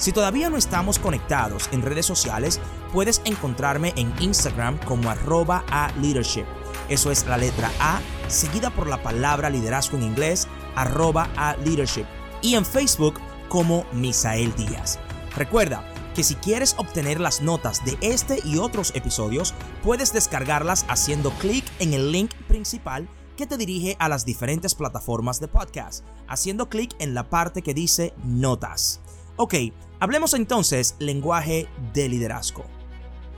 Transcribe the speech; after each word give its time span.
Si 0.00 0.12
todavía 0.12 0.48
no 0.48 0.56
estamos 0.56 0.98
conectados 0.98 1.68
en 1.72 1.82
redes 1.82 2.06
sociales, 2.06 2.58
puedes 2.90 3.20
encontrarme 3.26 3.92
en 3.96 4.14
Instagram 4.18 4.78
como 4.86 5.10
arroba 5.10 5.62
a 5.70 5.92
leadership. 6.00 6.46
Eso 6.88 7.10
es 7.10 7.26
la 7.26 7.36
letra 7.36 7.70
A 7.78 8.00
seguida 8.26 8.70
por 8.70 8.86
la 8.86 9.02
palabra 9.02 9.50
liderazgo 9.50 9.98
en 9.98 10.04
inglés, 10.04 10.48
arroba 10.74 11.28
a 11.36 11.54
leadership. 11.58 12.06
Y 12.40 12.54
en 12.54 12.64
Facebook 12.64 13.20
como 13.50 13.84
Misael 13.92 14.56
Díaz. 14.56 14.98
Recuerda 15.36 15.84
que 16.14 16.24
si 16.24 16.34
quieres 16.36 16.76
obtener 16.78 17.20
las 17.20 17.42
notas 17.42 17.84
de 17.84 17.98
este 18.00 18.38
y 18.42 18.56
otros 18.56 18.92
episodios, 18.94 19.52
puedes 19.82 20.14
descargarlas 20.14 20.86
haciendo 20.88 21.30
clic 21.32 21.64
en 21.78 21.92
el 21.92 22.10
link 22.10 22.32
principal 22.48 23.06
que 23.36 23.46
te 23.46 23.58
dirige 23.58 23.96
a 23.98 24.08
las 24.08 24.24
diferentes 24.24 24.74
plataformas 24.74 25.40
de 25.40 25.48
podcast, 25.48 26.06
haciendo 26.26 26.70
clic 26.70 26.94
en 27.00 27.12
la 27.12 27.28
parte 27.28 27.60
que 27.60 27.74
dice 27.74 28.14
notas. 28.24 29.00
Ok, 29.36 29.54
hablemos 30.00 30.32
entonces 30.32 30.96
lenguaje 30.98 31.68
de 31.92 32.08
liderazgo. 32.08 32.64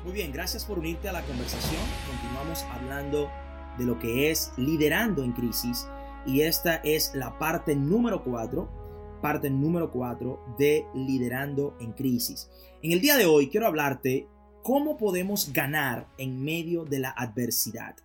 Muy 0.05 0.13
bien, 0.13 0.33
gracias 0.33 0.65
por 0.65 0.79
unirte 0.79 1.09
a 1.09 1.13
la 1.13 1.23
conversación. 1.23 1.83
Continuamos 2.09 2.63
hablando 2.73 3.31
de 3.79 3.85
lo 3.85 3.99
que 3.99 4.31
es 4.31 4.53
liderando 4.57 5.25
en 5.25 5.33
crisis 5.33 5.87
y 6.25 6.43
esta 6.43 6.77
es 6.77 7.15
la 7.15 7.39
parte 7.39 7.75
número 7.75 8.23
4, 8.23 9.19
parte 9.21 9.51
número 9.51 9.91
4 9.91 10.55
de 10.59 10.87
liderando 10.95 11.77
en 11.81 11.93
crisis. 11.93 12.49
En 12.83 12.93
el 12.93 13.01
día 13.01 13.17
de 13.17 13.27
hoy 13.27 13.49
quiero 13.49 13.67
hablarte 13.67 14.29
cómo 14.63 14.97
podemos 14.97 15.53
ganar 15.53 16.09
en 16.17 16.43
medio 16.43 16.85
de 16.85 17.01
la 17.01 17.11
adversidad. 17.11 17.97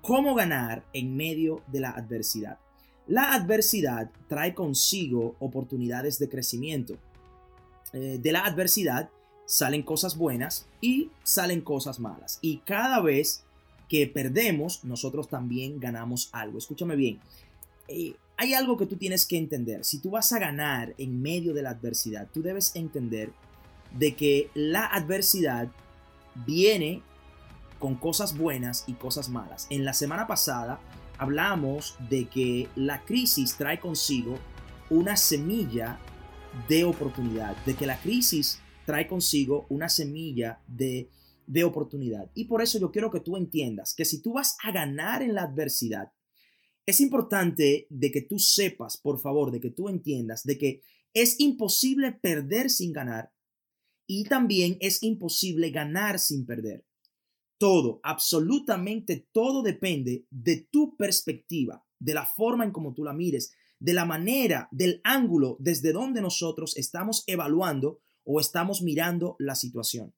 ¿Cómo 0.00 0.34
ganar 0.34 0.84
en 0.92 1.16
medio 1.16 1.62
de 1.66 1.80
la 1.80 1.90
adversidad? 1.90 2.58
La 3.06 3.34
adversidad 3.34 4.10
trae 4.28 4.54
consigo 4.54 5.34
oportunidades 5.40 6.18
de 6.18 6.28
crecimiento. 6.28 6.96
Eh, 7.92 8.18
de 8.20 8.32
la 8.32 8.44
adversidad 8.44 9.10
salen 9.46 9.82
cosas 9.82 10.16
buenas 10.16 10.66
y 10.80 11.10
salen 11.24 11.60
cosas 11.60 11.98
malas. 11.98 12.38
Y 12.40 12.58
cada 12.58 13.00
vez 13.00 13.44
que 13.88 14.06
perdemos, 14.06 14.84
nosotros 14.84 15.28
también 15.28 15.80
ganamos 15.80 16.28
algo. 16.32 16.58
Escúchame 16.58 16.94
bien. 16.94 17.18
Eh, 17.88 18.14
hay 18.36 18.54
algo 18.54 18.78
que 18.78 18.86
tú 18.86 18.96
tienes 18.96 19.26
que 19.26 19.36
entender. 19.36 19.84
Si 19.84 19.98
tú 19.98 20.10
vas 20.10 20.32
a 20.32 20.38
ganar 20.38 20.94
en 20.96 21.20
medio 21.20 21.52
de 21.52 21.62
la 21.62 21.70
adversidad, 21.70 22.28
tú 22.32 22.42
debes 22.42 22.74
entender 22.76 23.32
de 23.98 24.14
que 24.14 24.50
la 24.54 24.86
adversidad 24.86 25.68
viene 26.46 27.02
con 27.80 27.96
cosas 27.96 28.38
buenas 28.38 28.84
y 28.86 28.92
cosas 28.92 29.28
malas. 29.28 29.66
En 29.70 29.84
la 29.84 29.94
semana 29.94 30.26
pasada 30.26 30.80
hablamos 31.18 31.96
de 32.08 32.28
que 32.28 32.68
la 32.76 33.02
crisis 33.04 33.56
trae 33.56 33.80
consigo 33.80 34.38
una 34.88 35.16
semilla 35.16 35.98
de 36.68 36.84
oportunidad, 36.84 37.56
de 37.64 37.74
que 37.74 37.86
la 37.86 38.00
crisis 38.00 38.60
trae 38.86 39.06
consigo 39.06 39.66
una 39.68 39.88
semilla 39.88 40.60
de, 40.66 41.10
de 41.46 41.64
oportunidad. 41.64 42.30
Y 42.34 42.44
por 42.44 42.62
eso 42.62 42.78
yo 42.78 42.90
quiero 42.90 43.10
que 43.10 43.20
tú 43.20 43.36
entiendas 43.36 43.94
que 43.94 44.04
si 44.04 44.20
tú 44.22 44.34
vas 44.34 44.56
a 44.62 44.72
ganar 44.72 45.22
en 45.22 45.34
la 45.34 45.42
adversidad, 45.42 46.12
es 46.86 47.00
importante 47.00 47.86
de 47.88 48.10
que 48.10 48.22
tú 48.22 48.38
sepas, 48.38 48.96
por 48.96 49.20
favor, 49.20 49.50
de 49.50 49.60
que 49.60 49.70
tú 49.70 49.88
entiendas 49.88 50.42
de 50.44 50.58
que 50.58 50.82
es 51.14 51.38
imposible 51.40 52.12
perder 52.12 52.70
sin 52.70 52.92
ganar 52.92 53.32
y 54.06 54.24
también 54.24 54.76
es 54.80 55.02
imposible 55.02 55.70
ganar 55.70 56.18
sin 56.18 56.46
perder. 56.46 56.84
Todo, 57.58 58.00
absolutamente 58.02 59.28
todo 59.32 59.62
depende 59.62 60.26
de 60.30 60.66
tu 60.70 60.96
perspectiva, 60.96 61.84
de 61.98 62.14
la 62.14 62.24
forma 62.26 62.64
en 62.64 62.72
como 62.72 62.94
tú 62.94 63.04
la 63.04 63.12
mires, 63.12 63.52
de 63.80 63.94
la 63.94 64.04
manera, 64.04 64.68
del 64.70 65.00
ángulo 65.04 65.56
desde 65.58 65.92
donde 65.92 66.20
nosotros 66.20 66.76
estamos 66.76 67.24
evaluando 67.26 67.98
o 68.24 68.38
estamos 68.38 68.82
mirando 68.82 69.36
la 69.38 69.54
situación. 69.54 70.14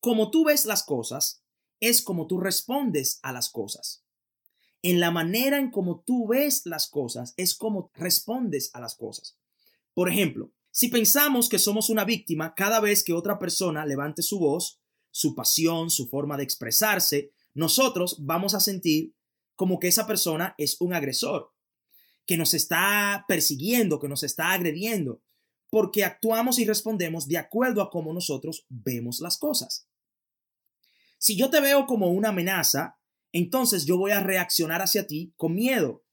Como 0.00 0.30
tú 0.30 0.44
ves 0.46 0.64
las 0.64 0.82
cosas, 0.82 1.44
es 1.78 2.02
como 2.02 2.26
tú 2.26 2.40
respondes 2.40 3.20
a 3.22 3.32
las 3.32 3.50
cosas. 3.50 4.02
En 4.82 4.98
la 4.98 5.10
manera 5.12 5.58
en 5.58 5.70
como 5.70 6.00
tú 6.00 6.26
ves 6.26 6.62
las 6.64 6.88
cosas, 6.88 7.34
es 7.36 7.54
como 7.54 7.90
respondes 7.94 8.70
a 8.72 8.80
las 8.80 8.96
cosas. 8.96 9.38
Por 9.94 10.08
ejemplo, 10.08 10.50
si 10.70 10.88
pensamos 10.88 11.48
que 11.48 11.58
somos 11.58 11.90
una 11.90 12.04
víctima 12.04 12.54
cada 12.54 12.80
vez 12.80 13.04
que 13.04 13.12
otra 13.12 13.38
persona 13.38 13.84
levante 13.84 14.22
su 14.22 14.38
voz, 14.38 14.80
su 15.10 15.34
pasión, 15.34 15.90
su 15.90 16.08
forma 16.08 16.36
de 16.38 16.44
expresarse, 16.44 17.30
nosotros 17.52 18.16
vamos 18.20 18.54
a 18.54 18.60
sentir 18.60 19.14
como 19.54 19.78
que 19.78 19.88
esa 19.88 20.06
persona 20.06 20.54
es 20.56 20.80
un 20.80 20.94
agresor 20.94 21.51
que 22.26 22.36
nos 22.36 22.54
está 22.54 23.24
persiguiendo, 23.28 23.98
que 23.98 24.08
nos 24.08 24.22
está 24.22 24.52
agrediendo, 24.52 25.22
porque 25.70 26.04
actuamos 26.04 26.58
y 26.58 26.64
respondemos 26.64 27.26
de 27.26 27.38
acuerdo 27.38 27.82
a 27.82 27.90
cómo 27.90 28.12
nosotros 28.12 28.66
vemos 28.68 29.20
las 29.20 29.38
cosas. 29.38 29.88
Si 31.18 31.36
yo 31.36 31.50
te 31.50 31.60
veo 31.60 31.86
como 31.86 32.10
una 32.10 32.30
amenaza, 32.30 32.98
entonces 33.32 33.84
yo 33.84 33.96
voy 33.96 34.10
a 34.10 34.20
reaccionar 34.20 34.82
hacia 34.82 35.06
ti 35.06 35.32
con 35.36 35.54
miedo. 35.54 36.04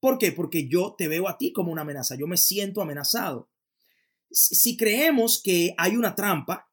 ¿Por 0.00 0.18
qué? 0.18 0.32
Porque 0.32 0.68
yo 0.68 0.94
te 0.96 1.08
veo 1.08 1.28
a 1.28 1.38
ti 1.38 1.52
como 1.52 1.72
una 1.72 1.82
amenaza, 1.82 2.14
yo 2.14 2.26
me 2.26 2.36
siento 2.36 2.82
amenazado. 2.82 3.50
Si 4.30 4.76
creemos 4.76 5.40
que 5.42 5.74
hay 5.78 5.96
una 5.96 6.14
trampa, 6.14 6.70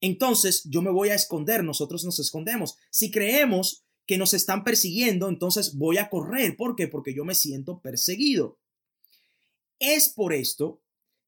entonces 0.00 0.62
yo 0.64 0.82
me 0.82 0.90
voy 0.90 1.08
a 1.08 1.14
esconder, 1.14 1.64
nosotros 1.64 2.04
nos 2.04 2.18
escondemos. 2.18 2.76
Si 2.90 3.10
creemos 3.10 3.85
que 4.06 4.18
nos 4.18 4.34
están 4.34 4.64
persiguiendo, 4.64 5.28
entonces 5.28 5.76
voy 5.76 5.98
a 5.98 6.08
correr. 6.08 6.56
¿Por 6.56 6.76
qué? 6.76 6.88
Porque 6.88 7.14
yo 7.14 7.24
me 7.24 7.34
siento 7.34 7.80
perseguido. 7.80 8.58
Es 9.78 10.08
por 10.08 10.32
esto 10.32 10.82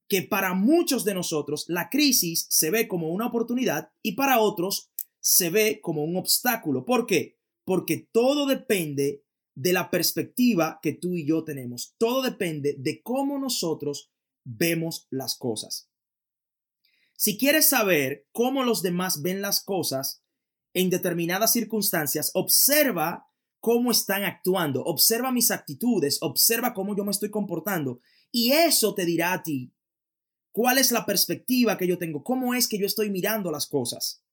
que 0.07 0.23
para 0.23 0.53
muchos 0.53 1.05
de 1.05 1.13
nosotros 1.13 1.65
la 1.67 1.89
crisis 1.89 2.47
se 2.49 2.71
ve 2.71 2.87
como 2.87 3.09
una 3.09 3.27
oportunidad 3.27 3.91
y 4.01 4.13
para 4.13 4.39
otros 4.39 4.91
se 5.19 5.49
ve 5.49 5.81
como 5.81 6.03
un 6.03 6.17
obstáculo. 6.17 6.85
¿Por 6.85 7.05
qué? 7.05 7.37
Porque 7.63 8.09
todo 8.11 8.47
depende 8.47 9.23
de 9.55 9.73
la 9.73 9.91
perspectiva 9.91 10.79
que 10.81 10.93
tú 10.93 11.15
y 11.15 11.27
yo 11.27 11.43
tenemos. 11.43 11.95
Todo 11.97 12.21
depende 12.21 12.75
de 12.79 13.01
cómo 13.03 13.37
nosotros 13.37 14.11
vemos 14.45 15.07
las 15.09 15.35
cosas. 15.35 15.89
Si 17.15 17.37
quieres 17.37 17.67
saber 17.67 18.27
cómo 18.31 18.63
los 18.63 18.81
demás 18.81 19.21
ven 19.21 19.41
las 19.41 19.61
cosas, 19.61 20.23
en 20.73 20.89
determinadas 20.89 21.51
circunstancias, 21.51 22.31
observa 22.33 23.27
cómo 23.59 23.91
están 23.91 24.23
actuando, 24.23 24.83
observa 24.83 25.31
mis 25.31 25.51
actitudes, 25.51 26.19
observa 26.21 26.73
cómo 26.73 26.95
yo 26.95 27.03
me 27.03 27.11
estoy 27.11 27.29
comportando 27.29 27.99
y 28.31 28.51
eso 28.51 28.93
te 28.93 29.05
dirá 29.05 29.33
a 29.33 29.43
ti 29.43 29.73
cuál 30.51 30.77
es 30.77 30.91
la 30.91 31.05
perspectiva 31.05 31.77
que 31.77 31.87
yo 31.87 31.97
tengo, 31.97 32.23
cómo 32.23 32.53
es 32.53 32.67
que 32.67 32.77
yo 32.77 32.85
estoy 32.85 33.09
mirando 33.09 33.51
las 33.51 33.67
cosas. 33.67 34.23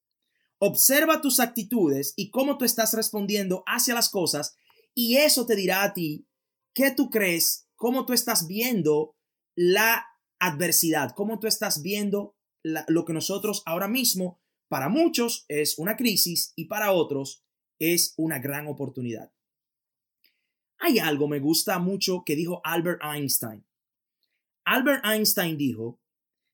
Observa 0.58 1.20
tus 1.20 1.40
actitudes 1.40 2.14
y 2.16 2.30
cómo 2.30 2.56
tú 2.56 2.64
estás 2.64 2.94
respondiendo 2.94 3.62
hacia 3.66 3.94
las 3.94 4.08
cosas 4.08 4.56
y 4.94 5.16
eso 5.16 5.44
te 5.44 5.56
dirá 5.56 5.82
a 5.82 5.92
ti 5.92 6.26
qué 6.72 6.90
tú 6.90 7.10
crees, 7.10 7.68
cómo 7.74 8.06
tú 8.06 8.12
estás 8.12 8.46
viendo 8.46 9.16
la 9.54 10.06
adversidad, 10.38 11.12
cómo 11.14 11.38
tú 11.38 11.46
estás 11.46 11.82
viendo 11.82 12.36
lo 12.62 13.04
que 13.04 13.12
nosotros 13.12 13.62
ahora 13.66 13.88
mismo 13.88 14.40
para 14.68 14.88
muchos 14.88 15.44
es 15.48 15.78
una 15.78 15.96
crisis 15.96 16.52
y 16.56 16.66
para 16.66 16.92
otros 16.92 17.44
es 17.78 18.14
una 18.16 18.38
gran 18.38 18.66
oportunidad. 18.66 19.32
Hay 20.78 20.98
algo 20.98 21.28
me 21.28 21.40
gusta 21.40 21.78
mucho 21.78 22.22
que 22.24 22.36
dijo 22.36 22.60
Albert 22.64 23.00
Einstein. 23.02 23.64
Albert 24.64 25.04
Einstein 25.04 25.56
dijo 25.56 26.00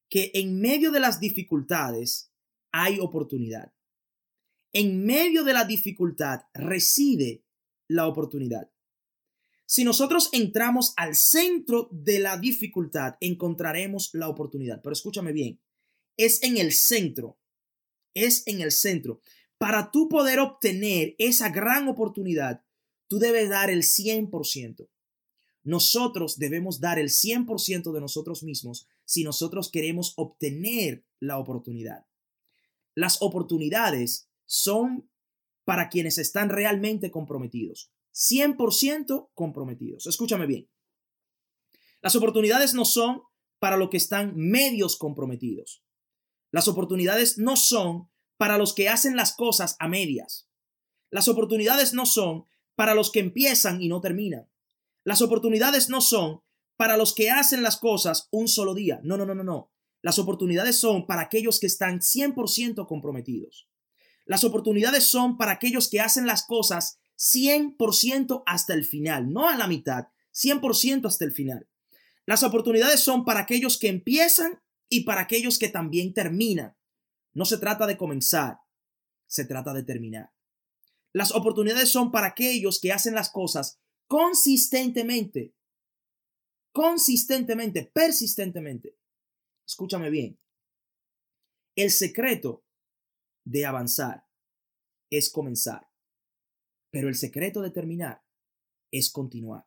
que 0.09 0.31
en 0.35 0.61
medio 0.61 0.93
de 0.93 1.01
las 1.01 1.21
dificultades 1.21 2.33
hay 2.71 3.01
oportunidad. 3.01 3.73
En 4.73 5.05
medio 5.05 5.45
de 5.45 5.53
la 5.53 5.65
dificultad 5.65 6.43
reside 6.55 7.45
la 7.89 8.07
oportunidad. 8.07 8.71
Si 9.67 9.85
nosotros 9.85 10.29
entramos 10.33 10.93
al 10.97 11.15
centro 11.15 11.89
de 11.91 12.19
la 12.19 12.37
dificultad, 12.37 13.17
encontraremos 13.21 14.11
la 14.13 14.29
oportunidad. 14.29 14.83
Pero 14.83 14.93
escúchame 14.93 15.33
bien, 15.33 15.61
es 16.19 16.43
en 16.43 16.59
el 16.59 16.73
centro, 16.73 17.39
es 18.15 18.47
en 18.47 18.61
el 18.61 18.73
centro. 18.73 19.21
Para 19.59 19.91
tú 19.91 20.09
poder 20.09 20.41
obtener 20.41 21.15
esa 21.19 21.51
gran 21.51 21.89
oportunidad, 21.89 22.65
tú 23.09 23.19
debes 23.19 23.49
dar 23.49 23.71
el 23.71 23.83
100%. 23.83 24.89
nosotros 25.65 26.39
debemos 26.39 26.81
dar 26.81 26.99
el 26.99 27.09
100% 27.09 27.93
de 27.93 28.01
nosotros 28.01 28.43
mismos 28.43 28.89
si 29.05 29.23
nosotros 29.23 29.71
queremos 29.71 30.15
obtener 30.17 31.05
la 31.21 31.39
oportunidad. 31.39 32.05
Las 32.97 33.23
oportunidades 33.23 34.29
son 34.45 35.09
para 35.65 35.89
quienes 35.89 36.19
están 36.19 36.49
realmente 36.49 37.13
comprometidos, 37.13 37.93
100% 38.13 39.31
comprometidos. 39.35 40.07
Escúchame 40.07 40.47
bien. 40.47 40.69
Las 42.01 42.17
oportunidades 42.17 42.75
no 42.75 42.85
son 42.85 43.23
para 43.61 43.77
los 43.77 43.91
que 43.91 43.97
están 43.97 44.35
medios 44.35 44.97
comprometidos. 44.97 45.85
Las 46.53 46.69
oportunidades 46.69 47.39
no 47.39 47.57
son 47.57 48.09
para 48.37 48.59
los 48.59 48.75
que 48.75 48.89
hacen 48.89 49.17
las 49.17 49.35
cosas 49.35 49.75
a 49.81 49.89
medias. 49.89 50.49
Las 51.11 51.27
oportunidades 51.27 51.95
no 51.95 52.07
son 52.07 52.45
para 52.77 52.95
los 52.95 53.11
que 53.11 53.21
empiezan 53.21 53.83
y 53.83 53.89
no 53.89 54.01
terminan. 54.01 54.49
Las 55.03 55.23
oportunidades 55.23 55.89
no 55.89 56.01
son 56.01 56.43
para 56.77 56.97
los 56.97 57.15
que 57.15 57.31
hacen 57.31 57.63
las 57.63 57.79
cosas 57.79 58.29
un 58.31 58.49
solo 58.49 58.75
día. 58.75 59.01
No, 59.03 59.17
no, 59.17 59.27
no, 59.27 59.35
no, 59.35 59.43
no. 59.43 59.73
Las 60.03 60.19
oportunidades 60.19 60.79
son 60.79 61.07
para 61.07 61.23
aquellos 61.23 61.59
que 61.59 61.67
están 61.67 62.01
100% 62.01 62.87
comprometidos. 62.87 63.69
Las 64.27 64.45
oportunidades 64.45 65.05
son 65.05 65.37
para 65.37 65.53
aquellos 65.53 65.89
que 65.89 66.01
hacen 66.01 66.27
las 66.27 66.45
cosas 66.45 66.99
100% 67.19 68.43
hasta 68.47 68.75
el 68.75 68.85
final, 68.85 69.33
no 69.33 69.49
a 69.49 69.57
la 69.57 69.69
mitad, 69.69 70.09
100% 70.35 71.07
hasta 71.07 71.25
el 71.25 71.33
final. 71.33 71.69
Las 72.27 72.43
oportunidades 72.43 73.01
son 73.01 73.25
para 73.25 73.41
aquellos 73.41 73.79
que 73.79 73.89
empiezan 73.89 74.61
y 74.93 75.05
para 75.05 75.23
aquellos 75.23 75.59
que 75.59 75.71
también 75.71 76.13
terminan. 76.13 76.77
No 77.33 77.47
se 77.47 77.57
trata 77.57 77.87
de 77.87 77.97
comenzar, 77.97 78.59
se 79.27 79.47
trata 79.47 79.73
de 79.73 79.85
terminar. 79.85 80.35
Las 81.15 81.33
oportunidades 81.33 81.89
son 81.89 82.13
para 82.13 82.27
aquellos 82.27 82.79
que 82.79 82.93
hacen 82.93 83.15
las 83.15 83.31
cosas 83.31 83.81
consistentemente, 84.07 85.55
consistentemente, 86.73 87.85
persistentemente. 87.87 88.99
Escúchame 89.67 90.11
bien. 90.11 90.39
El 91.75 91.91
secreto 91.91 92.63
de 93.45 93.65
avanzar 93.65 94.27
es 95.09 95.31
comenzar, 95.31 95.89
pero 96.91 97.09
el 97.09 97.15
secreto 97.15 97.63
de 97.63 97.71
terminar 97.71 98.23
es 98.91 99.11
continuar. 99.11 99.67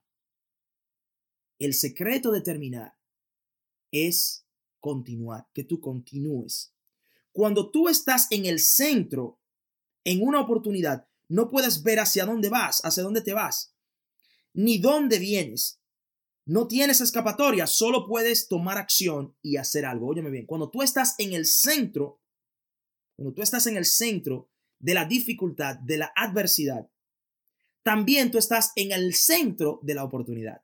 El 1.57 1.73
secreto 1.73 2.31
de 2.31 2.41
terminar 2.41 2.95
es 3.91 4.44
continuar, 4.85 5.47
que 5.51 5.63
tú 5.63 5.79
continúes. 5.79 6.75
Cuando 7.31 7.71
tú 7.71 7.89
estás 7.89 8.27
en 8.29 8.45
el 8.45 8.59
centro, 8.59 9.39
en 10.03 10.21
una 10.21 10.39
oportunidad, 10.39 11.07
no 11.27 11.49
puedes 11.49 11.81
ver 11.81 11.99
hacia 11.99 12.23
dónde 12.23 12.49
vas, 12.49 12.81
hacia 12.85 13.01
dónde 13.01 13.21
te 13.21 13.33
vas, 13.33 13.73
ni 14.53 14.77
dónde 14.77 15.17
vienes. 15.17 15.81
No 16.45 16.67
tienes 16.67 17.01
escapatoria, 17.01 17.65
solo 17.65 18.05
puedes 18.05 18.47
tomar 18.47 18.77
acción 18.77 19.35
y 19.41 19.57
hacer 19.57 19.85
algo. 19.85 20.07
Óyeme 20.07 20.29
bien, 20.29 20.45
cuando 20.45 20.69
tú 20.69 20.83
estás 20.83 21.15
en 21.17 21.33
el 21.33 21.47
centro, 21.47 22.21
cuando 23.15 23.33
tú 23.33 23.41
estás 23.41 23.65
en 23.65 23.77
el 23.77 23.85
centro 23.85 24.51
de 24.77 24.93
la 24.93 25.05
dificultad, 25.05 25.77
de 25.79 25.97
la 25.97 26.13
adversidad, 26.15 26.91
también 27.81 28.29
tú 28.29 28.37
estás 28.37 28.71
en 28.75 28.91
el 28.91 29.15
centro 29.15 29.79
de 29.81 29.95
la 29.95 30.03
oportunidad. 30.03 30.61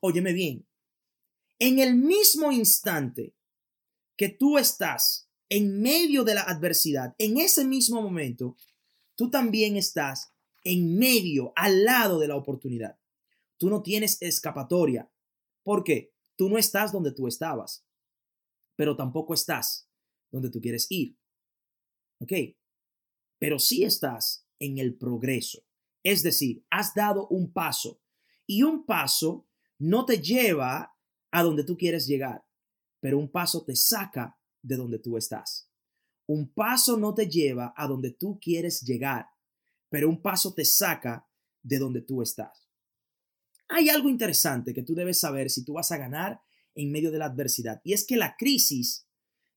Óyeme 0.00 0.32
bien, 0.32 0.66
en 1.60 1.78
el 1.78 1.94
mismo 1.94 2.50
instante 2.50 3.35
que 4.16 4.28
tú 4.28 4.58
estás 4.58 5.30
en 5.48 5.80
medio 5.80 6.24
de 6.24 6.34
la 6.34 6.42
adversidad, 6.42 7.14
en 7.18 7.38
ese 7.38 7.64
mismo 7.64 8.02
momento, 8.02 8.56
tú 9.14 9.30
también 9.30 9.76
estás 9.76 10.32
en 10.64 10.98
medio, 10.98 11.52
al 11.54 11.84
lado 11.84 12.18
de 12.18 12.28
la 12.28 12.36
oportunidad. 12.36 12.98
Tú 13.56 13.70
no 13.70 13.82
tienes 13.82 14.20
escapatoria. 14.20 15.10
¿Por 15.62 15.84
qué? 15.84 16.12
Tú 16.36 16.48
no 16.48 16.58
estás 16.58 16.92
donde 16.92 17.12
tú 17.12 17.28
estabas, 17.28 17.86
pero 18.74 18.96
tampoco 18.96 19.32
estás 19.32 19.88
donde 20.30 20.50
tú 20.50 20.60
quieres 20.60 20.86
ir. 20.90 21.16
¿Ok? 22.18 22.32
Pero 23.38 23.58
sí 23.58 23.84
estás 23.84 24.46
en 24.58 24.78
el 24.78 24.96
progreso. 24.96 25.62
Es 26.02 26.22
decir, 26.22 26.64
has 26.70 26.94
dado 26.94 27.26
un 27.28 27.52
paso 27.52 28.00
y 28.46 28.62
un 28.62 28.84
paso 28.84 29.46
no 29.78 30.04
te 30.04 30.18
lleva 30.20 30.96
a 31.30 31.42
donde 31.42 31.64
tú 31.64 31.76
quieres 31.76 32.06
llegar, 32.06 32.45
pero 33.00 33.18
un 33.18 33.30
paso 33.30 33.64
te 33.64 33.76
saca 33.76 34.38
de 34.62 34.76
donde 34.76 34.98
tú 34.98 35.16
estás. 35.16 35.70
Un 36.26 36.52
paso 36.52 36.96
no 36.96 37.14
te 37.14 37.28
lleva 37.28 37.72
a 37.76 37.86
donde 37.86 38.10
tú 38.10 38.38
quieres 38.40 38.82
llegar, 38.82 39.26
pero 39.88 40.08
un 40.08 40.20
paso 40.20 40.54
te 40.54 40.64
saca 40.64 41.28
de 41.62 41.78
donde 41.78 42.02
tú 42.02 42.22
estás. 42.22 42.68
Hay 43.68 43.88
algo 43.88 44.08
interesante 44.08 44.74
que 44.74 44.82
tú 44.82 44.94
debes 44.94 45.18
saber 45.18 45.50
si 45.50 45.64
tú 45.64 45.74
vas 45.74 45.92
a 45.92 45.96
ganar 45.96 46.40
en 46.74 46.90
medio 46.90 47.10
de 47.10 47.18
la 47.18 47.26
adversidad, 47.26 47.80
y 47.84 47.92
es 47.94 48.04
que 48.04 48.16
la 48.16 48.36
crisis, 48.36 49.06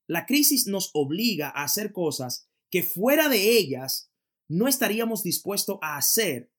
la 0.06 0.26
crisis 0.26 0.66
nos 0.66 0.90
obliga 0.94 1.48
a 1.50 1.64
hacer 1.64 1.92
cosas 1.92 2.48
que 2.70 2.82
fuera 2.82 3.28
de 3.28 3.58
ellas 3.58 4.10
no 4.48 4.66
estaríamos 4.66 5.22
dispuestos 5.22 5.78
a 5.82 5.96
hacer. 5.96 6.50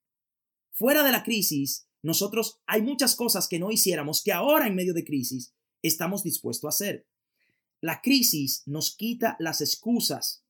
Fuera 0.72 1.04
de 1.04 1.12
la 1.12 1.24
crisis, 1.24 1.88
nosotros 2.02 2.62
hay 2.66 2.82
muchas 2.82 3.16
cosas 3.16 3.48
que 3.48 3.60
no 3.60 3.72
hiciéramos 3.72 4.24
que 4.24 4.32
ahora 4.32 4.68
en 4.68 4.76
medio 4.76 4.94
de 4.94 5.04
crisis 5.04 5.54
estamos 5.82 6.24
dispuestos 6.24 6.66
a 6.66 6.70
hacer. 6.70 7.08
La 7.80 8.02
crisis 8.02 8.64
nos 8.66 8.96
quita 8.96 9.36
las 9.40 9.62
excusas. 9.62 10.46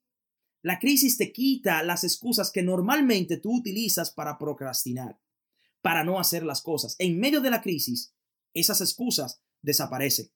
La 0.62 0.80
crisis 0.80 1.18
te 1.18 1.32
quita 1.32 1.82
las 1.84 2.04
excusas 2.04 2.52
que 2.52 2.62
normalmente 2.62 3.38
tú 3.38 3.56
utilizas 3.56 4.12
para 4.12 4.38
procrastinar, 4.38 5.20
para 5.82 6.04
no 6.04 6.20
hacer 6.20 6.44
las 6.44 6.62
cosas. 6.62 6.96
En 7.00 7.20
medio 7.20 7.42
de 7.42 7.50
la 7.50 7.62
crisis, 7.62 8.14
esas 8.54 8.82
excusas 8.82 9.42
desaparecen. 9.62 10.32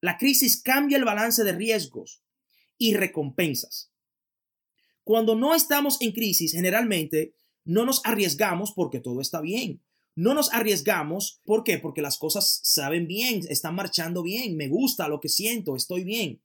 La 0.00 0.18
crisis 0.18 0.60
cambia 0.60 0.98
el 0.98 1.04
balance 1.04 1.44
de 1.44 1.52
riesgos 1.52 2.22
y 2.78 2.94
recompensas. 2.94 3.92
Cuando 5.04 5.36
no 5.36 5.54
estamos 5.54 6.00
en 6.00 6.12
crisis, 6.12 6.52
generalmente 6.52 7.34
no 7.64 7.84
nos 7.84 8.00
arriesgamos 8.04 8.72
porque 8.72 9.00
todo 9.00 9.20
está 9.20 9.40
bien. 9.40 9.82
No 10.16 10.32
nos 10.32 10.52
arriesgamos, 10.54 11.42
¿por 11.44 11.62
qué? 11.62 11.78
Porque 11.78 12.00
las 12.00 12.16
cosas 12.16 12.60
saben 12.64 13.06
bien, 13.06 13.42
están 13.50 13.74
marchando 13.74 14.22
bien, 14.22 14.56
me 14.56 14.66
gusta 14.66 15.08
lo 15.08 15.20
que 15.20 15.28
siento, 15.28 15.76
estoy 15.76 16.04
bien. 16.04 16.42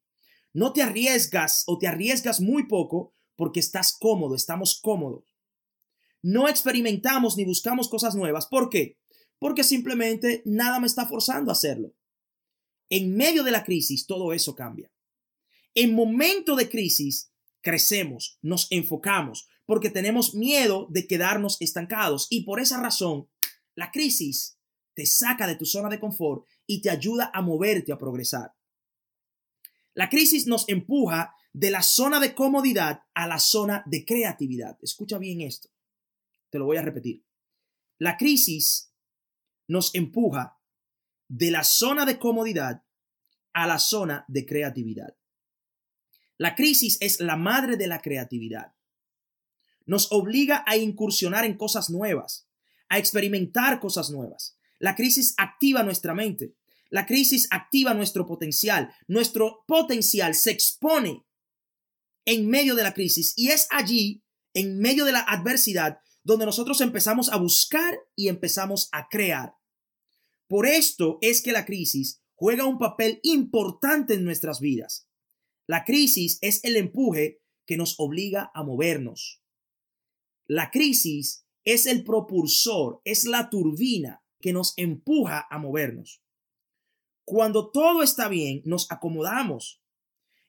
No 0.53 0.73
te 0.73 0.81
arriesgas 0.81 1.63
o 1.68 1.77
te 1.77 1.88
arriesgas 1.88 2.41
muy 2.41 2.68
poco 2.68 3.15
porque 3.38 3.62
estás 3.62 3.97
cómodo, 3.97 4.35
estamos 4.35 4.79
cómodos. 4.81 5.23
No 6.21 6.50
experimentamos 6.50 7.38
ni 7.38 7.45
buscamos 7.45 7.88
cosas 7.88 8.13
nuevas. 8.13 8.45
¿Por 8.47 8.69
qué? 8.69 9.00
Porque 9.39 9.63
simplemente 9.63 10.44
nada 10.45 10.81
me 10.81 10.88
está 10.88 11.07
forzando 11.07 11.50
a 11.50 11.53
hacerlo. 11.53 11.95
En 12.89 13.15
medio 13.15 13.44
de 13.44 13.51
la 13.51 13.63
crisis, 13.63 14.06
todo 14.06 14.33
eso 14.33 14.53
cambia. 14.53 14.91
En 15.73 15.95
momento 15.95 16.57
de 16.57 16.69
crisis, 16.69 17.31
crecemos, 17.61 18.37
nos 18.42 18.69
enfocamos, 18.69 19.47
porque 19.66 19.90
tenemos 19.90 20.35
miedo 20.35 20.87
de 20.90 21.07
quedarnos 21.07 21.56
estancados. 21.61 22.28
Y 22.30 22.44
por 22.44 22.59
esa 22.59 22.81
razón, 22.81 23.30
la 23.75 23.92
crisis 23.92 24.57
te 24.94 25.06
saca 25.06 25.47
de 25.47 25.56
tu 25.56 25.66
zona 25.66 25.90
de 25.90 25.99
confort 25.99 26.45
y 26.66 26.81
te 26.81 26.90
ayuda 26.90 27.31
a 27.33 27.42
moverte, 27.42 27.92
a 27.92 27.97
progresar. 27.97 28.54
La 29.94 30.09
crisis 30.09 30.47
nos 30.47 30.68
empuja 30.69 31.35
de 31.54 31.71
la 31.71 31.81
zona 31.81 32.19
de 32.19 32.33
comodidad 32.33 33.04
a 33.13 33.28
la 33.28 33.40
zona 33.40 33.83
de 33.85 34.06
creatividad. 34.06 34.78
Escucha 34.81 35.18
bien 35.18 35.42
esto. 35.42 35.69
Te 36.49 36.59
lo 36.59 36.66
voy 36.66 36.78
a 36.78 36.81
repetir. 36.81 37.23
La 37.97 38.18
crisis 38.18 38.94
nos 39.68 39.94
empuja 39.95 40.57
de 41.28 41.51
la 41.51 41.63
zona 41.63 42.06
de 42.06 42.19
comodidad 42.19 42.83
a 43.54 43.68
la 43.68 43.80
zona 43.80 44.25
de 44.28 44.45
creatividad. 44.45 45.16
La 46.37 46.56
crisis 46.56 46.97
es 47.01 47.19
la 47.19 47.35
madre 47.35 47.78
de 47.78 47.87
la 47.87 48.01
creatividad. 48.01 48.73
Nos 49.85 50.11
obliga 50.11 50.63
a 50.66 50.78
incursionar 50.78 51.45
en 51.45 51.57
cosas 51.57 51.90
nuevas, 51.90 52.49
a 52.92 52.98
experimentar 52.98 53.80
cosas 53.80 54.12
nuevas. 54.12 54.57
La 54.78 54.95
crisis 54.95 55.33
activa 55.38 55.81
nuestra 55.81 56.14
mente. 56.14 56.57
La 56.90 57.06
crisis 57.06 57.48
activa 57.50 57.94
nuestro 57.94 58.28
potencial. 58.28 58.94
Nuestro 59.07 59.64
potencial 59.66 60.36
se 60.36 60.52
expone 60.52 61.26
en 62.26 62.50
medio 62.50 62.76
de 62.76 62.83
la 62.83 62.94
crisis 62.94 63.33
y 63.38 63.48
es 63.48 63.66
allí, 63.71 64.26
en 64.54 64.78
medio 64.80 65.06
de 65.06 65.14
la 65.14 65.21
adversidad, 65.21 66.00
donde 66.24 66.45
nosotros 66.45 66.81
empezamos 66.81 67.30
a 67.30 67.38
buscar 67.38 67.98
y 68.14 68.28
empezamos 68.28 68.90
a 68.92 69.07
crear. 69.07 69.56
Por 70.48 70.68
esto 70.68 71.18
es 71.21 71.42
que 71.42 71.54
la 71.54 71.66
crisis 71.66 72.21
juega 72.36 72.66
un 72.66 72.78
papel 72.78 73.21
importante 73.24 74.16
en 74.16 74.26
nuestras 74.26 74.60
vidas. 74.60 75.07
La 75.66 75.86
crisis 75.86 76.40
es 76.42 76.62
el 76.66 76.76
empuje 76.76 77.40
que 77.66 77.78
nos 77.78 77.95
obliga 78.00 78.52
a 78.54 78.64
movernos. 78.64 79.42
La 80.45 80.71
crisis 80.71 81.45
es 81.65 81.85
el 81.85 82.03
propulsor, 82.03 83.01
es 83.06 83.25
la 83.25 83.49
turbina 83.49 84.23
que 84.39 84.53
nos 84.53 84.73
empuja 84.77 85.47
a 85.49 85.59
movernos. 85.59 86.23
Cuando 87.25 87.69
todo 87.69 88.03
está 88.03 88.27
bien, 88.27 88.61
nos 88.65 88.91
acomodamos. 88.91 89.81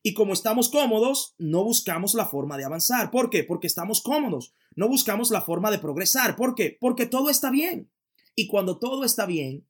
Y 0.03 0.15
como 0.15 0.33
estamos 0.33 0.69
cómodos, 0.69 1.35
no 1.39 1.63
buscamos 1.63 2.15
la 2.15 2.27
forma 2.27 2.57
de 2.57 2.65
avanzar. 2.65 3.11
¿Por 3.11 3.31
qué? 3.31 3.45
Porque 3.45 3.69
estamos 3.69 4.03
cómodos. 4.03 4.53
No 4.75 4.89
buscamos 4.89 5.31
la 5.31 5.43
forma 5.43 5.71
de 5.71 5.79
progresar. 5.79 6.35
¿Por 6.35 6.55
qué? 6.55 6.77
Porque 6.81 7.07
todo 7.07 7.31
está 7.31 7.51
bien. 7.51 7.93
Y 8.35 8.49
cuando 8.49 8.79
todo 8.79 9.05
está 9.05 9.27
bien, 9.27 9.69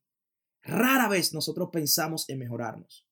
rara 0.63 1.09
vez 1.09 1.35
nosotros 1.35 1.69
pensamos 1.73 2.29
en 2.29 2.39
mejorarnos. 2.39 3.07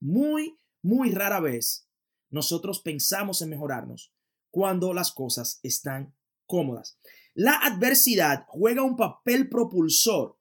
Muy, 0.00 0.58
muy 0.82 1.10
rara 1.10 1.40
vez 1.40 1.88
nosotros 2.30 2.80
pensamos 2.80 3.42
en 3.42 3.50
mejorarnos 3.50 4.12
cuando 4.50 4.92
las 4.92 5.12
cosas 5.12 5.60
están 5.62 6.14
cómodas. 6.48 6.98
La 7.34 7.54
adversidad 7.58 8.46
juega 8.48 8.82
un 8.82 8.96
papel 8.96 9.48
propulsor. 9.48 10.40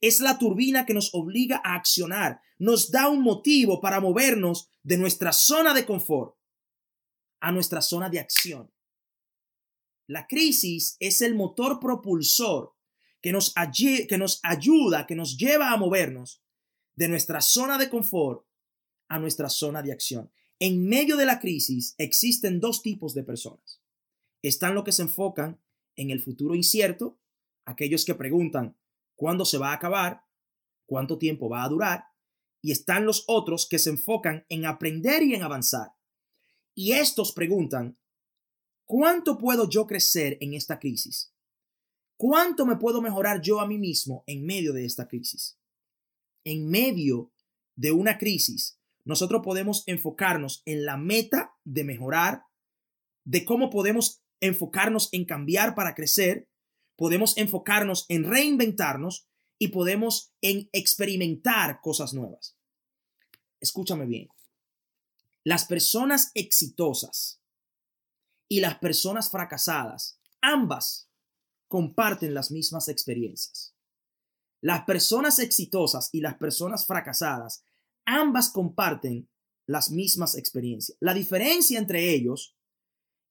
Es 0.00 0.18
la 0.18 0.38
turbina 0.38 0.84
que 0.84 0.94
nos 0.94 1.14
obliga 1.14 1.62
a 1.64 1.76
accionar, 1.76 2.40
nos 2.58 2.90
da 2.90 3.08
un 3.08 3.22
motivo 3.22 3.80
para 3.80 4.00
movernos 4.00 4.68
de 4.82 4.98
nuestra 4.98 5.32
zona 5.32 5.72
de 5.72 5.86
confort 5.86 6.34
a 7.38 7.52
nuestra 7.52 7.80
zona 7.80 8.10
de 8.10 8.18
acción. 8.18 8.72
La 10.08 10.26
crisis 10.26 10.96
es 10.98 11.20
el 11.20 11.34
motor 11.34 11.78
propulsor 11.78 12.74
que 13.20 13.32
nos, 13.32 13.54
que 14.08 14.18
nos 14.18 14.40
ayuda, 14.42 15.06
que 15.06 15.14
nos 15.14 15.36
lleva 15.36 15.72
a 15.72 15.76
movernos 15.76 16.42
de 16.94 17.08
nuestra 17.08 17.40
zona 17.40 17.78
de 17.78 17.88
confort 17.88 18.44
a 19.08 19.18
nuestra 19.18 19.48
zona 19.48 19.82
de 19.82 19.92
acción. 19.92 20.30
En 20.58 20.88
medio 20.88 21.16
de 21.16 21.26
la 21.26 21.38
crisis 21.38 21.94
existen 21.98 22.60
dos 22.60 22.82
tipos 22.82 23.14
de 23.14 23.22
personas. 23.22 23.80
Están 24.46 24.76
los 24.76 24.84
que 24.84 24.92
se 24.92 25.02
enfocan 25.02 25.60
en 25.96 26.12
el 26.12 26.22
futuro 26.22 26.54
incierto, 26.54 27.18
aquellos 27.64 28.04
que 28.04 28.14
preguntan 28.14 28.78
cuándo 29.16 29.44
se 29.44 29.58
va 29.58 29.70
a 29.70 29.74
acabar, 29.74 30.22
cuánto 30.86 31.18
tiempo 31.18 31.48
va 31.48 31.64
a 31.64 31.68
durar, 31.68 32.04
y 32.62 32.70
están 32.70 33.06
los 33.06 33.24
otros 33.26 33.66
que 33.68 33.80
se 33.80 33.90
enfocan 33.90 34.46
en 34.48 34.64
aprender 34.64 35.24
y 35.24 35.34
en 35.34 35.42
avanzar. 35.42 35.88
Y 36.76 36.92
estos 36.92 37.32
preguntan, 37.32 37.98
¿cuánto 38.84 39.36
puedo 39.36 39.68
yo 39.68 39.84
crecer 39.84 40.38
en 40.40 40.54
esta 40.54 40.78
crisis? 40.78 41.34
¿Cuánto 42.16 42.66
me 42.66 42.76
puedo 42.76 43.02
mejorar 43.02 43.40
yo 43.40 43.58
a 43.58 43.66
mí 43.66 43.78
mismo 43.78 44.22
en 44.28 44.46
medio 44.46 44.72
de 44.72 44.84
esta 44.84 45.08
crisis? 45.08 45.58
En 46.44 46.70
medio 46.70 47.32
de 47.74 47.90
una 47.90 48.16
crisis, 48.16 48.78
nosotros 49.04 49.42
podemos 49.42 49.82
enfocarnos 49.88 50.62
en 50.66 50.84
la 50.84 50.96
meta 50.96 51.56
de 51.64 51.82
mejorar, 51.82 52.44
de 53.24 53.44
cómo 53.44 53.70
podemos 53.70 54.22
enfocarnos 54.40 55.08
en 55.12 55.24
cambiar 55.24 55.74
para 55.74 55.94
crecer, 55.94 56.48
podemos 56.96 57.36
enfocarnos 57.36 58.06
en 58.08 58.24
reinventarnos 58.24 59.28
y 59.58 59.68
podemos 59.68 60.32
en 60.40 60.68
experimentar 60.72 61.80
cosas 61.80 62.12
nuevas. 62.12 62.56
Escúchame 63.60 64.06
bien. 64.06 64.28
Las 65.44 65.64
personas 65.64 66.30
exitosas 66.34 67.40
y 68.48 68.60
las 68.60 68.78
personas 68.78 69.30
fracasadas, 69.30 70.18
ambas 70.40 71.08
comparten 71.68 72.34
las 72.34 72.50
mismas 72.50 72.88
experiencias. 72.88 73.74
Las 74.60 74.84
personas 74.84 75.38
exitosas 75.38 76.08
y 76.12 76.20
las 76.20 76.36
personas 76.36 76.86
fracasadas 76.86 77.64
ambas 78.06 78.50
comparten 78.50 79.28
las 79.66 79.90
mismas 79.90 80.36
experiencias. 80.36 80.96
La 81.00 81.12
diferencia 81.12 81.78
entre 81.78 82.14
ellos 82.14 82.56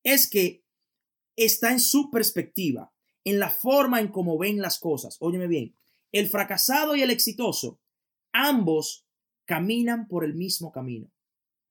es 0.04 0.30
que 0.30 0.65
está 1.36 1.72
en 1.72 1.80
su 1.80 2.10
perspectiva, 2.12 2.94
en 3.24 3.40
la 3.40 3.50
forma 3.50 4.00
en 4.00 4.10
cómo 4.10 4.38
ven 4.38 4.62
las 4.62 4.80
cosas. 4.80 5.18
Óyeme 5.20 5.48
bien, 5.48 5.76
el 6.12 6.28
fracasado 6.28 6.96
y 6.96 7.02
el 7.02 7.12
exitoso, 7.12 7.82
ambos 8.32 9.06
caminan 9.46 10.08
por 10.08 10.24
el 10.24 10.36
mismo 10.36 10.72
camino. 10.72 11.12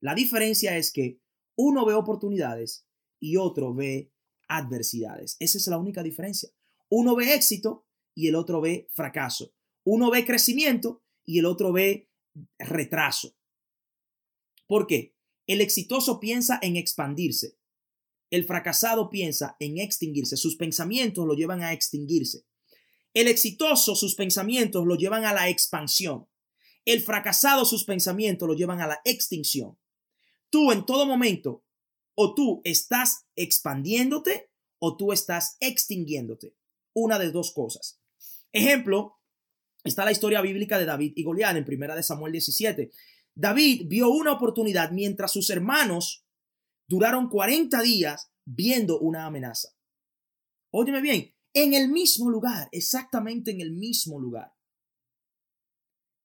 La 0.01 0.15
diferencia 0.15 0.77
es 0.77 0.93
que 0.93 1.21
uno 1.57 1.87
ve 1.87 1.95
oportunidades 1.95 2.87
y 3.21 3.37
otro 3.37 3.75
ve 3.75 4.13
adversidades. 4.49 5.37
Esa 5.41 5.59
es 5.59 5.67
la 5.67 5.79
única 5.79 6.03
diferencia. 6.03 6.51
Uno 6.89 7.17
ve 7.17 7.35
éxito 7.35 7.87
y 8.15 8.29
el 8.29 8.35
otro 8.35 8.61
ve 8.61 8.89
fracaso. 8.93 9.55
Uno 9.85 10.11
ve 10.11 10.25
crecimiento 10.25 11.03
y 11.25 11.39
el 11.39 11.47
otro 11.47 11.73
ve 11.73 12.11
retraso. 12.59 13.35
¿Por 14.67 14.87
qué? 14.87 15.15
El 15.47 15.61
exitoso 15.61 16.21
piensa 16.21 16.59
en 16.63 16.77
expandirse. 16.77 17.57
El 18.35 18.47
fracasado 18.47 19.11
piensa 19.11 19.55
en 19.61 19.79
extinguirse. 19.79 20.37
Sus 20.37 20.57
pensamientos 20.57 21.25
lo 21.25 21.35
llevan 21.35 21.63
a 21.63 21.73
extinguirse. 21.73 22.45
El 23.13 23.29
exitoso, 23.29 23.95
sus 23.95 24.17
pensamientos 24.17 24.85
lo 24.85 24.97
llevan 24.97 25.25
a 25.25 25.33
la 25.33 25.49
expansión. 25.49 26.27
El 26.85 27.01
fracasado, 27.01 27.65
sus 27.65 27.85
pensamientos 27.85 28.49
lo 28.49 28.55
llevan 28.55 28.81
a 28.81 28.89
la 28.89 29.01
extinción. 29.05 29.79
Tú 30.51 30.73
en 30.73 30.85
todo 30.85 31.07
momento, 31.07 31.65
o 32.17 32.35
tú 32.35 32.61
estás 32.65 33.29
expandiéndote 33.37 34.51
o 34.81 34.97
tú 34.97 35.13
estás 35.13 35.57
extinguiéndote. 35.61 36.57
Una 36.93 37.21
de 37.21 37.31
dos 37.31 37.53
cosas. 37.53 38.01
Ejemplo, 38.51 39.21
está 39.85 40.05
la 40.05 40.11
historia 40.11 40.41
bíblica 40.41 40.77
de 40.81 40.87
David 40.87 41.13
y 41.15 41.23
Goliat 41.23 41.57
en 41.57 41.65
primera 41.65 41.95
de 41.95 42.03
Samuel 42.03 42.33
17. 42.33 42.91
David 43.37 43.83
vio 43.87 44.09
una 44.09 44.33
oportunidad 44.33 44.91
mientras 44.91 45.31
sus 45.31 45.51
hermanos 45.51 46.24
duraron 46.89 47.29
40 47.29 47.81
días 47.83 48.33
viendo 48.45 48.99
una 48.99 49.27
amenaza. 49.27 49.71
Óyeme 50.71 51.01
bien, 51.01 51.35
en 51.53 51.75
el 51.75 51.89
mismo 51.89 52.31
lugar, 52.31 52.69
exactamente 52.73 53.53
en 53.53 53.61
el 53.61 53.73
mismo 53.73 54.19
lugar. 54.21 54.53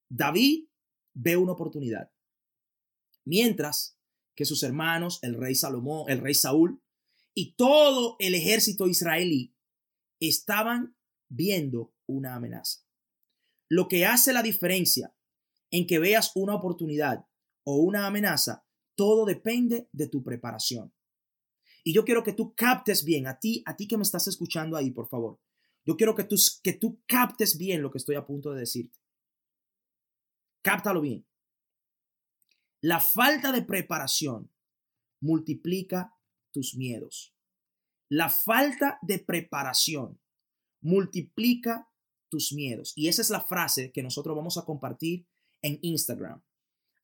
David 0.10 0.70
ve 1.14 1.38
una 1.38 1.54
oportunidad. 1.54 2.12
Mientras 3.26 4.00
que 4.36 4.46
sus 4.46 4.64
hermanos, 4.64 5.20
el 5.22 5.36
rey 5.36 5.54
Salomón, 5.54 6.10
el 6.10 6.20
rey 6.20 6.34
Saúl 6.34 6.82
y 7.36 7.54
todo 7.56 8.16
el 8.20 8.34
ejército 8.34 8.88
israelí 8.88 9.56
estaban 10.20 10.98
viendo 11.30 11.94
una 12.08 12.36
amenaza. 12.36 12.82
Lo 13.70 13.88
que 13.88 14.06
hace 14.06 14.34
la 14.34 14.42
diferencia 14.42 15.16
en 15.72 15.86
que 15.86 16.00
veas 16.00 16.32
una 16.36 16.56
oportunidad 16.56 17.28
o 17.66 17.76
una 17.76 18.08
amenaza, 18.08 18.66
todo 19.00 19.24
depende 19.24 19.88
de 19.94 20.10
tu 20.10 20.22
preparación. 20.22 20.94
Y 21.86 21.94
yo 21.94 22.04
quiero 22.04 22.22
que 22.22 22.34
tú 22.34 22.54
captes 22.54 23.06
bien, 23.06 23.28
a 23.28 23.40
ti, 23.40 23.64
a 23.66 23.78
ti 23.78 23.88
que 23.88 23.96
me 23.96 24.04
estás 24.04 24.28
escuchando 24.28 24.76
ahí, 24.76 24.92
por 24.92 25.08
favor. 25.08 25.40
Yo 25.86 25.96
quiero 25.96 26.16
que 26.16 26.26
tú, 26.26 26.36
que 26.62 26.74
tú 26.74 27.02
captes 27.08 27.58
bien 27.58 27.82
lo 27.82 27.92
que 27.92 27.98
estoy 27.98 28.18
a 28.18 28.26
punto 28.26 28.52
de 28.52 28.60
decirte. 28.60 29.00
Cáptalo 30.62 31.00
bien. 31.00 31.26
La 32.82 33.00
falta 33.00 33.54
de 33.54 33.62
preparación 33.62 34.52
multiplica 35.22 36.14
tus 36.52 36.76
miedos. 36.76 37.34
La 38.10 38.30
falta 38.30 39.00
de 39.02 39.20
preparación 39.20 40.20
multiplica 40.82 41.90
tus 42.28 42.52
miedos. 42.52 42.92
Y 42.98 43.08
esa 43.08 43.22
es 43.22 43.30
la 43.30 43.40
frase 43.40 43.94
que 43.94 44.04
nosotros 44.04 44.36
vamos 44.36 44.58
a 44.58 44.66
compartir 44.66 45.26
en 45.62 45.80
Instagram. 45.84 46.44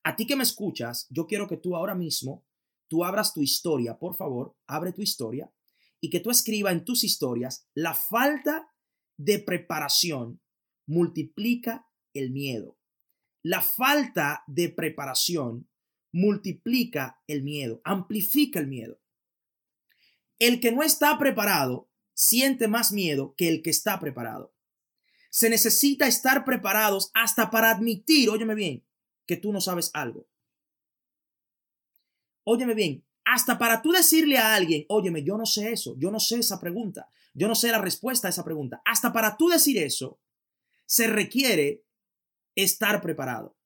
A 0.06 0.14
ti 0.14 0.24
que 0.24 0.36
me 0.36 0.44
escuchas, 0.44 1.08
yo 1.10 1.26
quiero 1.26 1.48
que 1.48 1.56
tú 1.56 1.74
ahora 1.74 1.96
mismo, 1.96 2.46
tú 2.86 3.04
abras 3.04 3.34
tu 3.34 3.42
historia, 3.42 3.98
por 3.98 4.14
favor, 4.14 4.56
abre 4.68 4.92
tu 4.92 5.02
historia 5.02 5.52
y 6.00 6.10
que 6.10 6.20
tú 6.20 6.30
escriba 6.30 6.70
en 6.70 6.84
tus 6.84 7.02
historias, 7.02 7.66
la 7.74 7.92
falta 7.92 8.72
de 9.16 9.40
preparación 9.40 10.40
multiplica 10.86 11.88
el 12.14 12.30
miedo. 12.30 12.78
La 13.42 13.62
falta 13.62 14.44
de 14.46 14.68
preparación 14.68 15.68
multiplica 16.12 17.20
el 17.26 17.42
miedo, 17.42 17.80
amplifica 17.82 18.60
el 18.60 18.68
miedo. 18.68 19.00
El 20.38 20.60
que 20.60 20.70
no 20.70 20.84
está 20.84 21.18
preparado 21.18 21.90
siente 22.14 22.68
más 22.68 22.92
miedo 22.92 23.34
que 23.36 23.48
el 23.48 23.60
que 23.60 23.70
está 23.70 23.98
preparado 23.98 24.56
se 25.36 25.50
necesita 25.50 26.06
estar 26.06 26.46
preparados 26.46 27.10
hasta 27.12 27.50
para 27.50 27.70
admitir, 27.70 28.30
óyeme 28.30 28.54
bien, 28.54 28.85
que 29.26 29.36
tú 29.36 29.52
no 29.52 29.60
sabes 29.60 29.90
algo. 29.94 30.26
Óyeme 32.44 32.74
bien, 32.74 33.04
hasta 33.24 33.58
para 33.58 33.82
tú 33.82 33.90
decirle 33.90 34.38
a 34.38 34.54
alguien, 34.54 34.84
óyeme, 34.88 35.24
yo 35.24 35.36
no 35.36 35.46
sé 35.46 35.72
eso, 35.72 35.96
yo 35.98 36.10
no 36.10 36.20
sé 36.20 36.38
esa 36.38 36.60
pregunta, 36.60 37.10
yo 37.34 37.48
no 37.48 37.56
sé 37.56 37.70
la 37.72 37.80
respuesta 37.80 38.28
a 38.28 38.30
esa 38.30 38.44
pregunta. 38.44 38.80
Hasta 38.84 39.12
para 39.12 39.36
tú 39.36 39.48
decir 39.48 39.78
eso, 39.78 40.20
se 40.86 41.08
requiere 41.08 41.84
estar 42.54 43.02
preparado. 43.02 43.56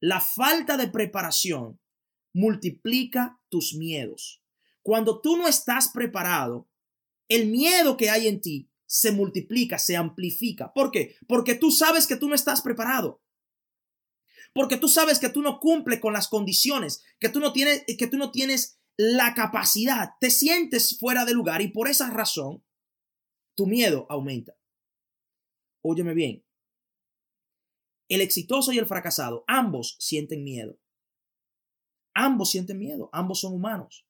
La 0.00 0.20
falta 0.20 0.76
de 0.76 0.88
preparación 0.88 1.80
multiplica 2.32 3.40
tus 3.48 3.74
miedos. 3.74 4.42
Cuando 4.82 5.20
tú 5.20 5.36
no 5.36 5.48
estás 5.48 5.88
preparado, 5.88 6.68
el 7.28 7.48
miedo 7.48 7.96
que 7.96 8.10
hay 8.10 8.28
en 8.28 8.40
ti 8.40 8.70
se 8.86 9.10
multiplica, 9.10 9.78
se 9.80 9.96
amplifica. 9.96 10.72
¿Por 10.72 10.92
qué? 10.92 11.16
Porque 11.26 11.56
tú 11.56 11.72
sabes 11.72 12.06
que 12.06 12.16
tú 12.16 12.28
no 12.28 12.34
estás 12.34 12.62
preparado. 12.62 13.20
Porque 14.56 14.78
tú 14.78 14.88
sabes 14.88 15.18
que 15.18 15.28
tú 15.28 15.42
no 15.42 15.60
cumples 15.60 16.00
con 16.00 16.14
las 16.14 16.28
condiciones, 16.28 17.04
que 17.20 17.28
tú 17.28 17.40
no 17.40 17.52
tienes, 17.52 17.84
que 17.98 18.06
tú 18.06 18.16
no 18.16 18.30
tienes 18.30 18.80
la 18.96 19.34
capacidad, 19.34 20.12
te 20.18 20.30
sientes 20.30 20.98
fuera 20.98 21.26
de 21.26 21.34
lugar 21.34 21.60
y 21.60 21.68
por 21.68 21.88
esa 21.88 22.08
razón 22.08 22.64
tu 23.54 23.66
miedo 23.66 24.06
aumenta. 24.08 24.56
Óyeme 25.84 26.14
bien. 26.14 26.42
El 28.08 28.22
exitoso 28.22 28.72
y 28.72 28.78
el 28.78 28.86
fracasado, 28.86 29.44
ambos 29.46 29.98
sienten 30.00 30.42
miedo. 30.42 30.80
Ambos 32.14 32.50
sienten 32.50 32.78
miedo, 32.78 33.10
ambos 33.12 33.40
son 33.40 33.52
humanos. 33.52 34.08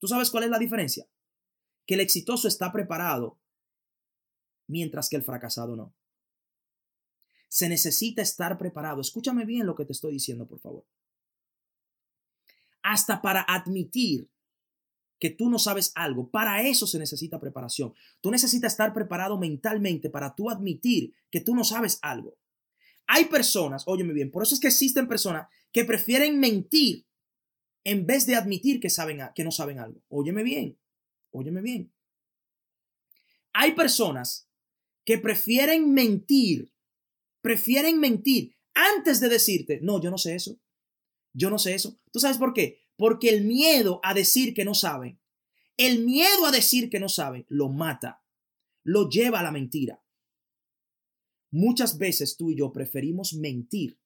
¿Tú 0.00 0.08
sabes 0.08 0.32
cuál 0.32 0.42
es 0.42 0.50
la 0.50 0.58
diferencia? 0.58 1.08
Que 1.86 1.94
el 1.94 2.00
exitoso 2.00 2.48
está 2.48 2.72
preparado 2.72 3.40
mientras 4.66 5.08
que 5.08 5.14
el 5.14 5.22
fracasado 5.22 5.76
no. 5.76 5.94
Se 7.48 7.68
necesita 7.68 8.22
estar 8.22 8.58
preparado. 8.58 9.00
Escúchame 9.00 9.44
bien 9.44 9.66
lo 9.66 9.74
que 9.74 9.84
te 9.84 9.92
estoy 9.92 10.12
diciendo, 10.12 10.46
por 10.46 10.60
favor. 10.60 10.86
Hasta 12.82 13.20
para 13.20 13.42
admitir 13.42 14.30
que 15.18 15.30
tú 15.30 15.50
no 15.50 15.58
sabes 15.58 15.92
algo, 15.94 16.30
para 16.30 16.62
eso 16.62 16.86
se 16.86 16.98
necesita 16.98 17.40
preparación. 17.40 17.92
Tú 18.20 18.30
necesitas 18.30 18.72
estar 18.72 18.92
preparado 18.92 19.36
mentalmente 19.36 20.10
para 20.10 20.34
tú 20.34 20.48
admitir 20.48 21.12
que 21.30 21.40
tú 21.40 21.54
no 21.54 21.64
sabes 21.64 21.98
algo. 22.02 22.36
Hay 23.06 23.24
personas, 23.24 23.84
óyeme 23.86 24.12
bien, 24.12 24.30
por 24.30 24.42
eso 24.42 24.54
es 24.54 24.60
que 24.60 24.68
existen 24.68 25.08
personas 25.08 25.48
que 25.72 25.84
prefieren 25.84 26.38
mentir 26.38 27.06
en 27.84 28.06
vez 28.06 28.26
de 28.26 28.36
admitir 28.36 28.80
que, 28.80 28.90
saben, 28.90 29.20
que 29.34 29.44
no 29.44 29.50
saben 29.50 29.78
algo. 29.78 30.02
Óyeme 30.08 30.42
bien, 30.42 30.78
óyeme 31.30 31.62
bien. 31.62 31.92
Hay 33.52 33.72
personas 33.72 34.48
que 35.04 35.18
prefieren 35.18 35.94
mentir, 35.94 36.70
prefieren 37.40 38.00
mentir 38.00 38.56
antes 38.74 39.20
de 39.20 39.28
decirte, 39.28 39.80
no, 39.82 40.00
yo 40.00 40.10
no 40.10 40.18
sé 40.18 40.34
eso, 40.34 40.60
yo 41.32 41.50
no 41.50 41.58
sé 41.58 41.74
eso. 41.74 42.00
¿Tú 42.12 42.20
sabes 42.20 42.38
por 42.38 42.52
qué? 42.52 42.80
Porque 42.96 43.30
el 43.30 43.44
miedo 43.44 44.00
a 44.02 44.14
decir 44.14 44.54
que 44.54 44.64
no 44.64 44.74
saben, 44.74 45.20
el 45.76 46.04
miedo 46.04 46.46
a 46.46 46.50
decir 46.50 46.90
que 46.90 47.00
no 47.00 47.08
saben, 47.08 47.46
lo 47.48 47.68
mata, 47.68 48.24
lo 48.82 49.08
lleva 49.08 49.40
a 49.40 49.42
la 49.42 49.52
mentira. 49.52 50.02
Muchas 51.50 51.98
veces 51.98 52.36
tú 52.36 52.50
y 52.50 52.56
yo 52.56 52.72
preferimos 52.72 53.34
mentir 53.34 54.00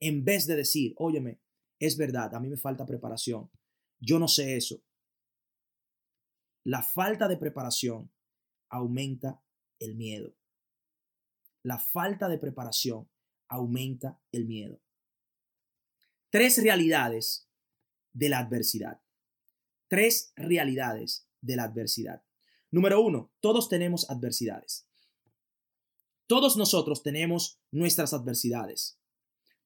en 0.00 0.24
vez 0.24 0.46
de 0.46 0.56
decir, 0.56 0.94
óyeme, 0.96 1.40
es 1.80 1.96
verdad, 1.96 2.34
a 2.34 2.40
mí 2.40 2.48
me 2.48 2.56
falta 2.56 2.86
preparación, 2.86 3.50
yo 4.00 4.18
no 4.18 4.28
sé 4.28 4.56
eso. 4.56 4.82
La 6.64 6.82
falta 6.82 7.28
de 7.28 7.36
preparación 7.36 8.12
aumenta 8.68 9.42
el 9.78 9.96
miedo. 9.96 10.37
La 11.68 11.78
falta 11.78 12.30
de 12.30 12.38
preparación 12.38 13.10
aumenta 13.46 14.18
el 14.32 14.46
miedo. 14.46 14.80
Tres 16.30 16.62
realidades 16.62 17.46
de 18.14 18.30
la 18.30 18.38
adversidad. 18.38 19.02
Tres 19.86 20.32
realidades 20.34 21.28
de 21.42 21.56
la 21.56 21.64
adversidad. 21.64 22.22
Número 22.70 23.02
uno, 23.02 23.34
todos 23.40 23.68
tenemos 23.68 24.08
adversidades. 24.08 24.88
Todos 26.26 26.56
nosotros 26.56 27.02
tenemos 27.02 27.60
nuestras 27.70 28.14
adversidades. 28.14 28.98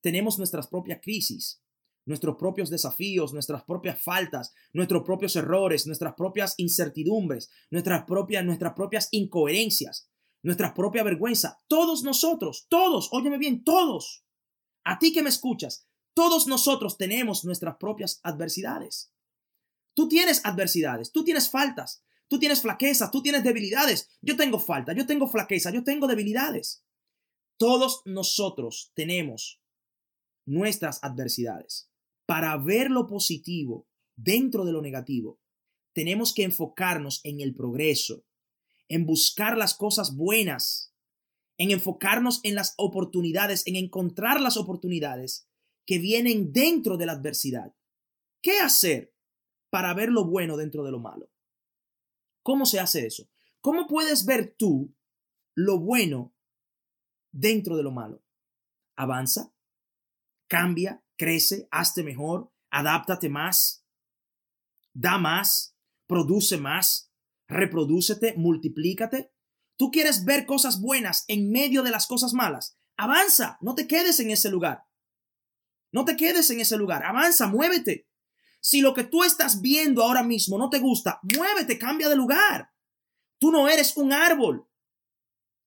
Tenemos 0.00 0.38
nuestras 0.38 0.66
propias 0.66 0.98
crisis, 1.00 1.62
nuestros 2.04 2.34
propios 2.34 2.68
desafíos, 2.68 3.32
nuestras 3.32 3.62
propias 3.62 4.02
faltas, 4.02 4.52
nuestros 4.72 5.04
propios 5.04 5.36
errores, 5.36 5.86
nuestras 5.86 6.14
propias 6.14 6.54
incertidumbres, 6.56 7.48
nuestras 7.70 8.06
propias, 8.06 8.44
nuestras 8.44 8.72
propias 8.74 9.06
incoherencias, 9.12 10.11
nuestra 10.42 10.74
propia 10.74 11.02
vergüenza. 11.02 11.60
Todos 11.68 12.02
nosotros, 12.02 12.66
todos, 12.68 13.08
óyeme 13.12 13.38
bien, 13.38 13.64
todos. 13.64 14.24
A 14.84 14.98
ti 14.98 15.12
que 15.12 15.22
me 15.22 15.28
escuchas, 15.28 15.86
todos 16.14 16.46
nosotros 16.46 16.98
tenemos 16.98 17.44
nuestras 17.44 17.76
propias 17.76 18.20
adversidades. 18.22 19.12
Tú 19.94 20.08
tienes 20.08 20.44
adversidades, 20.44 21.12
tú 21.12 21.24
tienes 21.24 21.50
faltas, 21.50 22.02
tú 22.28 22.38
tienes 22.38 22.60
flaquezas, 22.60 23.10
tú 23.10 23.22
tienes 23.22 23.44
debilidades. 23.44 24.08
Yo 24.20 24.36
tengo 24.36 24.58
falta, 24.58 24.92
yo 24.92 25.06
tengo 25.06 25.28
flaqueza, 25.28 25.70
yo 25.70 25.84
tengo 25.84 26.06
debilidades. 26.06 26.84
Todos 27.58 28.02
nosotros 28.04 28.90
tenemos 28.94 29.62
nuestras 30.46 31.02
adversidades. 31.04 31.90
Para 32.26 32.56
ver 32.56 32.90
lo 32.90 33.06
positivo 33.06 33.86
dentro 34.16 34.64
de 34.64 34.72
lo 34.72 34.82
negativo, 34.82 35.40
tenemos 35.92 36.32
que 36.32 36.44
enfocarnos 36.44 37.20
en 37.24 37.40
el 37.40 37.54
progreso, 37.54 38.24
en 38.92 39.06
buscar 39.06 39.56
las 39.56 39.72
cosas 39.74 40.16
buenas, 40.16 40.92
en 41.56 41.70
enfocarnos 41.70 42.40
en 42.42 42.54
las 42.54 42.74
oportunidades, 42.76 43.66
en 43.66 43.76
encontrar 43.76 44.38
las 44.38 44.58
oportunidades 44.58 45.48
que 45.86 45.98
vienen 45.98 46.52
dentro 46.52 46.98
de 46.98 47.06
la 47.06 47.12
adversidad. 47.12 47.74
¿Qué 48.42 48.58
hacer 48.58 49.14
para 49.70 49.94
ver 49.94 50.10
lo 50.10 50.26
bueno 50.26 50.58
dentro 50.58 50.84
de 50.84 50.90
lo 50.90 51.00
malo? 51.00 51.30
¿Cómo 52.42 52.66
se 52.66 52.80
hace 52.80 53.06
eso? 53.06 53.30
¿Cómo 53.62 53.86
puedes 53.86 54.26
ver 54.26 54.54
tú 54.58 54.94
lo 55.54 55.78
bueno 55.78 56.34
dentro 57.30 57.78
de 57.78 57.84
lo 57.84 57.92
malo? 57.92 58.22
Avanza, 58.94 59.54
cambia, 60.48 61.02
crece, 61.16 61.66
hazte 61.70 62.02
mejor, 62.02 62.52
adáptate 62.70 63.30
más, 63.30 63.86
da 64.92 65.16
más, 65.16 65.78
produce 66.06 66.58
más, 66.58 67.11
reprodúcete, 67.52 68.34
multiplícate. 68.36 69.32
Tú 69.76 69.90
quieres 69.90 70.24
ver 70.24 70.46
cosas 70.46 70.80
buenas 70.80 71.24
en 71.28 71.50
medio 71.50 71.82
de 71.82 71.90
las 71.90 72.06
cosas 72.06 72.34
malas. 72.34 72.76
Avanza, 72.96 73.58
no 73.60 73.74
te 73.74 73.86
quedes 73.86 74.20
en 74.20 74.30
ese 74.30 74.50
lugar. 74.50 74.84
No 75.92 76.04
te 76.04 76.16
quedes 76.16 76.50
en 76.50 76.60
ese 76.60 76.76
lugar, 76.76 77.04
avanza, 77.04 77.46
muévete. 77.46 78.08
Si 78.60 78.80
lo 78.80 78.94
que 78.94 79.04
tú 79.04 79.24
estás 79.24 79.60
viendo 79.60 80.02
ahora 80.02 80.22
mismo 80.22 80.56
no 80.56 80.70
te 80.70 80.78
gusta, 80.78 81.20
muévete, 81.22 81.78
cambia 81.78 82.08
de 82.08 82.16
lugar. 82.16 82.70
Tú 83.38 83.50
no 83.50 83.68
eres 83.68 83.96
un 83.96 84.12
árbol. 84.12 84.68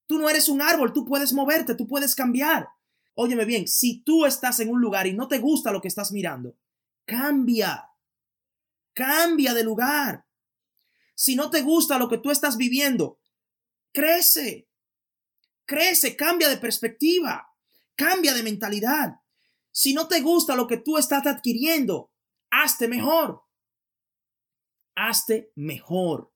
Tú 0.08 0.18
no 0.18 0.30
eres 0.30 0.50
un 0.50 0.62
árbol, 0.62 0.94
tú 0.94 1.06
puedes 1.06 1.34
moverte, 1.34 1.76
tú 1.76 1.88
puedes 1.88 2.16
cambiar. 2.16 2.70
Óyeme 3.16 3.46
bien, 3.46 3.68
si 3.68 4.02
tú 4.04 4.26
estás 4.26 4.60
en 4.60 4.70
un 4.70 4.80
lugar 4.80 5.08
y 5.08 5.14
no 5.14 5.28
te 5.28 5.40
gusta 5.40 5.72
lo 5.72 5.82
que 5.82 5.88
estás 5.88 6.12
mirando, 6.12 6.58
cambia. 7.06 7.90
Cambia 8.94 9.54
de 9.54 9.64
lugar. 9.64 10.25
Si 11.16 11.36
no 11.36 11.50
te 11.50 11.62
gusta 11.62 11.98
lo 11.98 12.10
que 12.10 12.18
tú 12.18 12.30
estás 12.30 12.58
viviendo, 12.58 13.20
crece. 13.94 14.70
Crece, 15.66 16.16
cambia 16.16 16.50
de 16.50 16.58
perspectiva, 16.58 17.48
cambia 17.96 18.34
de 18.34 18.44
mentalidad. 18.44 19.16
Si 19.72 19.94
no 19.94 20.08
te 20.08 20.22
gusta 20.22 20.56
lo 20.56 20.68
que 20.68 20.78
tú 20.78 20.98
estás 20.98 21.26
adquiriendo, 21.26 22.12
hazte 22.52 22.88
mejor. 22.88 23.42
Hazte 24.96 25.52
mejor. 25.56 26.32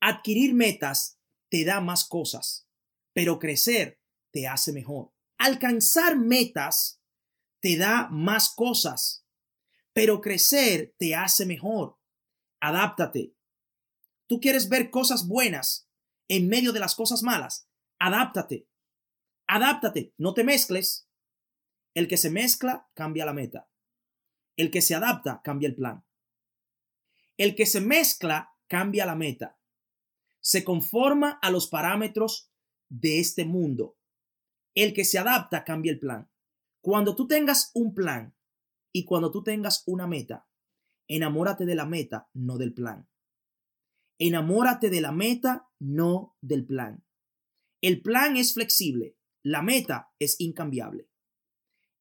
Adquirir 0.00 0.54
metas 0.54 1.18
te 1.50 1.64
da 1.64 1.80
más 1.80 2.04
cosas, 2.04 2.68
pero 3.12 3.38
crecer 3.38 4.00
te 4.32 4.46
hace 4.46 4.72
mejor. 4.72 5.12
Alcanzar 5.38 6.16
metas 6.16 7.00
te 7.60 7.76
da 7.76 8.08
más 8.10 8.54
cosas, 8.54 9.24
pero 9.92 10.20
crecer 10.20 10.94
te 10.98 11.14
hace 11.14 11.46
mejor. 11.46 11.98
Adáptate. 12.60 13.37
Tú 14.28 14.40
quieres 14.40 14.68
ver 14.68 14.90
cosas 14.90 15.26
buenas 15.26 15.88
en 16.28 16.48
medio 16.48 16.72
de 16.72 16.80
las 16.80 16.94
cosas 16.94 17.22
malas. 17.22 17.68
Adáptate. 17.98 18.68
Adáptate. 19.46 20.12
No 20.18 20.34
te 20.34 20.44
mezcles. 20.44 21.08
El 21.94 22.06
que 22.06 22.18
se 22.18 22.30
mezcla 22.30 22.88
cambia 22.94 23.24
la 23.24 23.32
meta. 23.32 23.68
El 24.56 24.70
que 24.70 24.82
se 24.82 24.94
adapta 24.94 25.40
cambia 25.42 25.68
el 25.68 25.74
plan. 25.74 26.04
El 27.38 27.54
que 27.54 27.64
se 27.64 27.80
mezcla 27.80 28.54
cambia 28.66 29.06
la 29.06 29.14
meta. 29.14 29.58
Se 30.40 30.62
conforma 30.62 31.38
a 31.40 31.50
los 31.50 31.68
parámetros 31.68 32.52
de 32.88 33.20
este 33.20 33.46
mundo. 33.46 33.96
El 34.74 34.92
que 34.92 35.04
se 35.04 35.18
adapta 35.18 35.64
cambia 35.64 35.92
el 35.92 35.98
plan. 35.98 36.30
Cuando 36.82 37.16
tú 37.16 37.26
tengas 37.26 37.70
un 37.74 37.94
plan 37.94 38.36
y 38.92 39.04
cuando 39.04 39.30
tú 39.30 39.42
tengas 39.42 39.82
una 39.86 40.06
meta, 40.06 40.46
enamórate 41.06 41.64
de 41.64 41.74
la 41.74 41.86
meta, 41.86 42.28
no 42.34 42.58
del 42.58 42.74
plan. 42.74 43.08
Enamórate 44.18 44.90
de 44.90 45.00
la 45.00 45.12
meta, 45.12 45.68
no 45.78 46.36
del 46.40 46.66
plan. 46.66 47.04
El 47.80 48.02
plan 48.02 48.36
es 48.36 48.54
flexible, 48.54 49.16
la 49.42 49.62
meta 49.62 50.10
es 50.18 50.40
incambiable. 50.40 51.08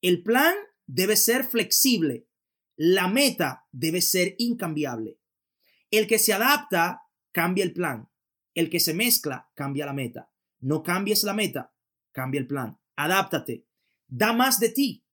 El 0.01 0.23
plan 0.23 0.55
debe 0.85 1.15
ser 1.15 1.43
flexible. 1.43 2.27
La 2.75 3.07
meta 3.07 3.67
debe 3.71 4.01
ser 4.01 4.35
incambiable. 4.37 5.19
El 5.89 6.07
que 6.07 6.19
se 6.19 6.33
adapta 6.33 7.03
cambia 7.31 7.63
el 7.63 7.73
plan. 7.73 8.09
El 8.53 8.69
que 8.69 8.79
se 8.79 8.93
mezcla 8.93 9.49
cambia 9.53 9.85
la 9.85 9.93
meta. 9.93 10.31
No 10.59 10.83
cambies 10.83 11.23
la 11.23 11.33
meta, 11.33 11.73
cambia 12.11 12.39
el 12.39 12.47
plan. 12.47 12.79
Adáptate. 12.95 13.67
Da 14.07 14.33
más 14.33 14.59
de 14.59 14.69
ti. 14.69 15.05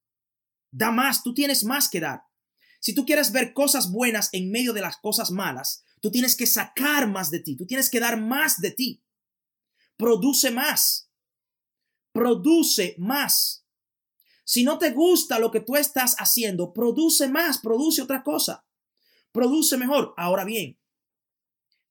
Da 0.70 0.90
más. 0.90 1.22
Tú 1.22 1.34
tienes 1.34 1.64
más 1.64 1.88
que 1.88 2.00
dar. 2.00 2.22
Si 2.80 2.94
tú 2.94 3.04
quieres 3.04 3.32
ver 3.32 3.52
cosas 3.52 3.90
buenas 3.90 4.28
en 4.32 4.50
medio 4.50 4.72
de 4.72 4.82
las 4.82 4.98
cosas 4.98 5.30
malas, 5.30 5.84
tú 6.04 6.10
tienes 6.10 6.36
que 6.36 6.44
sacar 6.44 7.08
más 7.08 7.30
de 7.30 7.40
ti. 7.40 7.56
Tú 7.56 7.64
tienes 7.64 7.88
que 7.88 7.98
dar 7.98 8.20
más 8.20 8.60
de 8.60 8.72
ti. 8.72 9.02
Produce 9.96 10.50
más. 10.50 11.10
Produce 12.12 12.94
más. 12.98 13.66
Si 14.44 14.64
no 14.64 14.78
te 14.78 14.90
gusta 14.90 15.38
lo 15.38 15.50
que 15.50 15.60
tú 15.60 15.76
estás 15.76 16.14
haciendo, 16.18 16.74
produce 16.74 17.26
más, 17.28 17.56
produce 17.56 18.02
otra 18.02 18.22
cosa. 18.22 18.66
Produce 19.32 19.78
mejor. 19.78 20.12
Ahora 20.18 20.44
bien, 20.44 20.78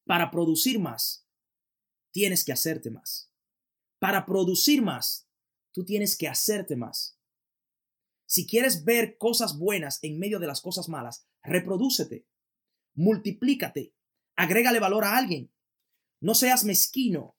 para 0.05 0.29
producir 0.29 0.77
más, 0.77 1.27
tienes 2.11 2.43
que 2.43 2.53
hacerte 2.53 2.91
más. 2.91 3.31
Para 3.97 4.27
producir 4.27 4.83
más, 4.83 5.27
tú 5.71 5.85
tienes 5.85 6.15
que 6.15 6.27
hacerte 6.27 6.75
más. 6.75 7.17
Si 8.27 8.45
quieres 8.45 8.85
ver 8.85 9.17
cosas 9.17 9.57
buenas 9.57 9.97
en 10.03 10.19
medio 10.19 10.37
de 10.37 10.45
las 10.45 10.61
cosas 10.61 10.87
malas, 10.87 11.25
reprodúcete, 11.41 12.27
multiplícate, 12.93 13.95
agrégale 14.35 14.79
valor 14.79 15.05
a 15.05 15.17
alguien. 15.17 15.51
No 16.19 16.35
seas 16.35 16.63
mezquino, 16.63 17.35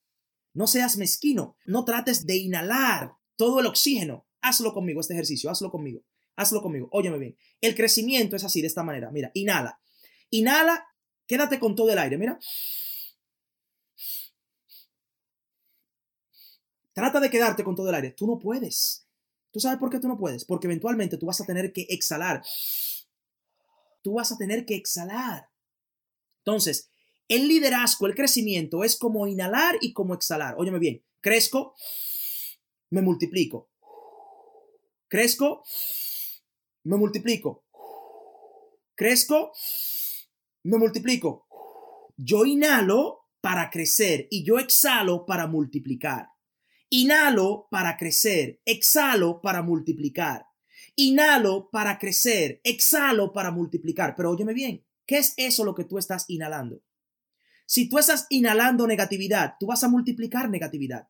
no 0.52 0.66
seas 0.66 0.96
mezquino, 0.96 1.56
no 1.64 1.84
trates 1.84 2.26
de 2.26 2.36
inhalar 2.36 3.14
todo 3.36 3.60
el 3.60 3.66
oxígeno. 3.66 4.26
Hazlo 4.40 4.74
conmigo, 4.74 5.00
este 5.00 5.14
ejercicio, 5.14 5.50
hazlo 5.50 5.70
conmigo. 5.70 6.02
Hazlo 6.36 6.62
conmigo. 6.62 6.88
Óyeme 6.92 7.18
bien. 7.18 7.36
El 7.60 7.74
crecimiento 7.74 8.36
es 8.36 8.44
así, 8.44 8.60
de 8.60 8.66
esta 8.66 8.82
manera. 8.82 9.10
Mira, 9.10 9.30
inhala. 9.34 9.80
Inhala, 10.30 10.86
quédate 11.26 11.58
con 11.58 11.74
todo 11.74 11.90
el 11.90 11.98
aire. 11.98 12.18
Mira. 12.18 12.38
Trata 16.92 17.20
de 17.20 17.30
quedarte 17.30 17.64
con 17.64 17.74
todo 17.74 17.88
el 17.88 17.94
aire. 17.94 18.10
Tú 18.10 18.26
no 18.26 18.38
puedes. 18.38 19.06
¿Tú 19.50 19.60
sabes 19.60 19.78
por 19.78 19.90
qué 19.90 20.00
tú 20.00 20.08
no 20.08 20.18
puedes? 20.18 20.44
Porque 20.44 20.66
eventualmente 20.66 21.16
tú 21.16 21.26
vas 21.26 21.40
a 21.40 21.44
tener 21.44 21.72
que 21.72 21.86
exhalar. 21.88 22.42
Tú 24.02 24.14
vas 24.14 24.32
a 24.32 24.36
tener 24.36 24.66
que 24.66 24.74
exhalar. 24.74 25.48
Entonces, 26.44 26.90
el 27.28 27.48
liderazgo, 27.48 28.06
el 28.06 28.14
crecimiento 28.14 28.84
es 28.84 28.96
como 28.96 29.26
inhalar 29.26 29.78
y 29.80 29.94
como 29.94 30.12
exhalar. 30.14 30.56
Óyeme 30.58 30.78
bien. 30.78 31.02
Crezco, 31.22 31.74
me 32.90 33.00
multiplico. 33.00 33.70
Crezco, 35.08 35.62
me 36.84 36.96
multiplico. 36.96 37.64
Crezco, 38.94 39.52
me 40.64 40.76
multiplico. 40.76 41.46
Yo 42.16 42.44
inhalo 42.44 43.22
para 43.40 43.70
crecer 43.70 44.28
y 44.30 44.44
yo 44.44 44.58
exhalo 44.58 45.24
para 45.24 45.46
multiplicar. 45.46 46.28
Inhalo 46.90 47.68
para 47.70 47.96
crecer, 47.96 48.60
exhalo 48.66 49.40
para 49.40 49.62
multiplicar. 49.62 50.46
Inhalo 50.94 51.70
para 51.70 51.98
crecer, 51.98 52.60
exhalo 52.62 53.32
para 53.32 53.50
multiplicar. 53.50 54.14
Pero 54.14 54.30
óyeme 54.30 54.52
bien, 54.52 54.84
¿qué 55.06 55.18
es 55.18 55.34
eso 55.36 55.64
lo 55.64 55.74
que 55.74 55.84
tú 55.84 55.98
estás 55.98 56.24
inhalando? 56.28 56.82
Si 57.66 57.88
tú 57.88 57.98
estás 57.98 58.26
inhalando 58.28 58.86
negatividad, 58.86 59.54
tú 59.58 59.66
vas 59.66 59.82
a 59.84 59.88
multiplicar 59.88 60.50
negatividad. 60.50 61.08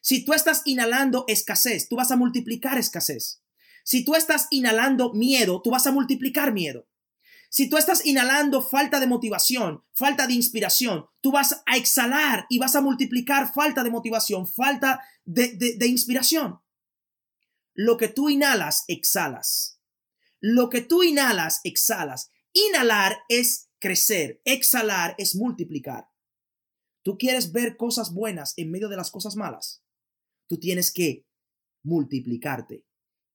Si 0.00 0.24
tú 0.24 0.32
estás 0.32 0.62
inhalando 0.64 1.24
escasez, 1.28 1.88
tú 1.88 1.96
vas 1.96 2.10
a 2.10 2.16
multiplicar 2.16 2.78
escasez. 2.78 3.42
Si 3.84 4.04
tú 4.04 4.14
estás 4.14 4.48
inhalando 4.50 5.12
miedo, 5.12 5.62
tú 5.62 5.70
vas 5.70 5.86
a 5.86 5.92
multiplicar 5.92 6.52
miedo. 6.52 6.88
Si 7.48 7.68
tú 7.68 7.76
estás 7.76 8.04
inhalando 8.04 8.62
falta 8.62 9.00
de 9.00 9.06
motivación, 9.06 9.84
falta 9.94 10.26
de 10.26 10.34
inspiración, 10.34 11.06
tú 11.20 11.32
vas 11.32 11.62
a 11.66 11.76
exhalar 11.76 12.46
y 12.48 12.58
vas 12.58 12.74
a 12.74 12.80
multiplicar 12.80 13.52
falta 13.52 13.84
de 13.84 13.90
motivación, 13.90 14.46
falta 14.46 15.00
de, 15.24 15.86
inspiración. 15.86 16.60
Lo 17.74 17.96
que 17.96 18.08
tú 18.08 18.28
inhalas, 18.28 18.84
exhalas. 18.88 19.80
Lo 20.40 20.68
que 20.68 20.80
tú 20.80 21.02
inhalas, 21.02 21.60
exhalas. 21.64 22.30
Inhalar 22.58 23.18
es 23.28 23.70
crecer, 23.78 24.40
exhalar 24.46 25.14
es 25.18 25.34
multiplicar. 25.36 26.08
Tú 27.02 27.18
quieres 27.18 27.52
ver 27.52 27.76
cosas 27.76 28.14
buenas 28.14 28.54
en 28.56 28.70
medio 28.70 28.88
de 28.88 28.96
las 28.96 29.10
cosas 29.10 29.36
malas. 29.36 29.84
Tú 30.48 30.58
tienes 30.58 30.90
que 30.90 31.26
multiplicarte. 31.82 32.86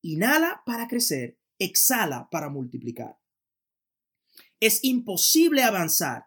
Inhala 0.02 0.64
para 0.66 0.88
crecer, 0.88 1.40
exhala 1.60 2.30
para 2.32 2.50
multiplicar. 2.50 3.20
Es 4.60 4.84
imposible 4.84 5.62
avanzar. 5.62 6.26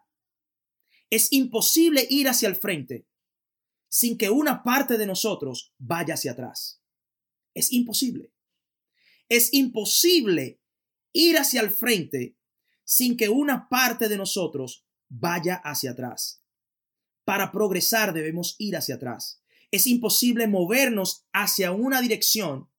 Es 1.09 1.33
imposible 1.33 2.07
ir 2.09 2.29
hacia 2.29 2.47
el 2.47 2.55
frente 2.55 3.09
sin 3.89 4.17
que 4.17 4.29
una 4.29 4.63
parte 4.63 4.97
de 4.97 5.05
nosotros 5.05 5.73
vaya 5.77 6.13
hacia 6.13 6.31
atrás. 6.31 6.81
Es 7.53 7.73
imposible. 7.73 8.33
Es 9.27 9.53
imposible 9.53 10.61
ir 11.11 11.37
hacia 11.37 11.59
el 11.59 11.71
frente 11.71 12.37
sin 12.85 13.17
que 13.17 13.27
una 13.27 13.67
parte 13.67 14.07
de 14.07 14.17
nosotros 14.17 14.85
vaya 15.09 15.55
hacia 15.55 15.91
atrás. 15.91 16.43
Para 17.25 17.51
progresar 17.51 18.13
debemos 18.13 18.55
ir 18.59 18.77
hacia 18.77 18.95
atrás. 18.95 19.41
Es 19.71 19.87
imposible 19.87 20.47
movernos 20.47 21.25
hacia 21.33 21.71
una 21.71 22.01
dirección 22.01 22.69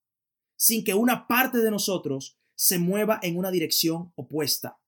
sin 0.57 0.85
que 0.85 0.95
una 0.95 1.27
parte 1.27 1.59
de 1.59 1.71
nosotros 1.71 2.39
se 2.55 2.79
mueva 2.79 3.19
en 3.23 3.37
una 3.37 3.51
dirección 3.51 4.13
opuesta. 4.15 4.81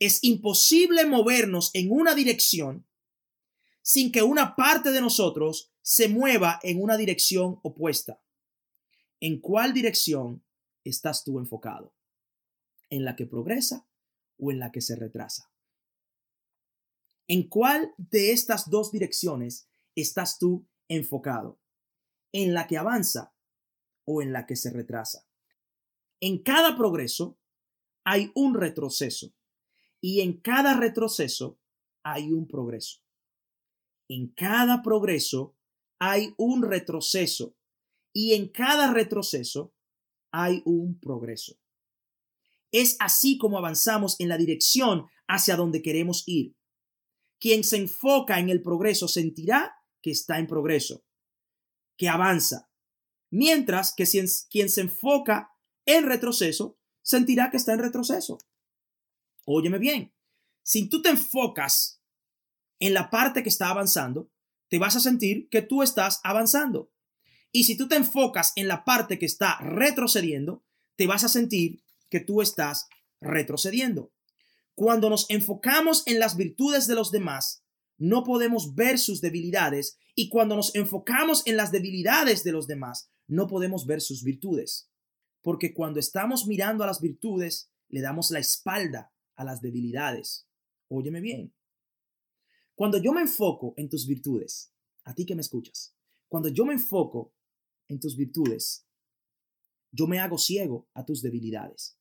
Es 0.00 0.24
imposible 0.24 1.04
movernos 1.06 1.70
en 1.74 1.92
una 1.92 2.14
dirección 2.14 2.88
sin 3.82 4.10
que 4.10 4.22
una 4.22 4.56
parte 4.56 4.90
de 4.90 5.00
nosotros 5.00 5.72
se 5.82 6.08
mueva 6.08 6.58
en 6.62 6.82
una 6.82 6.96
dirección 6.96 7.60
opuesta. 7.62 8.20
¿En 9.20 9.40
cuál 9.40 9.74
dirección 9.74 10.44
estás 10.84 11.24
tú 11.24 11.38
enfocado? 11.38 11.94
¿En 12.88 13.04
la 13.04 13.14
que 13.14 13.26
progresa 13.26 13.89
o 14.40 14.50
en 14.50 14.58
la 14.58 14.72
que 14.72 14.80
se 14.80 14.96
retrasa? 14.96 15.50
¿En 17.28 17.48
cuál 17.48 17.94
de 17.96 18.32
estas 18.32 18.70
dos 18.70 18.90
direcciones 18.90 19.68
estás 19.94 20.38
tú 20.38 20.66
enfocado? 20.88 21.60
¿En 22.32 22.54
la 22.54 22.66
que 22.66 22.76
avanza 22.76 23.34
o 24.04 24.22
en 24.22 24.32
la 24.32 24.46
que 24.46 24.56
se 24.56 24.70
retrasa? 24.70 25.26
En 26.20 26.42
cada 26.42 26.76
progreso 26.76 27.38
hay 28.04 28.32
un 28.34 28.54
retroceso 28.54 29.32
y 30.00 30.20
en 30.20 30.40
cada 30.40 30.74
retroceso 30.74 31.60
hay 32.02 32.32
un 32.32 32.48
progreso. 32.48 33.00
En 34.08 34.32
cada 34.32 34.82
progreso 34.82 35.56
hay 36.00 36.34
un 36.36 36.62
retroceso 36.62 37.56
y 38.12 38.34
en 38.34 38.48
cada 38.48 38.92
retroceso 38.92 39.72
hay 40.32 40.62
un 40.64 40.98
progreso. 40.98 41.60
Es 42.72 42.96
así 43.00 43.38
como 43.38 43.58
avanzamos 43.58 44.16
en 44.20 44.28
la 44.28 44.38
dirección 44.38 45.06
hacia 45.26 45.56
donde 45.56 45.82
queremos 45.82 46.24
ir. 46.26 46.56
Quien 47.38 47.64
se 47.64 47.76
enfoca 47.76 48.38
en 48.38 48.50
el 48.50 48.62
progreso 48.62 49.08
sentirá 49.08 49.74
que 50.02 50.10
está 50.10 50.38
en 50.38 50.46
progreso, 50.46 51.04
que 51.96 52.08
avanza, 52.08 52.70
mientras 53.30 53.94
que 53.94 54.04
quien 54.50 54.68
se 54.68 54.80
enfoca 54.80 55.50
en 55.86 56.04
retroceso 56.04 56.78
sentirá 57.02 57.50
que 57.50 57.56
está 57.56 57.72
en 57.72 57.80
retroceso. 57.80 58.38
Óyeme 59.44 59.78
bien, 59.78 60.14
si 60.62 60.88
tú 60.88 61.02
te 61.02 61.08
enfocas 61.08 62.02
en 62.78 62.94
la 62.94 63.10
parte 63.10 63.42
que 63.42 63.48
está 63.48 63.70
avanzando, 63.70 64.30
te 64.68 64.78
vas 64.78 64.96
a 64.96 65.00
sentir 65.00 65.48
que 65.48 65.62
tú 65.62 65.82
estás 65.82 66.20
avanzando. 66.22 66.92
Y 67.52 67.64
si 67.64 67.76
tú 67.76 67.88
te 67.88 67.96
enfocas 67.96 68.52
en 68.54 68.68
la 68.68 68.84
parte 68.84 69.18
que 69.18 69.26
está 69.26 69.58
retrocediendo, 69.58 70.64
te 70.96 71.06
vas 71.06 71.24
a 71.24 71.28
sentir 71.28 71.82
que 72.10 72.20
tú 72.20 72.42
estás 72.42 72.88
retrocediendo. 73.20 74.12
Cuando 74.74 75.10
nos 75.10 75.28
enfocamos 75.30 76.02
en 76.06 76.18
las 76.18 76.36
virtudes 76.36 76.86
de 76.86 76.94
los 76.94 77.10
demás, 77.10 77.64
no 77.96 78.24
podemos 78.24 78.74
ver 78.74 78.98
sus 78.98 79.20
debilidades 79.20 79.98
y 80.14 80.28
cuando 80.28 80.56
nos 80.56 80.74
enfocamos 80.74 81.46
en 81.46 81.56
las 81.56 81.70
debilidades 81.70 82.44
de 82.44 82.52
los 82.52 82.66
demás, 82.66 83.10
no 83.26 83.46
podemos 83.46 83.86
ver 83.86 84.00
sus 84.00 84.24
virtudes. 84.24 84.90
Porque 85.42 85.72
cuando 85.72 86.00
estamos 86.00 86.46
mirando 86.46 86.82
a 86.84 86.86
las 86.86 87.00
virtudes, 87.00 87.70
le 87.88 88.00
damos 88.00 88.30
la 88.30 88.38
espalda 88.38 89.12
a 89.36 89.44
las 89.44 89.60
debilidades. 89.60 90.48
Óyeme 90.88 91.20
bien. 91.20 91.54
Cuando 92.74 92.98
yo 92.98 93.12
me 93.12 93.20
enfoco 93.20 93.74
en 93.76 93.88
tus 93.88 94.06
virtudes, 94.06 94.72
a 95.04 95.14
ti 95.14 95.26
que 95.26 95.34
me 95.34 95.42
escuchas, 95.42 95.94
cuando 96.28 96.48
yo 96.48 96.64
me 96.64 96.72
enfoco 96.72 97.34
en 97.88 98.00
tus 98.00 98.16
virtudes, 98.16 98.86
yo 99.92 100.06
me 100.06 100.20
hago 100.20 100.38
ciego 100.38 100.88
a 100.94 101.04
tus 101.04 101.20
debilidades. 101.20 101.99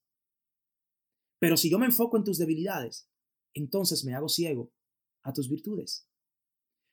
Pero 1.40 1.58
si 1.58 1.70
yo 1.70 1.80
me 1.80 1.86
enfoco 1.86 2.18
en 2.18 2.24
tus 2.24 2.38
debilidades, 2.38 3.10
entonces 3.54 4.04
me 4.04 4.14
hago 4.14 4.30
ciego 4.30 4.72
a 5.24 5.34
tus 5.34 5.50
virtudes. 5.50 6.08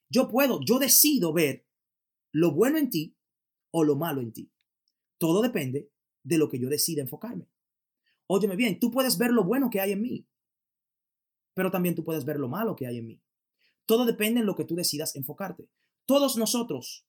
Yo 0.09 0.29
puedo, 0.29 0.61
yo 0.65 0.79
decido 0.79 1.33
ver 1.33 1.67
lo 2.33 2.53
bueno 2.53 2.79
en 2.79 2.91
ti 2.91 3.17
o 3.73 3.85
lo 3.85 3.97
malo 3.97 4.21
en 4.21 4.33
ti. 4.33 4.53
Todo 5.19 5.43
depende 5.43 5.91
de 6.23 6.39
lo 6.39 6.49
que 6.49 6.59
yo 6.59 6.69
decida 6.69 7.03
enfocarme. 7.03 7.49
Óyeme 8.29 8.57
bien, 8.57 8.79
tú 8.79 8.91
puedes 8.91 9.19
ver 9.19 9.31
lo 9.31 9.45
bueno 9.45 9.71
que 9.71 9.81
hay 9.81 9.93
en 9.93 10.03
mí, 10.03 10.29
pero 11.55 11.71
también 11.71 11.95
tú 11.95 12.05
puedes 12.05 12.25
ver 12.25 12.39
lo 12.39 12.49
malo 12.49 12.77
que 12.77 12.87
hay 12.87 12.99
en 12.99 13.07
mí. 13.07 13.23
Todo 13.87 14.05
depende 14.05 14.41
en 14.41 14.47
lo 14.47 14.57
que 14.57 14.65
tú 14.65 14.75
decidas 14.75 15.15
enfocarte. 15.15 15.69
Todos 16.07 16.37
nosotros, 16.37 17.07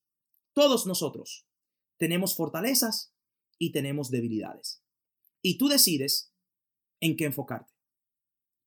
todos 0.54 0.86
nosotros 0.86 1.48
tenemos 1.98 2.36
fortalezas 2.36 3.14
y 3.58 3.72
tenemos 3.72 4.12
debilidades. 4.12 4.84
Y 5.42 5.58
tú 5.58 5.68
decides 5.68 6.34
en 7.02 7.16
qué 7.16 7.26
enfocarte. 7.26 7.74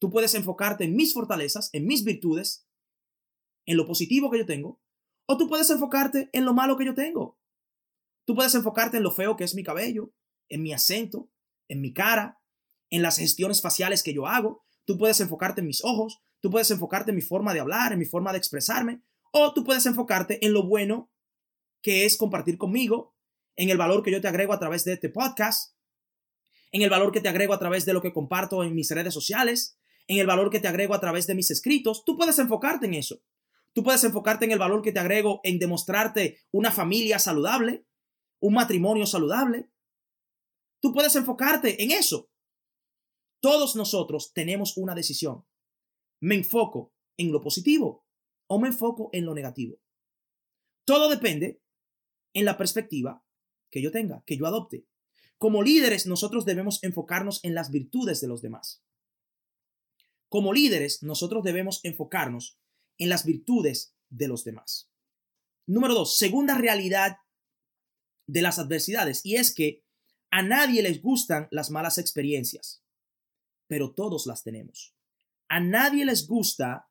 Tú 0.00 0.10
puedes 0.10 0.34
enfocarte 0.34 0.84
en 0.84 0.96
mis 0.96 1.12
fortalezas, 1.12 1.70
en 1.72 1.86
mis 1.86 2.04
virtudes, 2.04 2.66
en 3.66 3.76
lo 3.76 3.86
positivo 3.86 4.30
que 4.30 4.38
yo 4.38 4.46
tengo, 4.46 4.80
o 5.26 5.36
tú 5.36 5.48
puedes 5.48 5.70
enfocarte 5.70 6.30
en 6.32 6.44
lo 6.44 6.54
malo 6.54 6.76
que 6.76 6.86
yo 6.86 6.94
tengo. 6.94 7.38
Tú 8.26 8.34
puedes 8.34 8.54
enfocarte 8.54 8.96
en 8.96 9.02
lo 9.02 9.12
feo 9.12 9.36
que 9.36 9.44
es 9.44 9.54
mi 9.54 9.62
cabello, 9.62 10.12
en 10.48 10.62
mi 10.62 10.72
acento, 10.72 11.30
en 11.68 11.80
mi 11.80 11.92
cara, 11.92 12.40
en 12.90 13.02
las 13.02 13.18
gestiones 13.18 13.60
faciales 13.62 14.02
que 14.02 14.14
yo 14.14 14.26
hago. 14.26 14.64
Tú 14.84 14.98
puedes 14.98 15.20
enfocarte 15.20 15.60
en 15.60 15.66
mis 15.66 15.84
ojos, 15.84 16.20
tú 16.40 16.50
puedes 16.50 16.70
enfocarte 16.70 17.10
en 17.10 17.16
mi 17.16 17.22
forma 17.22 17.54
de 17.54 17.60
hablar, 17.60 17.92
en 17.92 17.98
mi 17.98 18.06
forma 18.06 18.32
de 18.32 18.38
expresarme, 18.38 19.02
o 19.32 19.52
tú 19.54 19.64
puedes 19.64 19.86
enfocarte 19.86 20.44
en 20.44 20.52
lo 20.52 20.66
bueno 20.66 21.10
que 21.82 22.04
es 22.04 22.16
compartir 22.16 22.58
conmigo, 22.58 23.14
en 23.56 23.70
el 23.70 23.78
valor 23.78 24.02
que 24.02 24.10
yo 24.10 24.20
te 24.20 24.28
agrego 24.28 24.52
a 24.52 24.58
través 24.58 24.84
de 24.84 24.94
este 24.94 25.08
podcast, 25.08 25.74
en 26.72 26.82
el 26.82 26.90
valor 26.90 27.12
que 27.12 27.20
te 27.20 27.28
agrego 27.28 27.54
a 27.54 27.58
través 27.58 27.84
de 27.84 27.92
lo 27.92 28.02
que 28.02 28.12
comparto 28.12 28.62
en 28.64 28.74
mis 28.74 28.90
redes 28.90 29.14
sociales, 29.14 29.78
en 30.06 30.18
el 30.18 30.26
valor 30.26 30.50
que 30.50 30.60
te 30.60 30.68
agrego 30.68 30.94
a 30.94 31.00
través 31.00 31.26
de 31.26 31.34
mis 31.34 31.50
escritos. 31.50 32.04
Tú 32.04 32.16
puedes 32.16 32.38
enfocarte 32.38 32.86
en 32.86 32.94
eso. 32.94 33.22
Tú 33.72 33.82
puedes 33.84 34.02
enfocarte 34.04 34.44
en 34.44 34.52
el 34.52 34.58
valor 34.58 34.82
que 34.82 34.92
te 34.92 34.98
agrego 34.98 35.40
en 35.44 35.58
demostrarte 35.58 36.38
una 36.50 36.72
familia 36.72 37.18
saludable, 37.18 37.86
un 38.40 38.54
matrimonio 38.54 39.06
saludable. 39.06 39.70
Tú 40.80 40.92
puedes 40.92 41.14
enfocarte 41.14 41.82
en 41.82 41.92
eso. 41.92 42.30
Todos 43.40 43.76
nosotros 43.76 44.32
tenemos 44.32 44.76
una 44.76 44.94
decisión. 44.94 45.46
¿Me 46.20 46.34
enfoco 46.34 46.92
en 47.16 47.32
lo 47.32 47.40
positivo 47.40 48.04
o 48.48 48.58
me 48.58 48.68
enfoco 48.68 49.10
en 49.12 49.24
lo 49.24 49.34
negativo? 49.34 49.80
Todo 50.84 51.08
depende 51.08 51.62
en 52.34 52.44
la 52.44 52.58
perspectiva 52.58 53.24
que 53.70 53.80
yo 53.80 53.90
tenga, 53.90 54.22
que 54.26 54.36
yo 54.36 54.46
adopte. 54.46 54.86
Como 55.40 55.62
líderes, 55.62 56.04
nosotros 56.04 56.44
debemos 56.44 56.82
enfocarnos 56.82 57.40
en 57.44 57.54
las 57.54 57.70
virtudes 57.70 58.20
de 58.20 58.28
los 58.28 58.42
demás. 58.42 58.84
Como 60.28 60.52
líderes, 60.52 61.02
nosotros 61.02 61.42
debemos 61.42 61.80
enfocarnos 61.82 62.58
en 62.98 63.08
las 63.08 63.24
virtudes 63.24 63.94
de 64.10 64.28
los 64.28 64.44
demás. 64.44 64.90
Número 65.66 65.94
dos, 65.94 66.18
segunda 66.18 66.58
realidad 66.58 67.16
de 68.26 68.42
las 68.42 68.58
adversidades, 68.58 69.24
y 69.24 69.36
es 69.36 69.54
que 69.54 69.82
a 70.30 70.42
nadie 70.42 70.82
les 70.82 71.00
gustan 71.00 71.48
las 71.50 71.70
malas 71.70 71.96
experiencias, 71.96 72.84
pero 73.66 73.94
todos 73.94 74.26
las 74.26 74.42
tenemos. 74.42 74.94
A 75.48 75.58
nadie 75.58 76.04
les 76.04 76.26
gusta, 76.26 76.90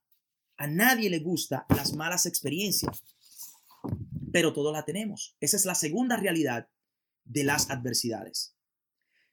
a 0.58 0.68
nadie 0.68 1.12
le 1.12 1.20
gusta 1.20 1.68
las 1.70 1.94
malas 1.94 2.26
experiencias, 2.26 3.04
pero 4.34 4.54
todos 4.54 4.74
las 4.74 4.86
tenemos. 4.86 5.38
Esa 5.40 5.56
es 5.56 5.66
la 5.66 5.76
segunda 5.76 6.18
realidad 6.18 6.68
de 7.30 7.44
las 7.44 7.70
adversidades. 7.70 8.56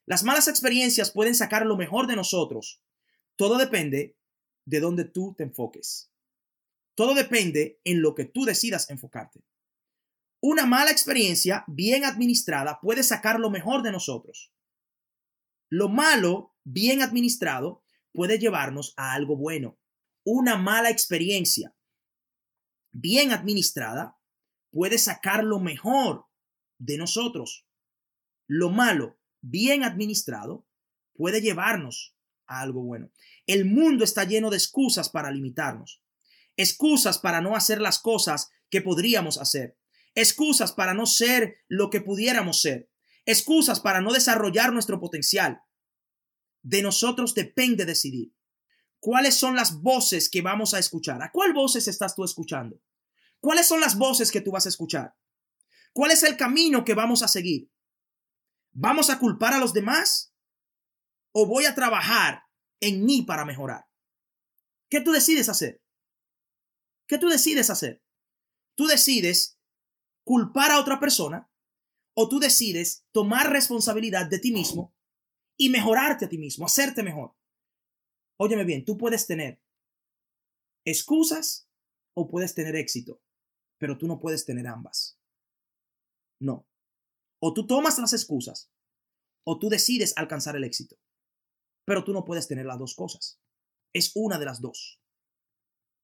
Las 0.04 0.22
malas 0.22 0.46
experiencias 0.46 1.10
pueden 1.10 1.34
sacar 1.34 1.66
lo 1.66 1.76
mejor 1.76 2.06
de 2.06 2.14
nosotros. 2.14 2.82
Todo 3.34 3.58
depende 3.58 4.16
de 4.64 4.80
dónde 4.80 5.04
tú 5.04 5.34
te 5.36 5.42
enfoques. 5.42 6.12
Todo 6.94 7.14
depende 7.14 7.80
en 7.84 8.02
lo 8.02 8.14
que 8.14 8.24
tú 8.24 8.44
decidas 8.44 8.88
enfocarte. 8.90 9.44
Una 10.40 10.66
mala 10.66 10.90
experiencia 10.90 11.64
bien 11.66 12.04
administrada 12.04 12.78
puede 12.80 13.02
sacar 13.02 13.40
lo 13.40 13.50
mejor 13.50 13.82
de 13.82 13.90
nosotros. 13.90 14.52
Lo 15.68 15.88
malo 15.88 16.54
bien 16.62 17.02
administrado 17.02 17.82
puede 18.12 18.38
llevarnos 18.38 18.94
a 18.96 19.14
algo 19.14 19.36
bueno. 19.36 19.78
Una 20.24 20.56
mala 20.56 20.90
experiencia 20.90 21.74
bien 22.92 23.32
administrada 23.32 24.16
puede 24.70 24.98
sacar 24.98 25.42
lo 25.44 25.58
mejor 25.58 26.26
de 26.78 26.98
nosotros. 26.98 27.65
Lo 28.46 28.70
malo 28.70 29.18
bien 29.40 29.84
administrado 29.84 30.66
puede 31.14 31.40
llevarnos 31.40 32.16
a 32.46 32.60
algo 32.60 32.82
bueno. 32.82 33.10
El 33.46 33.64
mundo 33.64 34.04
está 34.04 34.24
lleno 34.24 34.50
de 34.50 34.56
excusas 34.56 35.08
para 35.08 35.30
limitarnos. 35.30 36.02
Excusas 36.56 37.18
para 37.18 37.40
no 37.40 37.56
hacer 37.56 37.80
las 37.80 37.98
cosas 37.98 38.50
que 38.70 38.80
podríamos 38.80 39.38
hacer 39.38 39.76
excusas 40.16 40.72
para 40.72 40.94
no 40.94 41.06
ser 41.06 41.58
lo 41.68 41.90
que 41.90 42.00
pudiéramos 42.00 42.62
ser, 42.62 42.90
excusas 43.26 43.78
para 43.80 44.00
no 44.00 44.12
desarrollar 44.12 44.72
nuestro 44.72 44.98
potencial. 44.98 45.60
De 46.62 46.82
nosotros 46.82 47.34
depende 47.34 47.84
decidir. 47.84 48.34
¿Cuáles 48.98 49.36
son 49.36 49.54
las 49.54 49.82
voces 49.82 50.28
que 50.28 50.42
vamos 50.42 50.74
a 50.74 50.78
escuchar? 50.78 51.22
¿A 51.22 51.30
cuál 51.30 51.52
voces 51.52 51.86
estás 51.86 52.16
tú 52.16 52.24
escuchando? 52.24 52.80
¿Cuáles 53.38 53.68
son 53.68 53.80
las 53.80 53.96
voces 53.96 54.32
que 54.32 54.40
tú 54.40 54.50
vas 54.50 54.64
a 54.64 54.70
escuchar? 54.70 55.14
¿Cuál 55.92 56.10
es 56.10 56.22
el 56.22 56.36
camino 56.36 56.84
que 56.84 56.94
vamos 56.94 57.22
a 57.22 57.28
seguir? 57.28 57.70
¿Vamos 58.78 59.08
a 59.08 59.18
culpar 59.18 59.54
a 59.54 59.58
los 59.58 59.72
demás? 59.72 60.34
¿O 61.32 61.46
voy 61.46 61.64
a 61.64 61.74
trabajar 61.74 62.42
en 62.80 63.06
mí 63.06 63.22
para 63.22 63.46
mejorar? 63.46 63.86
¿Qué 64.90 65.00
tú 65.00 65.12
decides 65.12 65.48
hacer? 65.48 65.82
¿Qué 67.08 67.16
tú 67.16 67.28
decides 67.28 67.70
hacer? 67.70 68.02
Tú 68.76 68.86
decides 68.86 69.58
culpar 70.24 70.72
a 70.72 70.78
otra 70.78 71.00
persona 71.00 71.50
o 72.14 72.28
tú 72.28 72.38
decides 72.38 73.06
tomar 73.12 73.50
responsabilidad 73.50 74.28
de 74.28 74.40
ti 74.40 74.52
mismo 74.52 74.94
y 75.56 75.70
mejorarte 75.70 76.26
a 76.26 76.28
ti 76.28 76.36
mismo, 76.36 76.66
hacerte 76.66 77.02
mejor. 77.02 77.34
Óyeme 78.38 78.64
bien, 78.64 78.84
tú 78.84 78.98
puedes 78.98 79.26
tener 79.26 79.62
excusas 80.84 81.66
o 82.14 82.28
puedes 82.28 82.54
tener 82.54 82.76
éxito, 82.76 83.22
pero 83.78 83.96
tú 83.96 84.06
no 84.06 84.18
puedes 84.18 84.44
tener 84.44 84.66
ambas. 84.66 85.18
No. 86.38 86.68
O 87.38 87.52
tú 87.52 87.66
tomas 87.66 87.98
las 87.98 88.12
excusas 88.12 88.70
o 89.44 89.58
tú 89.58 89.68
decides 89.68 90.12
alcanzar 90.16 90.56
el 90.56 90.64
éxito, 90.64 90.98
pero 91.84 92.04
tú 92.04 92.12
no 92.12 92.24
puedes 92.24 92.48
tener 92.48 92.66
las 92.66 92.78
dos 92.78 92.94
cosas. 92.94 93.40
Es 93.92 94.12
una 94.14 94.38
de 94.38 94.44
las 94.44 94.60
dos. 94.60 95.00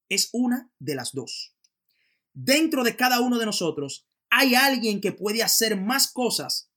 Es 0.08 0.30
una 0.32 0.70
de 0.78 0.94
las 0.94 1.12
dos. 1.12 1.56
Dentro 2.32 2.84
de 2.84 2.96
cada 2.96 3.20
uno 3.20 3.38
de 3.38 3.46
nosotros 3.46 4.08
hay 4.30 4.54
alguien 4.54 5.00
que 5.00 5.12
puede 5.12 5.42
hacer 5.42 5.78
más 5.78 6.10
cosas 6.12 6.70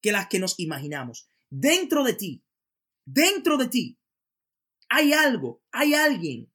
que 0.00 0.12
las 0.12 0.28
que 0.28 0.38
nos 0.38 0.58
imaginamos. 0.60 1.26
Dentro 1.50 2.04
de 2.04 2.14
ti, 2.14 2.44
dentro 3.04 3.56
de 3.56 3.68
ti, 3.68 3.98
hay 4.88 5.12
algo, 5.12 5.62
hay 5.72 5.94
alguien 5.94 6.52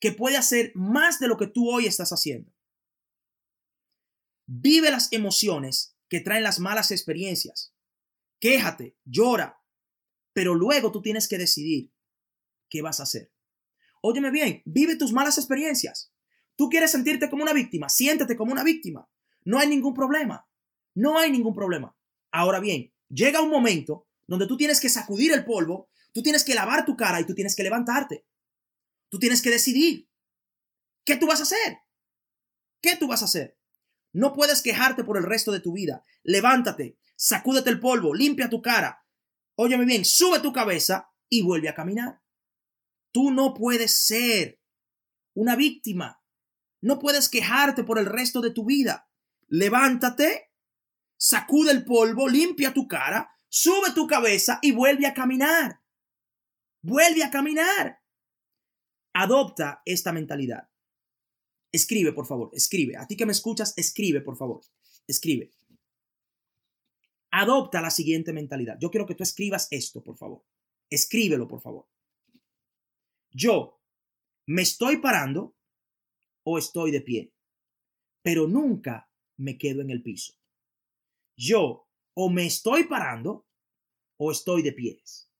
que 0.00 0.12
puede 0.12 0.36
hacer 0.36 0.72
más 0.74 1.20
de 1.20 1.28
lo 1.28 1.36
que 1.36 1.46
tú 1.46 1.70
hoy 1.70 1.86
estás 1.86 2.10
haciendo. 2.10 2.52
Vive 4.46 4.90
las 4.90 5.12
emociones 5.12 5.96
que 6.10 6.20
traen 6.20 6.42
las 6.42 6.58
malas 6.58 6.90
experiencias. 6.90 7.72
Quéjate, 8.40 8.98
llora, 9.04 9.62
pero 10.34 10.54
luego 10.54 10.90
tú 10.92 11.00
tienes 11.00 11.28
que 11.28 11.38
decidir 11.38 11.92
qué 12.68 12.82
vas 12.82 13.00
a 13.00 13.04
hacer. 13.04 13.32
Óyeme 14.02 14.30
bien, 14.30 14.62
vive 14.64 14.96
tus 14.96 15.12
malas 15.12 15.38
experiencias. 15.38 16.12
Tú 16.56 16.68
quieres 16.68 16.90
sentirte 16.90 17.30
como 17.30 17.44
una 17.44 17.52
víctima, 17.52 17.88
siéntete 17.88 18.36
como 18.36 18.52
una 18.52 18.64
víctima. 18.64 19.08
No 19.44 19.58
hay 19.58 19.68
ningún 19.68 19.94
problema. 19.94 20.46
No 20.94 21.16
hay 21.18 21.30
ningún 21.30 21.54
problema. 21.54 21.96
Ahora 22.32 22.58
bien, 22.58 22.92
llega 23.08 23.40
un 23.40 23.50
momento 23.50 24.08
donde 24.26 24.46
tú 24.46 24.56
tienes 24.56 24.80
que 24.80 24.88
sacudir 24.88 25.32
el 25.32 25.44
polvo, 25.44 25.90
tú 26.12 26.22
tienes 26.22 26.44
que 26.44 26.54
lavar 26.54 26.84
tu 26.84 26.96
cara 26.96 27.20
y 27.20 27.24
tú 27.24 27.34
tienes 27.34 27.54
que 27.54 27.62
levantarte. 27.62 28.26
Tú 29.08 29.18
tienes 29.18 29.42
que 29.42 29.50
decidir. 29.50 30.08
¿Qué 31.04 31.16
tú 31.16 31.26
vas 31.26 31.40
a 31.40 31.44
hacer? 31.44 31.78
¿Qué 32.82 32.96
tú 32.96 33.06
vas 33.06 33.22
a 33.22 33.26
hacer? 33.26 33.59
No 34.12 34.32
puedes 34.32 34.62
quejarte 34.62 35.04
por 35.04 35.16
el 35.16 35.24
resto 35.24 35.52
de 35.52 35.60
tu 35.60 35.72
vida. 35.72 36.04
Levántate, 36.22 36.98
sacúdete 37.16 37.70
el 37.70 37.80
polvo, 37.80 38.14
limpia 38.14 38.50
tu 38.50 38.60
cara. 38.62 39.04
Óyeme 39.56 39.84
bien, 39.84 40.04
sube 40.04 40.40
tu 40.40 40.52
cabeza 40.52 41.12
y 41.28 41.42
vuelve 41.42 41.68
a 41.68 41.74
caminar. 41.74 42.22
Tú 43.12 43.30
no 43.30 43.54
puedes 43.54 43.92
ser 43.92 44.60
una 45.34 45.56
víctima. 45.56 46.22
No 46.80 46.98
puedes 46.98 47.28
quejarte 47.28 47.84
por 47.84 47.98
el 47.98 48.06
resto 48.06 48.40
de 48.40 48.50
tu 48.50 48.64
vida 48.64 49.10
levántate, 49.50 50.52
sacude 51.18 51.72
el 51.72 51.84
polvo, 51.84 52.28
limpia 52.28 52.72
tu 52.72 52.88
cara, 52.88 53.30
sube 53.48 53.92
tu 53.94 54.06
cabeza 54.06 54.58
y 54.62 54.72
vuelve 54.72 55.06
a 55.06 55.12
caminar. 55.12 55.82
Vuelve 56.82 57.22
a 57.22 57.30
caminar. 57.30 58.00
Adopta 59.12 59.82
esta 59.84 60.12
mentalidad. 60.12 60.69
Escribe, 61.72 62.12
por 62.12 62.26
favor, 62.26 62.50
escribe. 62.52 62.96
A 62.96 63.06
ti 63.06 63.16
que 63.16 63.26
me 63.26 63.32
escuchas, 63.32 63.74
escribe, 63.76 64.20
por 64.20 64.36
favor. 64.36 64.60
Escribe. 65.06 65.50
Adopta 67.32 67.80
la 67.80 67.90
siguiente 67.90 68.32
mentalidad. 68.32 68.76
Yo 68.80 68.90
quiero 68.90 69.06
que 69.06 69.14
tú 69.14 69.22
escribas 69.22 69.68
esto, 69.70 70.02
por 70.02 70.16
favor. 70.16 70.44
Escríbelo, 70.88 71.46
por 71.46 71.60
favor. 71.60 71.86
Yo 73.30 73.80
me 74.46 74.62
estoy 74.62 74.96
parando 74.96 75.54
o 76.42 76.58
estoy 76.58 76.90
de 76.90 77.00
pie, 77.00 77.32
pero 78.22 78.48
nunca 78.48 79.08
me 79.36 79.56
quedo 79.56 79.80
en 79.80 79.90
el 79.90 80.02
piso. 80.02 80.34
Yo 81.36 81.86
o 82.14 82.28
me 82.28 82.46
estoy 82.46 82.84
parando 82.84 83.46
o 84.16 84.32
estoy 84.32 84.62
de 84.62 84.72
pies, 84.72 85.30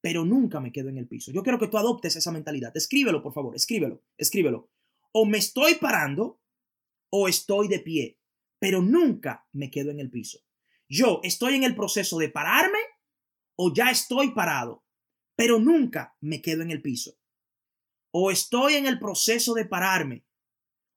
pero 0.00 0.24
nunca 0.24 0.60
me 0.60 0.72
quedo 0.72 0.88
en 0.88 0.98
el 0.98 1.06
piso. 1.06 1.30
Yo 1.30 1.42
quiero 1.44 1.58
que 1.58 1.68
tú 1.68 1.78
adoptes 1.78 2.16
esa 2.16 2.32
mentalidad. 2.32 2.76
Escríbelo, 2.76 3.22
por 3.22 3.32
favor, 3.32 3.54
escríbelo, 3.54 4.02
escríbelo. 4.16 4.68
O 5.12 5.24
me 5.26 5.38
estoy 5.38 5.76
parando 5.76 6.40
o 7.10 7.28
estoy 7.28 7.68
de 7.68 7.80
pie, 7.80 8.18
pero 8.58 8.82
nunca 8.82 9.46
me 9.52 9.70
quedo 9.70 9.90
en 9.90 10.00
el 10.00 10.10
piso. 10.10 10.40
Yo 10.88 11.20
estoy 11.22 11.54
en 11.54 11.64
el 11.64 11.74
proceso 11.74 12.18
de 12.18 12.28
pararme 12.28 12.78
o 13.56 13.72
ya 13.72 13.90
estoy 13.90 14.32
parado, 14.32 14.84
pero 15.36 15.58
nunca 15.58 16.16
me 16.20 16.40
quedo 16.42 16.62
en 16.62 16.70
el 16.70 16.82
piso. 16.82 17.18
O 18.10 18.30
estoy 18.30 18.74
en 18.74 18.86
el 18.86 18.98
proceso 18.98 19.54
de 19.54 19.64
pararme 19.64 20.26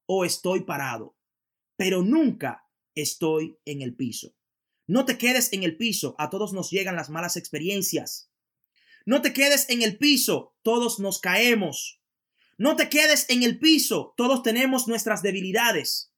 o 0.06 0.26
estoy 0.26 0.62
parado, 0.62 1.18
pero 1.76 2.02
nunca 2.02 2.68
estoy 2.96 3.58
en 3.66 3.82
el 3.82 3.96
piso. 3.96 4.36
No 4.88 5.06
te 5.06 5.18
quedes 5.18 5.54
en 5.54 5.64
el 5.64 5.78
piso, 5.78 6.16
a 6.18 6.30
todos 6.30 6.54
nos 6.54 6.70
llegan 6.70 6.96
las 6.96 7.10
malas 7.10 7.38
experiencias. 7.38 8.32
No 9.06 9.22
te 9.22 9.34
quedes 9.34 9.70
en 9.70 9.82
el 9.82 9.98
piso, 9.98 10.56
todos 10.64 11.00
nos 11.00 11.20
caemos. 11.20 12.01
No 12.62 12.76
te 12.76 12.90
quedes 12.90 13.26
en 13.30 13.42
el 13.42 13.58
piso, 13.58 14.14
todos 14.16 14.44
tenemos 14.44 14.88
nuestras 14.88 15.24
debilidades. 15.24 16.14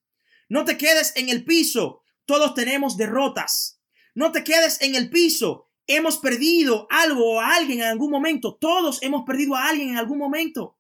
No 0.50 0.66
te 0.66 0.78
quedes 0.78 1.16
en 1.16 1.30
el 1.30 1.46
piso, 1.46 2.02
todos 2.26 2.54
tenemos 2.54 2.98
derrotas. 2.98 3.82
No 4.14 4.34
te 4.34 4.44
quedes 4.44 4.82
en 4.82 4.96
el 4.96 5.10
piso, 5.10 5.70
hemos 5.88 6.18
perdido 6.18 6.86
algo 6.90 7.36
o 7.36 7.40
a 7.40 7.56
alguien 7.56 7.80
en 7.80 7.86
algún 7.86 8.12
momento. 8.12 8.58
Todos 8.58 9.02
hemos 9.04 9.24
perdido 9.24 9.56
a 9.56 9.70
alguien 9.70 9.92
en 9.92 9.98
algún 9.98 10.18
momento. 10.18 10.78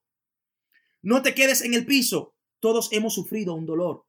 No 1.02 1.21
te 1.21 1.34
quedes 1.34 1.62
en 1.62 1.73
el 1.73 1.86
piso, 1.86 2.36
todos 2.60 2.91
hemos 2.91 3.13
sufrido 3.13 3.54
un 3.54 3.65
dolor. 3.65 4.06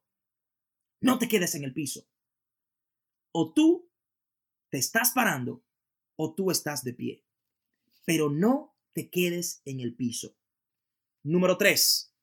No 0.99 1.19
te 1.19 1.29
quedes 1.29 1.55
en 1.55 1.63
el 1.63 1.73
piso. 1.73 2.05
o 3.31 3.53
tú 3.53 3.89
te 4.69 4.77
estás 4.77 5.11
parando 5.11 5.63
o 6.17 6.35
tú 6.35 6.51
estás 6.51 6.83
de 6.83 6.93
pie. 6.93 7.23
Pero 8.03 8.29
no 8.29 8.75
te 8.91 9.09
quedes 9.09 9.61
en 9.63 9.79
el 9.79 9.95
piso. 9.95 10.35
Número 11.27 11.57
tres. 11.57 12.13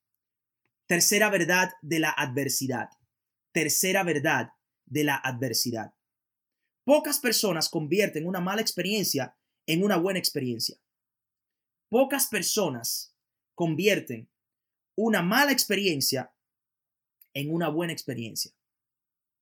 Tercera 0.87 1.29
verdad 1.29 1.73
de 1.83 1.99
la 1.99 2.11
adversidad. 2.11 2.89
Tercera 3.51 4.05
verdad 4.05 4.51
de 4.87 5.03
la 5.03 5.17
adversidad. 5.17 5.93
Pocas 6.85 7.19
personas 7.19 7.69
convierten 7.69 8.29
una 8.29 8.39
mala 8.39 8.61
experiencia 8.61 9.37
en 9.67 9.83
una 9.83 9.97
buena 9.97 10.21
experiencia. 10.21 10.77
Pocas 11.89 12.29
personas 12.29 13.17
convierten 13.57 14.31
una 14.95 15.21
mala 15.21 15.51
experiencia 15.51 16.33
en 17.35 17.53
una 17.53 17.71
buena 17.71 17.93
experiencia. 17.93 18.53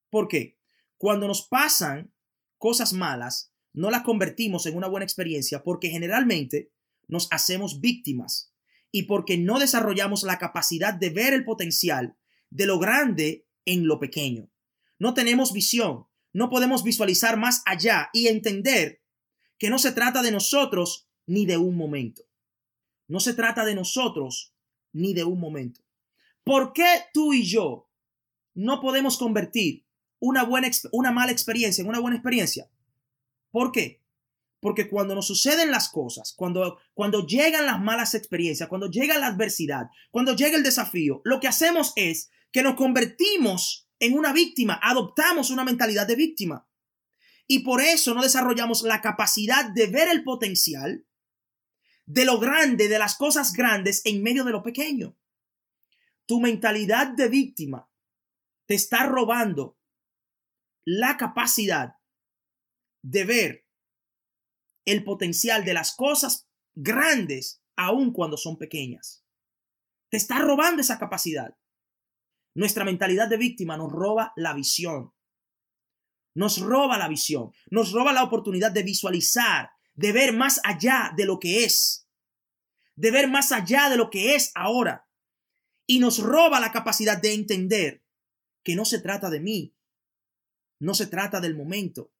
¿Por 0.08 0.26
qué? 0.26 0.56
Cuando 0.96 1.28
nos 1.28 1.46
pasan 1.46 2.14
cosas 2.56 2.94
malas, 2.94 3.52
no 3.74 3.90
las 3.90 4.04
convertimos 4.04 4.64
en 4.64 4.78
una 4.78 4.88
buena 4.88 5.04
experiencia 5.04 5.62
porque 5.62 5.90
generalmente 5.90 6.72
nos 7.08 7.28
hacemos 7.30 7.82
víctimas 7.82 8.49
y 8.92 9.04
porque 9.04 9.38
no 9.38 9.58
desarrollamos 9.58 10.22
la 10.22 10.38
capacidad 10.38 10.94
de 10.94 11.10
ver 11.10 11.32
el 11.32 11.44
potencial 11.44 12.16
de 12.50 12.66
lo 12.66 12.78
grande 12.78 13.46
en 13.64 13.86
lo 13.86 13.98
pequeño. 13.98 14.50
No 14.98 15.14
tenemos 15.14 15.52
visión, 15.52 16.06
no 16.32 16.50
podemos 16.50 16.82
visualizar 16.82 17.38
más 17.38 17.62
allá 17.66 18.10
y 18.12 18.28
entender 18.28 19.02
que 19.58 19.70
no 19.70 19.78
se 19.78 19.92
trata 19.92 20.22
de 20.22 20.32
nosotros 20.32 21.08
ni 21.26 21.46
de 21.46 21.56
un 21.56 21.76
momento. 21.76 22.22
No 23.06 23.20
se 23.20 23.34
trata 23.34 23.64
de 23.64 23.74
nosotros 23.74 24.54
ni 24.92 25.14
de 25.14 25.24
un 25.24 25.38
momento. 25.40 25.80
¿Por 26.44 26.72
qué 26.72 27.02
tú 27.12 27.32
y 27.32 27.44
yo 27.44 27.90
no 28.54 28.80
podemos 28.80 29.16
convertir 29.16 29.86
una, 30.20 30.44
buena, 30.44 30.70
una 30.92 31.12
mala 31.12 31.32
experiencia 31.32 31.82
en 31.82 31.88
una 31.88 31.98
buena 31.98 32.16
experiencia. 32.16 32.70
¿Por 33.50 33.72
qué? 33.72 33.99
Porque 34.60 34.90
cuando 34.90 35.14
nos 35.14 35.26
suceden 35.26 35.70
las 35.70 35.88
cosas, 35.88 36.34
cuando, 36.36 36.78
cuando 36.92 37.26
llegan 37.26 37.66
las 37.66 37.80
malas 37.80 38.14
experiencias, 38.14 38.68
cuando 38.68 38.90
llega 38.90 39.18
la 39.18 39.28
adversidad, 39.28 39.86
cuando 40.10 40.36
llega 40.36 40.56
el 40.56 40.62
desafío, 40.62 41.22
lo 41.24 41.40
que 41.40 41.48
hacemos 41.48 41.92
es 41.96 42.30
que 42.52 42.62
nos 42.62 42.74
convertimos 42.74 43.88
en 43.98 44.16
una 44.18 44.32
víctima, 44.32 44.78
adoptamos 44.82 45.50
una 45.50 45.64
mentalidad 45.64 46.06
de 46.06 46.16
víctima. 46.16 46.68
Y 47.46 47.60
por 47.60 47.80
eso 47.80 48.14
no 48.14 48.22
desarrollamos 48.22 48.82
la 48.82 49.00
capacidad 49.00 49.70
de 49.70 49.86
ver 49.86 50.08
el 50.08 50.22
potencial 50.22 51.06
de 52.06 52.24
lo 52.24 52.38
grande, 52.38 52.88
de 52.88 52.98
las 52.98 53.16
cosas 53.16 53.52
grandes 53.52 54.02
en 54.04 54.22
medio 54.22 54.44
de 54.44 54.52
lo 54.52 54.62
pequeño. 54.62 55.16
Tu 56.26 56.40
mentalidad 56.40 57.08
de 57.08 57.28
víctima 57.28 57.88
te 58.66 58.74
está 58.74 59.06
robando 59.06 59.78
la 60.84 61.16
capacidad 61.16 61.96
de 63.02 63.24
ver 63.24 63.69
el 64.90 65.04
potencial 65.04 65.64
de 65.64 65.74
las 65.74 65.94
cosas 65.94 66.48
grandes 66.74 67.62
aun 67.76 68.12
cuando 68.12 68.36
son 68.36 68.58
pequeñas. 68.58 69.24
Te 70.10 70.16
está 70.16 70.38
robando 70.38 70.82
esa 70.82 70.98
capacidad. 70.98 71.56
Nuestra 72.54 72.84
mentalidad 72.84 73.28
de 73.28 73.36
víctima 73.36 73.76
nos 73.76 73.92
roba 73.92 74.32
la 74.36 74.54
visión. 74.54 75.12
Nos 76.34 76.60
roba 76.60 76.98
la 76.98 77.08
visión. 77.08 77.52
Nos 77.70 77.92
roba 77.92 78.12
la 78.12 78.22
oportunidad 78.22 78.72
de 78.72 78.82
visualizar, 78.82 79.70
de 79.94 80.12
ver 80.12 80.32
más 80.32 80.60
allá 80.64 81.12
de 81.16 81.24
lo 81.26 81.38
que 81.38 81.64
es. 81.64 82.08
De 82.96 83.10
ver 83.10 83.28
más 83.28 83.52
allá 83.52 83.88
de 83.88 83.96
lo 83.96 84.10
que 84.10 84.34
es 84.34 84.52
ahora. 84.54 85.08
Y 85.86 86.00
nos 86.00 86.18
roba 86.18 86.60
la 86.60 86.72
capacidad 86.72 87.20
de 87.20 87.34
entender 87.34 88.04
que 88.62 88.76
no 88.76 88.84
se 88.84 89.00
trata 89.00 89.30
de 89.30 89.40
mí, 89.40 89.74
no 90.80 90.94
se 90.94 91.06
trata 91.06 91.40
del 91.40 91.56
momento, 91.56 92.12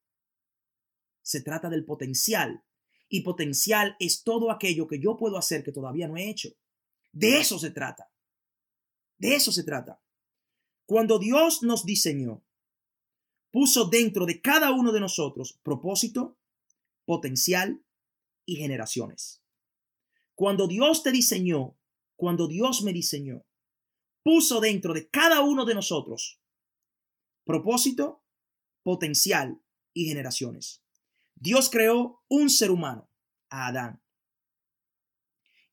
se 1.23 1.43
trata 1.43 1.69
del 1.69 1.85
potencial. 1.85 2.65
Y 3.09 3.23
potencial 3.23 3.97
es 3.99 4.23
todo 4.23 4.51
aquello 4.51 4.87
que 4.87 5.01
yo 5.01 5.17
puedo 5.17 5.37
hacer 5.37 5.65
que 5.65 5.73
todavía 5.73 6.09
no 6.09 6.17
he 6.17 6.31
hecho. 6.31 6.51
De 7.13 7.41
eso 7.41 7.59
se 7.59 7.71
trata. 7.71 8.11
De 9.19 9.35
eso 9.35 9.53
se 9.53 9.65
trata. 9.65 10.01
Cuando 10.87 11.19
Dios 11.19 11.63
nos 11.63 11.85
diseñó, 11.85 12.45
puso 13.51 13.87
dentro 13.87 14.27
de 14.27 14.41
cada 14.41 14.73
uno 14.73 14.93
de 14.93 15.01
nosotros 15.01 15.59
propósito, 15.63 16.39
potencial 17.05 17.85
y 18.47 18.57
generaciones. 18.57 19.43
Cuando 20.35 20.67
Dios 20.69 21.03
te 21.03 21.13
diseñó, 21.13 21.77
cuando 22.17 22.49
Dios 22.49 22.83
me 22.83 22.93
diseñó, 22.93 23.45
puso 24.23 24.61
dentro 24.61 24.95
de 24.95 25.09
cada 25.09 25.43
uno 25.43 25.65
de 25.65 25.75
nosotros 25.75 26.41
propósito, 27.45 28.23
potencial 28.83 29.61
y 29.93 30.07
generaciones. 30.07 30.83
Dios 31.41 31.71
creó 31.71 32.23
un 32.29 32.51
ser 32.51 32.71
humano, 32.71 33.09
a 33.49 33.69
Adán, 33.69 34.03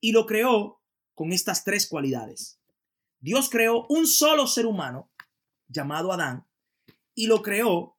y 0.00 0.12
lo 0.12 0.24
creó 0.24 0.80
con 1.14 1.30
estas 1.30 1.62
tres 1.62 1.86
cualidades. 1.86 2.58
Dios 3.20 3.50
creó 3.50 3.86
un 3.90 4.06
solo 4.06 4.46
ser 4.46 4.64
humano, 4.64 5.12
llamado 5.66 6.10
Adán, 6.10 6.48
y 7.14 7.26
lo 7.26 7.42
creó 7.42 7.98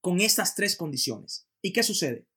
con 0.00 0.20
estas 0.20 0.54
tres 0.54 0.76
condiciones. 0.76 1.48
¿Y 1.60 1.72
qué 1.72 1.82
sucede? 1.82 2.28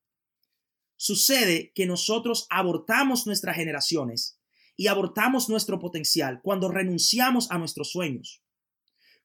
Sucede 0.96 1.72
que 1.76 1.86
nosotros 1.86 2.48
abortamos 2.50 3.28
nuestras 3.28 3.56
generaciones 3.56 4.40
y 4.76 4.88
abortamos 4.88 5.50
nuestro 5.50 5.80
potencial 5.80 6.42
cuando 6.42 6.70
renunciamos 6.70 7.52
a 7.52 7.60
nuestros 7.60 7.92
sueños. 7.92 8.42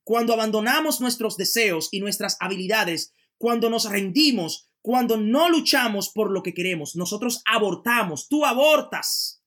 Cuando 0.04 0.34
abandonamos 0.34 1.00
nuestros 1.00 1.38
deseos 1.38 1.88
y 1.90 2.00
nuestras 2.00 2.36
habilidades 2.40 3.14
cuando 3.38 3.70
nos 3.70 3.88
rendimos, 3.88 4.68
cuando 4.82 5.16
no 5.16 5.48
luchamos 5.48 6.10
por 6.10 6.30
lo 6.30 6.42
que 6.42 6.54
queremos, 6.54 6.96
nosotros 6.96 7.42
abortamos, 7.46 8.28
tú 8.28 8.44
abortas. 8.44 9.42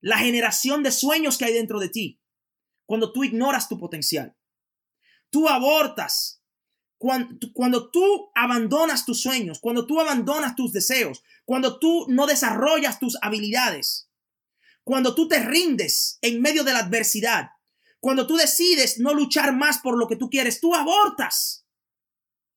La 0.00 0.18
generación 0.18 0.82
de 0.82 0.92
sueños 0.92 1.38
que 1.38 1.46
hay 1.46 1.54
dentro 1.54 1.80
de 1.80 1.88
ti, 1.88 2.20
cuando 2.84 3.12
tú 3.12 3.24
ignoras 3.24 3.68
tu 3.68 3.78
potencial. 3.78 4.36
Tú 5.30 5.48
abortas. 5.48 6.42
Cuando, 6.98 7.90
tú 7.90 8.30
abandonas 8.34 9.04
tus 9.04 9.20
sueños, 9.20 9.58
cuando 9.60 9.86
tú 9.86 10.00
abandonas 10.00 10.54
tus 10.54 10.72
deseos, 10.72 11.22
cuando 11.44 11.78
tú 11.78 12.06
no 12.08 12.26
desarrollas 12.26 12.98
tus 12.98 13.18
habilidades, 13.20 14.08
cuando 14.84 15.14
tú 15.14 15.28
te 15.28 15.40
rindes 15.40 16.18
en 16.22 16.40
medio 16.40 16.64
de 16.64 16.72
la 16.72 16.78
adversidad, 16.78 17.50
cuando 18.00 18.26
tú 18.26 18.36
decides 18.36 19.00
no 19.00 19.12
luchar 19.12 19.54
más 19.54 19.78
por 19.78 19.98
lo 19.98 20.06
que 20.06 20.16
tú 20.16 20.30
quieres, 20.30 20.60
tú 20.60 20.74
abortas 20.74 21.63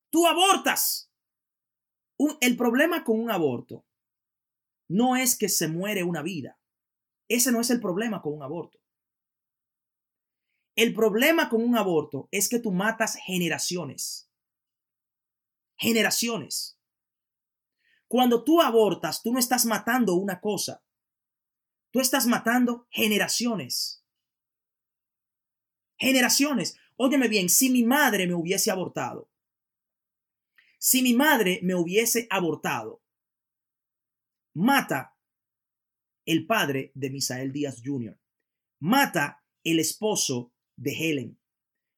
tú 0.10 0.28
abortas. 0.28 1.12
el 2.42 2.58
problema 2.58 3.04
con 3.04 3.20
un 3.20 3.30
aborto 3.30 3.86
no 4.88 5.16
es 5.16 5.38
que 5.38 5.50
se 5.50 5.68
muere 5.68 6.04
una 6.04 6.22
vida. 6.22 6.60
Ese 7.28 7.52
no 7.52 7.60
es 7.60 7.70
el 7.70 7.82
problema 7.82 8.22
con 8.22 8.34
un 8.34 8.44
aborto. 8.44 8.80
El 10.76 10.94
problema 10.94 11.50
con 11.50 11.64
un 11.64 11.76
aborto 11.76 12.30
es 12.32 12.50
que 12.50 12.60
tú 12.60 12.72
matas 12.72 13.18
generaciones. 13.26 14.30
Generaciones. 15.76 16.80
Cuando 18.08 18.44
tú 18.44 18.62
abortas, 18.62 19.22
tú 19.22 19.34
no 19.34 19.40
estás 19.40 19.66
matando 19.66 20.16
una 20.16 20.40
cosa. 20.40 20.84
Tú 21.92 22.00
estás 22.00 22.26
matando 22.28 22.88
generaciones. 22.90 24.06
Generaciones. 25.98 26.78
Óyeme 26.96 27.28
bien, 27.28 27.50
si 27.50 27.70
mi 27.70 27.84
madre 27.84 28.28
me 28.28 28.36
hubiese 28.36 28.72
abortado, 28.72 29.30
si 30.78 31.02
mi 31.02 31.14
madre 31.14 31.60
me 31.64 31.76
hubiese 31.76 32.28
abortado, 32.30 33.04
mata 34.54 35.18
el 36.26 36.46
padre 36.46 36.92
de 36.94 37.10
Misael 37.10 37.52
Díaz 37.52 37.82
Jr., 37.84 38.20
mata 38.80 39.44
el 39.64 39.80
esposo 39.80 40.54
de 40.76 40.92
Helen, 40.92 41.40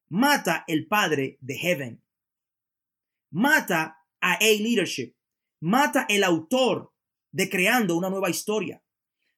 mata 0.07 0.63
el 0.67 0.87
padre 0.87 1.37
de 1.41 1.57
Heaven, 1.57 2.03
mata 3.31 4.05
a 4.21 4.33
A 4.33 4.39
Leadership, 4.39 5.15
mata 5.59 6.05
el 6.09 6.23
autor 6.23 6.93
de 7.31 7.49
Creando 7.49 7.97
una 7.97 8.09
nueva 8.09 8.29
historia, 8.29 8.83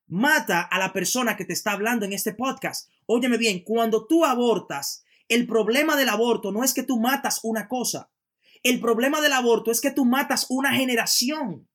mata 0.07 0.61
a 0.61 0.77
la 0.77 0.93
persona 0.93 1.35
que 1.35 1.45
te 1.45 1.53
está 1.53 1.71
hablando 1.71 2.05
en 2.05 2.13
este 2.13 2.33
podcast. 2.33 2.89
Óyeme 3.05 3.37
bien, 3.37 3.63
cuando 3.63 4.07
tú 4.07 4.25
abortas, 4.25 5.03
el 5.27 5.47
problema 5.47 5.95
del 5.95 6.09
aborto 6.09 6.51
no 6.51 6.63
es 6.63 6.73
que 6.73 6.83
tú 6.83 6.99
matas 6.99 7.39
una 7.43 7.67
cosa, 7.67 8.11
el 8.63 8.79
problema 8.79 9.21
del 9.21 9.33
aborto 9.33 9.71
es 9.71 9.81
que 9.81 9.91
tú 9.91 10.05
matas 10.05 10.45
una 10.49 10.73
generación. 10.73 11.67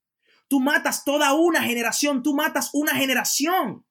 Tú 0.49 0.61
matas 0.61 1.05
toda 1.05 1.32
una 1.32 1.62
generación. 1.62 2.22
Tú 2.22 2.34
matas 2.34 2.70
una 2.72 2.95
generación. 2.95 3.84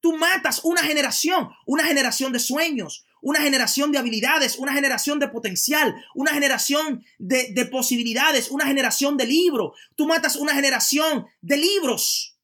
Tú 0.00 0.16
matas 0.16 0.60
una 0.64 0.82
generación. 0.82 1.48
Una 1.66 1.84
generación 1.84 2.32
de 2.32 2.38
sueños. 2.38 3.04
Una 3.20 3.40
generación 3.40 3.90
de 3.90 3.98
habilidades. 3.98 4.58
Una 4.58 4.72
generación 4.72 5.18
de 5.18 5.28
potencial. 5.28 5.94
Una 6.14 6.32
generación 6.32 7.04
de, 7.18 7.68
posibilidades. 7.70 8.50
Una 8.50 8.66
generación 8.66 9.16
de 9.16 9.26
libros. 9.26 9.76
Tú 9.96 10.06
matas 10.06 10.36
una 10.36 10.54
generación 10.54 11.26
de 11.40 11.56
libros. 11.56 12.38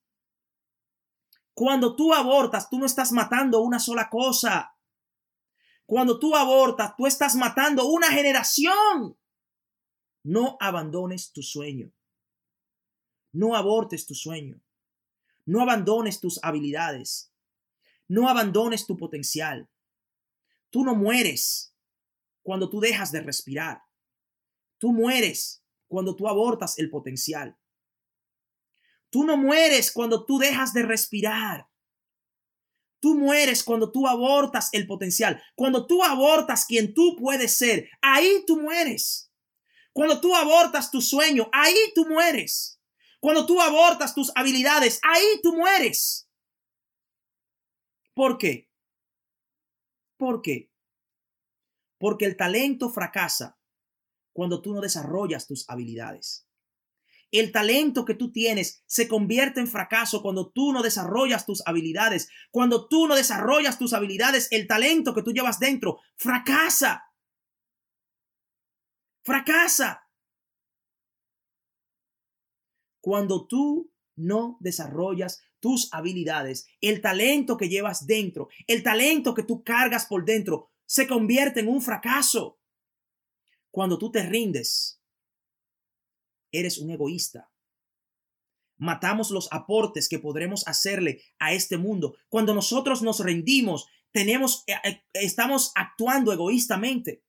Cuando 1.55 1.95
tú 1.95 2.13
abortas, 2.15 2.69
tú 2.71 2.79
no 2.79 2.87
estás 2.87 3.13
matando 3.13 3.61
una 3.61 3.79
sola 3.79 4.09
cosa. 4.09 4.75
Cuando 5.85 6.19
tú 6.19 6.35
abortas, 6.35 6.95
tú 6.97 7.07
estás 7.07 7.35
matando 7.35 7.87
una 7.87 8.09
generación. 8.09 9.20
No 10.23 10.57
abandones 10.61 11.33
tu 11.33 11.43
sueño. 11.43 11.93
No 13.33 13.57
abortes 13.57 14.07
tu 14.07 14.15
sueño. 14.15 14.61
No 15.47 15.63
abandones 15.63 16.21
tus 16.21 16.39
habilidades. 16.43 17.33
No 18.09 18.29
abandones 18.29 18.87
tu 18.87 18.97
potencial. 18.97 19.69
Tú 20.71 20.85
no 20.85 20.95
mueres 20.95 21.75
cuando 22.43 22.69
tú 22.69 22.81
dejas 22.81 23.13
de 23.13 23.21
respirar. 23.21 23.83
Tú 24.79 24.93
mueres 24.93 25.65
cuando 25.89 26.15
tú 26.17 26.29
abortas 26.29 26.79
el 26.79 26.91
potencial. 26.91 27.57
Tú 29.11 29.25
no 29.25 29.37
mueres 29.37 29.91
cuando 29.91 30.25
tú 30.25 30.39
dejas 30.39 30.73
de 30.73 30.83
respirar. 30.83 31.69
Tú 33.01 33.15
mueres 33.15 33.65
cuando 33.65 33.91
tú 33.91 34.07
abortas 34.07 34.69
el 34.73 34.87
potencial. 34.87 35.43
Cuando 35.55 35.87
tú 35.87 36.03
abortas 36.05 36.67
quien 36.67 36.95
tú 36.95 37.17
puedes 37.17 37.57
ser, 37.57 37.89
ahí 38.03 38.45
tú 38.47 38.61
mueres. 38.61 39.30
Cuando 40.01 40.19
tú 40.19 40.35
abortas 40.35 40.91
tu 40.91 41.03
sueño, 41.03 41.51
ahí 41.53 41.77
tú 41.95 42.07
mueres. 42.09 42.81
Cuando 43.21 43.45
tú 43.45 43.61
abortas 43.61 44.15
tus 44.15 44.33
habilidades, 44.35 44.99
ahí 45.03 45.43
tú 45.43 45.55
mueres. 45.55 46.27
¿Por 48.15 48.39
qué? 48.39 48.71
¿Por 50.17 50.41
qué? 50.41 50.73
Porque 51.99 52.25
el 52.25 52.39
talento 52.39 52.89
fracasa 52.89 53.59
cuando 54.33 54.63
tú 54.63 54.73
no 54.73 54.81
desarrollas 54.81 55.47
tus 55.47 55.69
habilidades. 55.69 56.49
El 57.31 57.53
talento 57.53 58.07
que 58.07 58.15
tú 58.15 58.33
tienes 58.33 58.83
se 58.87 59.07
convierte 59.07 59.61
en 59.61 59.69
fracaso 59.69 60.23
cuando 60.23 60.51
tú 60.51 60.73
no 60.73 60.83
desarrollas 60.83 61.45
tus 61.45 61.63
habilidades. 61.67 62.31
Cuando 62.51 62.89
tú 62.89 63.07
no 63.07 63.17
desarrollas 63.17 63.79
tus 63.79 63.93
habilidades, 63.93 64.49
el 64.51 64.67
talento 64.67 65.15
que 65.15 65.23
tú 65.23 65.33
llevas 65.33 65.59
dentro 65.59 65.99
fracasa. 66.17 67.05
Fracasa. 69.23 70.09
Cuando 73.01 73.47
tú 73.47 73.93
no 74.17 74.59
desarrollas 74.61 75.41
tus 75.61 75.93
habilidades, 75.93 76.67
el 76.81 77.01
talento 77.01 77.57
que 77.57 77.69
llevas 77.69 78.07
dentro, 78.07 78.49
el 78.67 78.83
talento 78.83 79.35
que 79.35 79.43
tú 79.43 79.63
cargas 79.63 80.07
por 80.07 80.25
dentro, 80.25 80.71
se 80.87 81.07
convierte 81.07 81.61
en 81.61 81.69
un 81.69 81.83
fracaso. 81.83 82.59
Cuando 83.71 83.99
tú 83.99 84.11
te 84.11 84.23
rindes, 84.27 85.01
eres 86.51 86.79
un 86.79 86.91
egoísta. 86.91 87.51
Matamos 88.77 89.31
los 89.31 89.49
aportes 89.53 90.09
que 90.09 90.19
podremos 90.19 90.67
hacerle 90.67 91.23
a 91.39 91.53
este 91.53 91.77
mundo. 91.77 92.17
Cuando 92.29 92.55
nosotros 92.55 93.03
nos 93.03 93.21
rendimos, 93.21 93.87
tenemos, 94.11 94.65
eh, 94.67 94.75
eh, 94.85 95.05
estamos 95.13 95.73
actuando 95.75 96.33
egoístamente. 96.33 97.23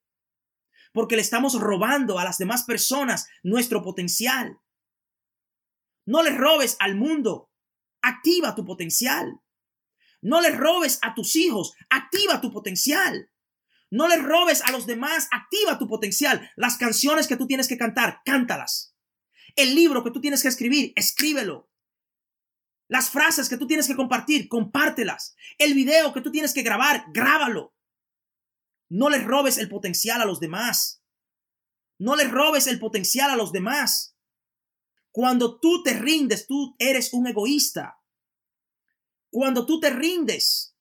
Porque 0.93 1.15
le 1.15 1.21
estamos 1.21 1.59
robando 1.59 2.19
a 2.19 2.23
las 2.23 2.37
demás 2.37 2.63
personas 2.63 3.27
nuestro 3.43 3.81
potencial. 3.81 4.59
No 6.05 6.23
le 6.23 6.31
robes 6.31 6.75
al 6.79 6.95
mundo. 6.95 7.49
Activa 8.01 8.55
tu 8.55 8.65
potencial. 8.65 9.39
No 10.21 10.41
le 10.41 10.51
robes 10.51 10.99
a 11.01 11.13
tus 11.13 11.35
hijos. 11.35 11.73
Activa 11.89 12.41
tu 12.41 12.51
potencial. 12.51 13.31
No 13.89 14.07
le 14.07 14.17
robes 14.17 14.61
a 14.61 14.71
los 14.71 14.85
demás. 14.85 15.27
Activa 15.31 15.77
tu 15.77 15.87
potencial. 15.87 16.49
Las 16.55 16.77
canciones 16.77 17.27
que 17.27 17.37
tú 17.37 17.47
tienes 17.47 17.67
que 17.67 17.77
cantar, 17.77 18.21
cántalas. 18.25 18.95
El 19.55 19.75
libro 19.75 20.03
que 20.03 20.11
tú 20.11 20.21
tienes 20.21 20.41
que 20.41 20.47
escribir, 20.47 20.93
escríbelo. 20.95 21.69
Las 22.87 23.09
frases 23.09 23.47
que 23.47 23.57
tú 23.57 23.67
tienes 23.67 23.87
que 23.87 23.95
compartir, 23.95 24.47
compártelas. 24.47 25.35
El 25.57 25.73
video 25.73 26.13
que 26.13 26.21
tú 26.21 26.31
tienes 26.31 26.53
que 26.53 26.61
grabar, 26.61 27.05
grábalo. 27.13 27.73
No 28.91 29.09
le 29.09 29.19
robes 29.19 29.57
el 29.57 29.69
potencial 29.69 30.21
a 30.21 30.25
los 30.25 30.41
demás. 30.41 31.01
No 31.97 32.17
le 32.17 32.25
robes 32.25 32.67
el 32.67 32.77
potencial 32.77 33.31
a 33.31 33.37
los 33.37 33.53
demás. 33.53 34.17
Cuando 35.11 35.61
tú 35.61 35.81
te 35.81 35.93
rindes, 35.93 36.45
tú 36.45 36.75
eres 36.77 37.13
un 37.13 37.25
egoísta. 37.25 38.01
Cuando 39.29 39.65
tú 39.65 39.79
te 39.79 39.91
rindes, 39.91 40.75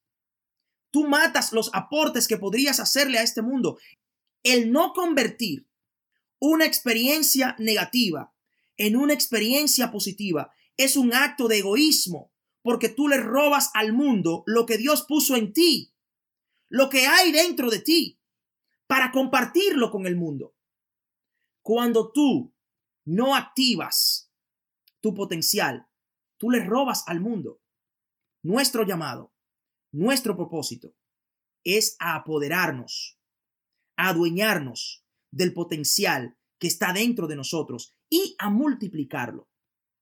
tú 0.91 1.07
matas 1.07 1.53
los 1.53 1.71
aportes 1.73 2.27
que 2.27 2.37
podrías 2.37 2.81
hacerle 2.81 3.21
a 3.21 3.23
este 3.23 3.43
mundo. 3.43 3.79
El 4.43 4.73
no 4.73 4.93
convertir 4.93 5.69
una 6.41 6.67
experiencia 6.67 7.55
negativa 7.61 8.35
en 8.77 8.97
una 8.97 9.15
experiencia 9.15 9.93
positiva 9.93 10.53
es 10.77 10.97
un 10.97 11.15
acto 11.15 11.47
de 11.47 11.59
egoísmo, 11.59 12.33
porque 12.63 12.89
tú 12.89 13.07
le 13.07 13.19
robas 13.19 13.71
al 13.75 13.93
mundo 13.93 14.43
lo 14.47 14.67
que 14.67 14.79
Dios 14.79 15.05
puso 15.07 15.37
en 15.37 15.53
ti, 15.53 15.95
lo 16.71 16.89
que 16.89 17.07
hay 17.07 17.33
dentro 17.33 17.69
de 17.69 17.81
ti, 17.81 18.19
para 18.87 19.13
compartirlo 19.13 19.91
con 19.91 20.07
el 20.07 20.17
mundo. 20.17 20.57
Cuando 21.63 22.11
tú 22.11 22.55
no 23.05 23.35
activas 23.37 24.33
tu 25.01 25.15
potencial, 25.15 25.87
tú 26.39 26.51
le 26.51 26.65
robas 26.65 27.05
al 27.07 27.21
mundo. 27.21 27.61
Nuestro 28.43 28.85
llamado, 28.85 29.35
nuestro 29.93 30.37
propósito 30.37 30.95
es 31.65 31.97
a 31.99 32.15
apoderarnos, 32.15 33.19
a 33.97 34.09
adueñarnos 34.09 35.05
del 35.31 35.53
potencial 35.53 36.39
que 36.59 36.69
está 36.69 36.93
dentro 36.93 37.27
de 37.27 37.37
nosotros 37.37 37.97
y 38.09 38.37
a 38.39 38.49
multiplicarlo. 38.49 39.49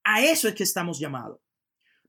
A 0.04 0.22
eso 0.22 0.48
es 0.48 0.54
que 0.54 0.62
estamos 0.62 0.98
llamados. 0.98 1.40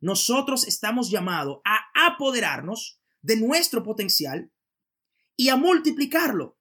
Nosotros 0.01 0.68
estamos 0.68 1.10
llamados 1.10 1.60
a 1.66 1.89
apoderarnos 2.07 2.99
de 3.22 3.38
nuestro 3.38 3.84
potencial 3.84 4.51
y 5.36 5.49
a 5.49 5.55
multiplicarlo. 5.55 6.57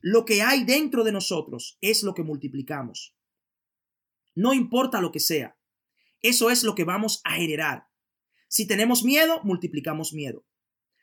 Lo 0.00 0.24
que 0.24 0.42
hay 0.42 0.64
dentro 0.64 1.04
de 1.04 1.12
nosotros 1.12 1.78
es 1.80 2.02
lo 2.02 2.14
que 2.14 2.22
multiplicamos. 2.22 3.16
No 4.34 4.54
importa 4.54 5.00
lo 5.00 5.10
que 5.10 5.20
sea. 5.20 5.58
Eso 6.20 6.50
es 6.50 6.62
lo 6.62 6.74
que 6.74 6.84
vamos 6.84 7.20
a 7.24 7.32
generar. 7.32 7.88
Si 8.48 8.66
tenemos 8.66 9.04
miedo, 9.04 9.40
multiplicamos 9.44 10.12
miedo. 10.12 10.46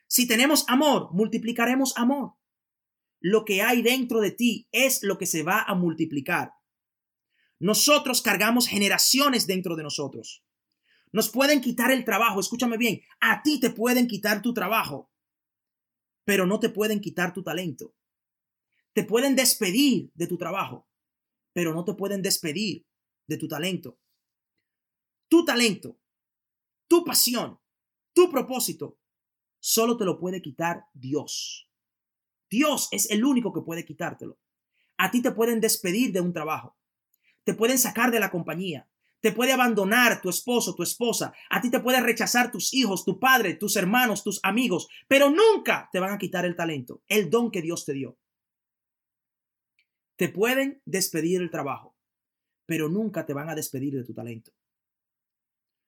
Si 0.08 0.26
tenemos 0.26 0.64
amor, 0.68 1.10
multiplicaremos 1.12 1.96
amor. 1.96 2.34
Lo 3.20 3.44
que 3.44 3.62
hay 3.62 3.82
dentro 3.82 4.20
de 4.20 4.30
ti 4.30 4.68
es 4.72 5.02
lo 5.02 5.18
que 5.18 5.26
se 5.26 5.42
va 5.42 5.62
a 5.62 5.74
multiplicar. 5.74 6.52
Nosotros 7.58 8.22
cargamos 8.22 8.68
generaciones 8.68 9.46
dentro 9.46 9.76
de 9.76 9.82
nosotros. 9.82 10.45
Nos 11.12 11.30
pueden 11.30 11.60
quitar 11.60 11.90
el 11.90 12.04
trabajo, 12.04 12.40
escúchame 12.40 12.76
bien, 12.76 13.00
a 13.20 13.42
ti 13.42 13.60
te 13.60 13.70
pueden 13.70 14.06
quitar 14.06 14.42
tu 14.42 14.52
trabajo, 14.52 15.10
pero 16.24 16.46
no 16.46 16.58
te 16.60 16.68
pueden 16.68 17.00
quitar 17.00 17.32
tu 17.32 17.42
talento. 17.42 17.94
Te 18.92 19.04
pueden 19.04 19.36
despedir 19.36 20.10
de 20.14 20.26
tu 20.26 20.36
trabajo, 20.36 20.88
pero 21.52 21.72
no 21.72 21.84
te 21.84 21.94
pueden 21.94 22.22
despedir 22.22 22.86
de 23.26 23.36
tu 23.36 23.46
talento. 23.46 23.98
Tu 25.28 25.44
talento, 25.44 25.98
tu 26.88 27.04
pasión, 27.04 27.60
tu 28.12 28.30
propósito, 28.30 28.98
solo 29.60 29.96
te 29.96 30.04
lo 30.04 30.18
puede 30.18 30.40
quitar 30.40 30.86
Dios. 30.94 31.68
Dios 32.48 32.88
es 32.90 33.10
el 33.10 33.24
único 33.24 33.52
que 33.52 33.60
puede 33.60 33.84
quitártelo. 33.84 34.38
A 34.96 35.10
ti 35.10 35.20
te 35.20 35.32
pueden 35.32 35.60
despedir 35.60 36.12
de 36.12 36.20
un 36.20 36.32
trabajo, 36.32 36.76
te 37.44 37.54
pueden 37.54 37.78
sacar 37.78 38.10
de 38.10 38.20
la 38.20 38.30
compañía, 38.30 38.88
te 39.20 39.32
puede 39.32 39.52
abandonar 39.52 40.20
tu 40.20 40.28
esposo, 40.28 40.74
tu 40.74 40.82
esposa, 40.82 41.32
a 41.50 41.60
ti 41.60 41.70
te 41.70 41.80
puede 41.80 42.00
rechazar 42.00 42.50
tus 42.50 42.72
hijos, 42.74 43.04
tu 43.04 43.18
padre, 43.18 43.54
tus 43.54 43.76
hermanos, 43.76 44.22
tus 44.22 44.40
amigos, 44.42 44.88
pero 45.08 45.30
nunca 45.30 45.88
te 45.92 46.00
van 46.00 46.12
a 46.12 46.18
quitar 46.18 46.44
el 46.44 46.56
talento, 46.56 47.02
el 47.08 47.30
don 47.30 47.50
que 47.50 47.62
Dios 47.62 47.84
te 47.84 47.94
dio. 47.94 48.18
Te 50.16 50.28
pueden 50.28 50.80
despedir 50.84 51.40
el 51.40 51.50
trabajo, 51.50 51.96
pero 52.66 52.88
nunca 52.88 53.26
te 53.26 53.34
van 53.34 53.48
a 53.48 53.54
despedir 53.54 53.94
de 53.94 54.04
tu 54.04 54.14
talento. 54.14 54.52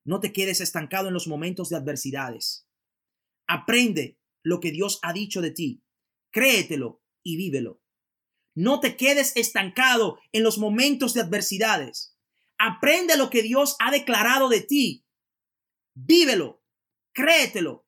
No 0.04 0.20
te 0.20 0.32
quedes 0.32 0.60
estancado 0.60 1.08
en 1.08 1.14
los 1.14 1.28
momentos 1.28 1.68
de 1.68 1.76
adversidades. 1.76 2.66
Aprende 3.46 4.18
lo 4.42 4.60
que 4.60 4.70
Dios 4.70 4.98
ha 5.02 5.12
dicho 5.12 5.40
de 5.40 5.50
ti, 5.50 5.82
créetelo 6.30 7.02
y 7.22 7.36
vívelo. 7.36 7.82
No 8.54 8.80
te 8.80 8.96
quedes 8.96 9.36
estancado 9.36 10.18
en 10.32 10.42
los 10.42 10.58
momentos 10.58 11.14
de 11.14 11.20
adversidades. 11.20 12.17
Aprende 12.58 13.16
lo 13.16 13.30
que 13.30 13.42
Dios 13.42 13.76
ha 13.78 13.90
declarado 13.90 14.48
de 14.48 14.60
ti. 14.60 15.06
Vívelo, 15.94 16.62
créetelo, 17.12 17.86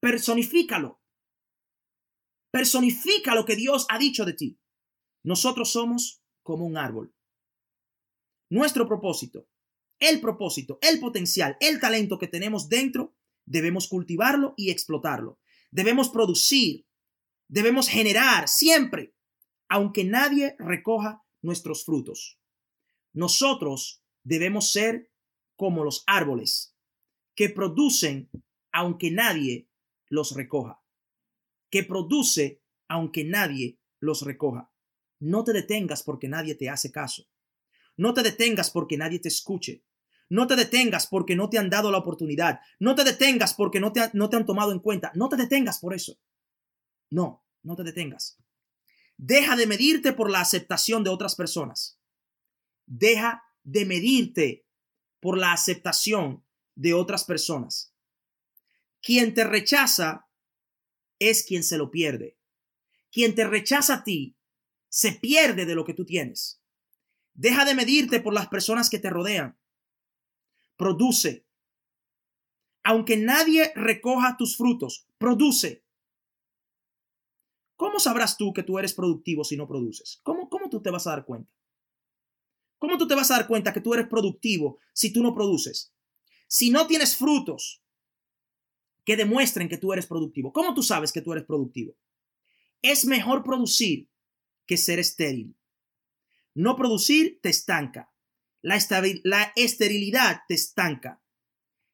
personifícalo. 0.00 1.00
Personifica 2.52 3.34
lo 3.34 3.44
que 3.44 3.56
Dios 3.56 3.86
ha 3.88 3.98
dicho 3.98 4.24
de 4.24 4.32
ti. 4.32 4.60
Nosotros 5.22 5.70
somos 5.70 6.22
como 6.42 6.66
un 6.66 6.76
árbol. 6.76 7.14
Nuestro 8.50 8.88
propósito, 8.88 9.48
el 10.00 10.20
propósito, 10.20 10.78
el 10.82 10.98
potencial, 10.98 11.56
el 11.60 11.78
talento 11.78 12.18
que 12.18 12.26
tenemos 12.26 12.68
dentro, 12.68 13.14
debemos 13.46 13.86
cultivarlo 13.86 14.54
y 14.56 14.70
explotarlo. 14.70 15.38
Debemos 15.70 16.08
producir, 16.08 16.86
debemos 17.48 17.88
generar 17.88 18.48
siempre 18.48 19.14
aunque 19.70 20.04
nadie 20.04 20.56
recoja 20.58 21.22
nuestros 21.42 21.84
frutos. 21.84 22.39
Nosotros 23.12 24.02
debemos 24.22 24.72
ser 24.72 25.10
como 25.56 25.84
los 25.84 26.04
árboles 26.06 26.76
que 27.34 27.48
producen 27.48 28.30
aunque 28.72 29.10
nadie 29.10 29.68
los 30.08 30.34
recoja, 30.34 30.82
que 31.70 31.84
produce 31.84 32.62
aunque 32.88 33.24
nadie 33.24 33.78
los 33.98 34.22
recoja. 34.22 34.72
No 35.18 35.44
te 35.44 35.52
detengas 35.52 36.02
porque 36.02 36.28
nadie 36.28 36.54
te 36.54 36.68
hace 36.68 36.90
caso. 36.90 37.28
No 37.96 38.14
te 38.14 38.22
detengas 38.22 38.70
porque 38.70 38.96
nadie 38.96 39.18
te 39.18 39.28
escuche. 39.28 39.84
No 40.30 40.46
te 40.46 40.56
detengas 40.56 41.06
porque 41.06 41.36
no 41.36 41.50
te 41.50 41.58
han 41.58 41.68
dado 41.68 41.90
la 41.90 41.98
oportunidad. 41.98 42.60
No 42.78 42.94
te 42.94 43.04
detengas 43.04 43.52
porque 43.52 43.80
no 43.80 43.92
te, 43.92 44.08
no 44.14 44.30
te 44.30 44.36
han 44.36 44.46
tomado 44.46 44.72
en 44.72 44.78
cuenta. 44.78 45.12
No 45.14 45.28
te 45.28 45.36
detengas 45.36 45.78
por 45.78 45.92
eso. 45.92 46.18
No, 47.10 47.44
no 47.62 47.76
te 47.76 47.82
detengas. 47.82 48.38
Deja 49.16 49.56
de 49.56 49.66
medirte 49.66 50.12
por 50.14 50.30
la 50.30 50.40
aceptación 50.40 51.04
de 51.04 51.10
otras 51.10 51.34
personas. 51.34 51.99
Deja 52.92 53.44
de 53.62 53.84
medirte 53.84 54.66
por 55.20 55.38
la 55.38 55.52
aceptación 55.52 56.44
de 56.74 56.92
otras 56.92 57.22
personas. 57.22 57.94
Quien 59.00 59.32
te 59.32 59.44
rechaza 59.44 60.26
es 61.20 61.44
quien 61.44 61.62
se 61.62 61.78
lo 61.78 61.92
pierde. 61.92 62.36
Quien 63.12 63.36
te 63.36 63.46
rechaza 63.46 63.94
a 63.94 64.04
ti 64.04 64.36
se 64.88 65.12
pierde 65.12 65.66
de 65.66 65.76
lo 65.76 65.84
que 65.84 65.94
tú 65.94 66.04
tienes. 66.04 66.60
Deja 67.34 67.64
de 67.64 67.76
medirte 67.76 68.18
por 68.18 68.34
las 68.34 68.48
personas 68.48 68.90
que 68.90 68.98
te 68.98 69.08
rodean. 69.08 69.56
Produce. 70.76 71.46
Aunque 72.82 73.16
nadie 73.16 73.72
recoja 73.76 74.36
tus 74.36 74.56
frutos, 74.56 75.06
produce. 75.16 75.84
¿Cómo 77.76 78.00
sabrás 78.00 78.36
tú 78.36 78.52
que 78.52 78.64
tú 78.64 78.80
eres 78.80 78.94
productivo 78.94 79.44
si 79.44 79.56
no 79.56 79.68
produces? 79.68 80.18
¿Cómo, 80.24 80.48
cómo 80.48 80.68
tú 80.68 80.82
te 80.82 80.90
vas 80.90 81.06
a 81.06 81.10
dar 81.10 81.24
cuenta? 81.24 81.52
¿Cómo 82.80 82.96
tú 82.96 83.06
te 83.06 83.14
vas 83.14 83.30
a 83.30 83.34
dar 83.34 83.46
cuenta 83.46 83.74
que 83.74 83.82
tú 83.82 83.92
eres 83.92 84.08
productivo 84.08 84.78
si 84.94 85.12
tú 85.12 85.22
no 85.22 85.34
produces? 85.34 85.92
Si 86.48 86.70
no 86.70 86.86
tienes 86.86 87.14
frutos 87.14 87.84
que 89.04 89.18
demuestren 89.18 89.68
que 89.68 89.76
tú 89.76 89.92
eres 89.92 90.06
productivo, 90.06 90.50
¿cómo 90.50 90.72
tú 90.72 90.82
sabes 90.82 91.12
que 91.12 91.20
tú 91.20 91.32
eres 91.32 91.44
productivo? 91.44 91.94
Es 92.80 93.04
mejor 93.04 93.44
producir 93.44 94.08
que 94.64 94.78
ser 94.78 94.98
estéril. 94.98 95.54
No 96.54 96.74
producir 96.74 97.38
te 97.42 97.50
estanca. 97.50 98.10
La, 98.62 98.78
la 99.24 99.52
esterilidad 99.56 100.40
te 100.48 100.54
estanca. 100.54 101.22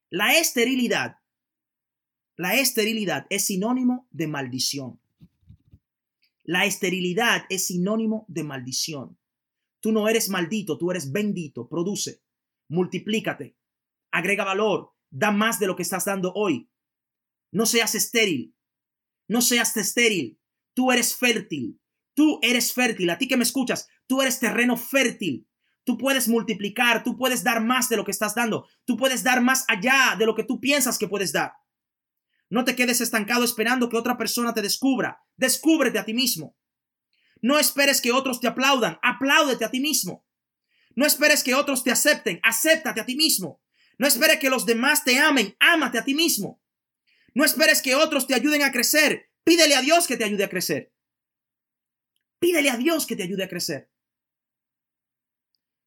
La 0.09 0.39
esterilidad, 0.39 1.17
la 2.37 2.55
esterilidad 2.55 3.27
es 3.29 3.47
sinónimo 3.47 4.07
de 4.13 4.29
maldición. 4.29 5.01
La 6.45 6.65
esterilidad 6.65 7.45
es 7.49 7.67
sinónimo 7.67 8.25
de 8.29 8.45
maldición. 8.45 9.19
Tú 9.87 9.93
no 9.93 10.09
eres 10.09 10.29
maldito, 10.29 10.79
tú 10.79 10.91
eres 10.91 11.13
bendito. 11.13 11.69
Produce, 11.69 12.21
multiplícate, 12.69 13.57
agrega 14.11 14.43
valor, 14.43 14.91
da 15.11 15.31
más 15.31 15.61
de 15.61 15.69
lo 15.69 15.77
que 15.77 15.85
estás 15.85 16.05
dando 16.07 16.33
hoy. 16.35 16.69
No 17.53 17.67
seas 17.67 17.95
estéril, 17.95 18.57
no 19.29 19.43
seas 19.43 19.77
estéril. 19.77 20.41
Tú 20.75 20.91
eres 20.91 21.15
fértil, 21.15 21.81
tú 22.17 22.41
eres 22.43 22.75
fértil. 22.75 23.11
A 23.11 23.17
ti 23.17 23.29
que 23.29 23.37
me 23.37 23.45
escuchas, 23.45 23.87
tú 24.09 24.23
eres 24.23 24.41
terreno 24.41 24.77
fértil. 24.77 25.49
Tú 25.85 25.97
puedes 25.97 26.27
multiplicar, 26.27 27.05
tú 27.05 27.17
puedes 27.17 27.45
dar 27.45 27.63
más 27.63 27.89
de 27.89 27.97
lo 27.97 28.05
que 28.05 28.11
estás 28.11 28.35
dando, 28.35 28.67
tú 28.85 28.97
puedes 28.97 29.23
dar 29.23 29.41
más 29.41 29.65
allá 29.69 30.17
de 30.19 30.27
lo 30.27 30.35
que 30.35 30.43
tú 30.43 30.59
piensas 30.59 30.99
que 30.99 31.07
puedes 31.07 31.33
dar. 31.33 31.53
No 32.51 32.65
te 32.65 32.75
quedes 32.75 33.01
estancado 33.01 33.45
esperando 33.45 33.89
que 33.89 33.97
otra 33.97 34.19
persona 34.19 34.53
te 34.53 34.63
descubra. 34.63 35.23
Descúbrete 35.37 36.01
a 36.01 36.05
ti 36.05 36.13
mismo. 36.13 36.57
No 37.43 37.59
esperes 37.59 38.01
que 38.01 38.13
otros 38.13 38.41
te 38.41 38.49
aplaudan, 38.49 38.99
apláudete 39.03 39.65
a 39.65 39.71
ti 39.71 39.81
mismo. 39.81 40.27
No 40.95 41.07
esperes 41.07 41.43
que 41.45 41.55
otros 41.55 41.85
te 41.85 41.91
acepten, 41.91 42.41
acéptate 42.43 43.01
a 43.01 43.07
ti 43.07 43.17
mismo. 43.17 43.61
No 43.99 44.07
esperes 44.07 44.39
que 44.39 44.51
los 44.51 44.67
demás 44.67 45.05
te 45.05 45.19
amen, 45.19 45.57
ámate 45.61 45.99
a 45.99 46.05
ti 46.05 46.15
mismo. 46.15 46.63
No 47.35 47.45
esperes 47.45 47.83
que 47.83 47.95
otros 47.95 48.27
te 48.27 48.35
ayuden 48.35 48.63
a 48.63 48.73
crecer, 48.73 49.31
pídele 49.45 49.75
a 49.75 49.83
Dios 49.83 50.07
que 50.07 50.17
te 50.17 50.25
ayude 50.25 50.45
a 50.45 50.49
crecer. 50.49 50.93
Pídele 52.39 52.71
a 52.71 52.77
Dios 52.77 53.07
que 53.07 53.17
te 53.17 53.23
ayude 53.23 53.45
a 53.45 53.49
crecer. 53.49 53.91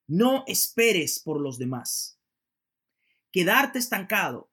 No 0.07 0.43
esperes 0.47 1.19
por 1.19 1.39
los 1.39 1.59
demás. 1.59 2.19
Quedarte 3.31 3.77
estancado 3.77 4.51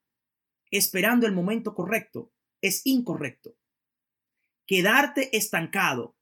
esperando 0.70 1.26
el 1.26 1.32
momento 1.32 1.74
correcto 1.74 2.32
es 2.60 2.82
incorrecto. 2.84 3.56
Quedarte 4.66 5.36
estancado 5.36 6.15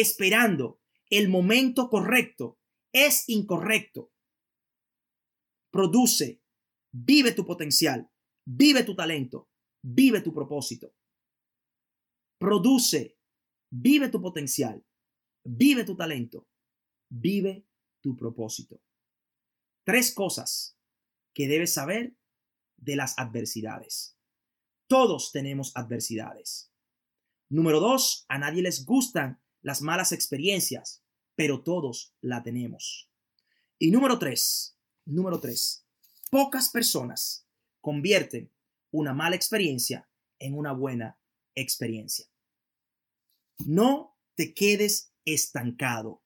esperando 0.00 0.82
el 1.08 1.28
momento 1.28 1.88
correcto 1.88 2.58
es 2.92 3.28
incorrecto. 3.28 4.12
Produce, 5.70 6.42
vive 6.92 7.32
tu 7.32 7.46
potencial, 7.46 8.10
vive 8.44 8.84
tu 8.84 8.94
talento, 8.94 9.48
vive 9.82 10.20
tu 10.20 10.34
propósito. 10.34 10.94
Produce, 12.38 13.18
vive 13.70 14.10
tu 14.10 14.20
potencial, 14.20 14.84
vive 15.44 15.84
tu 15.84 15.96
talento, 15.96 16.46
vive 17.10 17.66
tu 18.02 18.16
propósito. 18.16 18.82
Tres 19.84 20.12
cosas 20.12 20.78
que 21.34 21.48
debes 21.48 21.72
saber 21.72 22.16
de 22.76 22.96
las 22.96 23.18
adversidades. 23.18 24.18
Todos 24.88 25.32
tenemos 25.32 25.74
adversidades. 25.74 26.70
Número 27.48 27.80
dos, 27.80 28.26
a 28.28 28.38
nadie 28.38 28.62
les 28.62 28.84
gustan 28.84 29.40
las 29.66 29.82
malas 29.82 30.12
experiencias, 30.12 31.02
pero 31.34 31.64
todos 31.64 32.14
la 32.20 32.44
tenemos. 32.44 33.10
Y 33.80 33.90
número 33.90 34.16
tres, 34.16 34.78
número 35.04 35.40
tres, 35.40 35.84
pocas 36.30 36.68
personas 36.68 37.48
convierten 37.80 38.52
una 38.92 39.12
mala 39.12 39.34
experiencia 39.34 40.08
en 40.38 40.56
una 40.56 40.70
buena 40.70 41.18
experiencia. 41.56 42.26
No 43.66 44.16
te 44.36 44.54
quedes 44.54 45.12
estancado. 45.24 46.22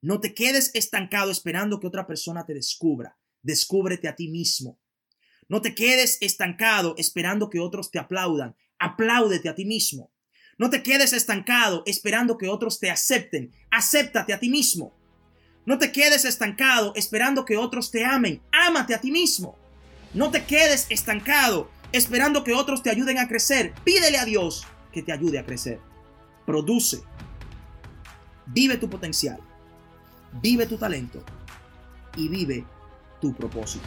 No 0.00 0.18
te 0.18 0.32
quedes 0.32 0.70
estancado 0.72 1.30
esperando 1.30 1.80
que 1.80 1.86
otra 1.86 2.06
persona 2.06 2.46
te 2.46 2.54
descubra. 2.54 3.18
Descúbrete 3.42 4.08
a 4.08 4.16
ti 4.16 4.28
mismo. 4.28 4.80
No 5.50 5.60
te 5.60 5.74
quedes 5.74 6.16
estancado 6.22 6.94
esperando 6.96 7.50
que 7.50 7.60
otros 7.60 7.90
te 7.90 7.98
aplaudan. 7.98 8.56
Apláudete 8.78 9.50
a 9.50 9.54
ti 9.54 9.66
mismo. 9.66 10.15
No 10.58 10.70
te 10.70 10.82
quedes 10.82 11.12
estancado 11.12 11.82
esperando 11.86 12.38
que 12.38 12.48
otros 12.48 12.80
te 12.80 12.90
acepten. 12.90 13.52
Acéptate 13.70 14.32
a 14.32 14.38
ti 14.38 14.48
mismo. 14.48 14.94
No 15.66 15.78
te 15.78 15.92
quedes 15.92 16.24
estancado 16.24 16.92
esperando 16.94 17.44
que 17.44 17.56
otros 17.56 17.90
te 17.90 18.04
amen. 18.04 18.40
Ámate 18.52 18.94
a 18.94 19.00
ti 19.00 19.10
mismo. 19.10 19.58
No 20.14 20.30
te 20.30 20.44
quedes 20.44 20.86
estancado 20.88 21.68
esperando 21.92 22.42
que 22.42 22.54
otros 22.54 22.82
te 22.82 22.90
ayuden 22.90 23.18
a 23.18 23.28
crecer. 23.28 23.74
Pídele 23.84 24.16
a 24.16 24.24
Dios 24.24 24.66
que 24.92 25.02
te 25.02 25.12
ayude 25.12 25.38
a 25.38 25.44
crecer. 25.44 25.78
Produce. 26.46 27.02
Vive 28.46 28.78
tu 28.78 28.88
potencial. 28.88 29.40
Vive 30.40 30.66
tu 30.66 30.78
talento. 30.78 31.22
Y 32.16 32.28
vive 32.28 32.64
tu 33.20 33.34
propósito. 33.34 33.84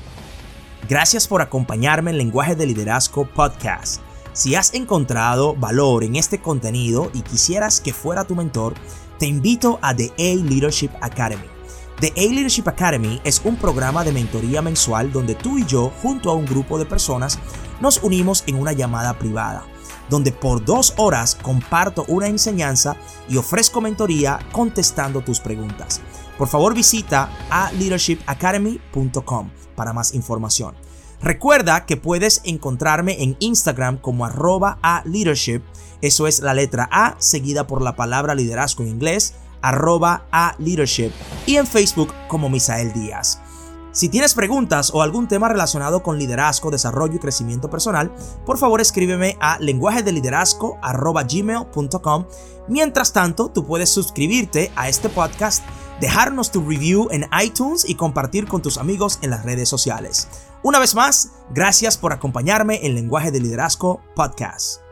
Gracias 0.88 1.28
por 1.28 1.42
acompañarme 1.42 2.12
en 2.12 2.18
Lenguaje 2.18 2.56
de 2.56 2.68
Liderazgo 2.68 3.28
Podcast. 3.28 4.02
Si 4.40 4.56
has 4.56 4.74
encontrado 4.74 5.54
valor 5.54 6.06
en 6.06 6.16
este 6.16 6.40
contenido 6.40 7.12
y 7.14 7.24
quisieras 7.24 7.82
que 7.82 7.92
fuera 7.92 8.24
tu 8.24 8.36
mentor, 8.36 8.74
te 9.18 9.26
invito 9.26 9.80
a 9.82 9.94
The 9.94 10.14
A 10.18 10.36
Leadership 10.42 10.92
Academy. 11.02 11.44
The 12.00 12.14
A 12.16 12.32
Leadership 12.32 12.64
Academy 12.68 13.20
es 13.26 13.42
un 13.44 13.58
programa 13.58 14.06
de 14.06 14.14
mentoría 14.14 14.62
mensual 14.62 15.12
donde 15.12 15.36
tú 15.36 15.58
y 15.58 15.66
yo, 15.66 15.92
junto 16.02 16.30
a 16.30 16.36
un 16.36 16.46
grupo 16.46 16.80
de 16.80 16.86
personas, 16.86 17.38
nos 17.82 18.02
unimos 18.02 18.46
en 18.48 18.56
una 18.56 18.72
llamada 18.72 19.20
privada, 19.20 19.66
donde 20.10 20.32
por 20.32 20.64
dos 20.64 20.94
horas 20.96 21.36
comparto 21.36 22.06
una 22.08 22.28
enseñanza 22.28 22.96
y 23.28 23.36
ofrezco 23.36 23.82
mentoría 23.82 24.40
contestando 24.54 25.20
tus 25.20 25.42
preguntas. 25.42 26.00
Por 26.38 26.48
favor 26.48 26.74
visita 26.74 27.30
a 27.50 27.74
leadershipacademy.com 27.74 29.50
para 29.76 29.92
más 29.92 30.14
información. 30.14 30.76
Recuerda 31.22 31.86
que 31.86 31.98
puedes 31.98 32.42
encontrarme 32.46 33.22
en 33.22 33.36
Instagram 33.40 33.98
como 33.98 34.26
arroba 34.26 34.80
a 34.82 35.04
leadership. 35.06 35.62
Eso 36.02 36.28
es 36.28 36.40
la 36.40 36.54
letra 36.54 36.88
A 36.92 37.16
seguida 37.20 37.68
por 37.68 37.82
la 37.82 37.96
palabra 37.96 38.36
liderazgo 38.36 38.84
en 38.84 38.90
inglés, 38.90 39.34
arroba 39.62 40.26
a 40.32 40.56
leadership. 40.60 41.12
Y 41.46 41.58
en 41.58 41.68
Facebook 41.68 42.14
como 42.28 42.50
Misael 42.50 42.94
Díaz. 42.94 43.40
Si 43.92 44.08
tienes 44.08 44.36
preguntas 44.36 44.92
o 44.94 45.02
algún 45.02 45.28
tema 45.28 45.50
relacionado 45.50 46.04
con 46.04 46.20
liderazgo, 46.20 46.70
desarrollo 46.70 47.16
y 47.16 47.20
crecimiento 47.20 47.72
personal, 47.72 48.14
por 48.46 48.60
favor 48.60 48.82
escríbeme 48.82 49.36
a 49.42 49.58
lenguaje 49.60 50.04
de 50.04 50.12
liderazgo 50.12 50.78
gmail.com. 50.82 52.26
Mientras 52.68 53.14
tanto, 53.14 53.50
tú 53.50 53.66
puedes 53.66 53.90
suscribirte 53.90 54.72
a 54.76 54.90
este 54.90 55.10
podcast, 55.10 55.66
dejarnos 56.00 56.52
tu 56.52 56.62
review 56.68 57.08
en 57.12 57.26
iTunes 57.42 57.88
y 57.88 57.96
compartir 57.96 58.48
con 58.48 58.62
tus 58.62 58.78
amigos 58.78 59.20
en 59.22 59.30
las 59.30 59.44
redes 59.44 59.70
sociales. 59.70 60.28
Una 60.64 60.80
vez 60.80 60.96
más, 60.96 61.32
gracias 61.52 61.98
por 61.98 62.14
acompañarme 62.14 62.86
en 62.86 62.96
Lenguaje 62.96 63.32
de 63.32 63.40
Liderazgo 63.40 64.02
Podcast. 64.16 64.89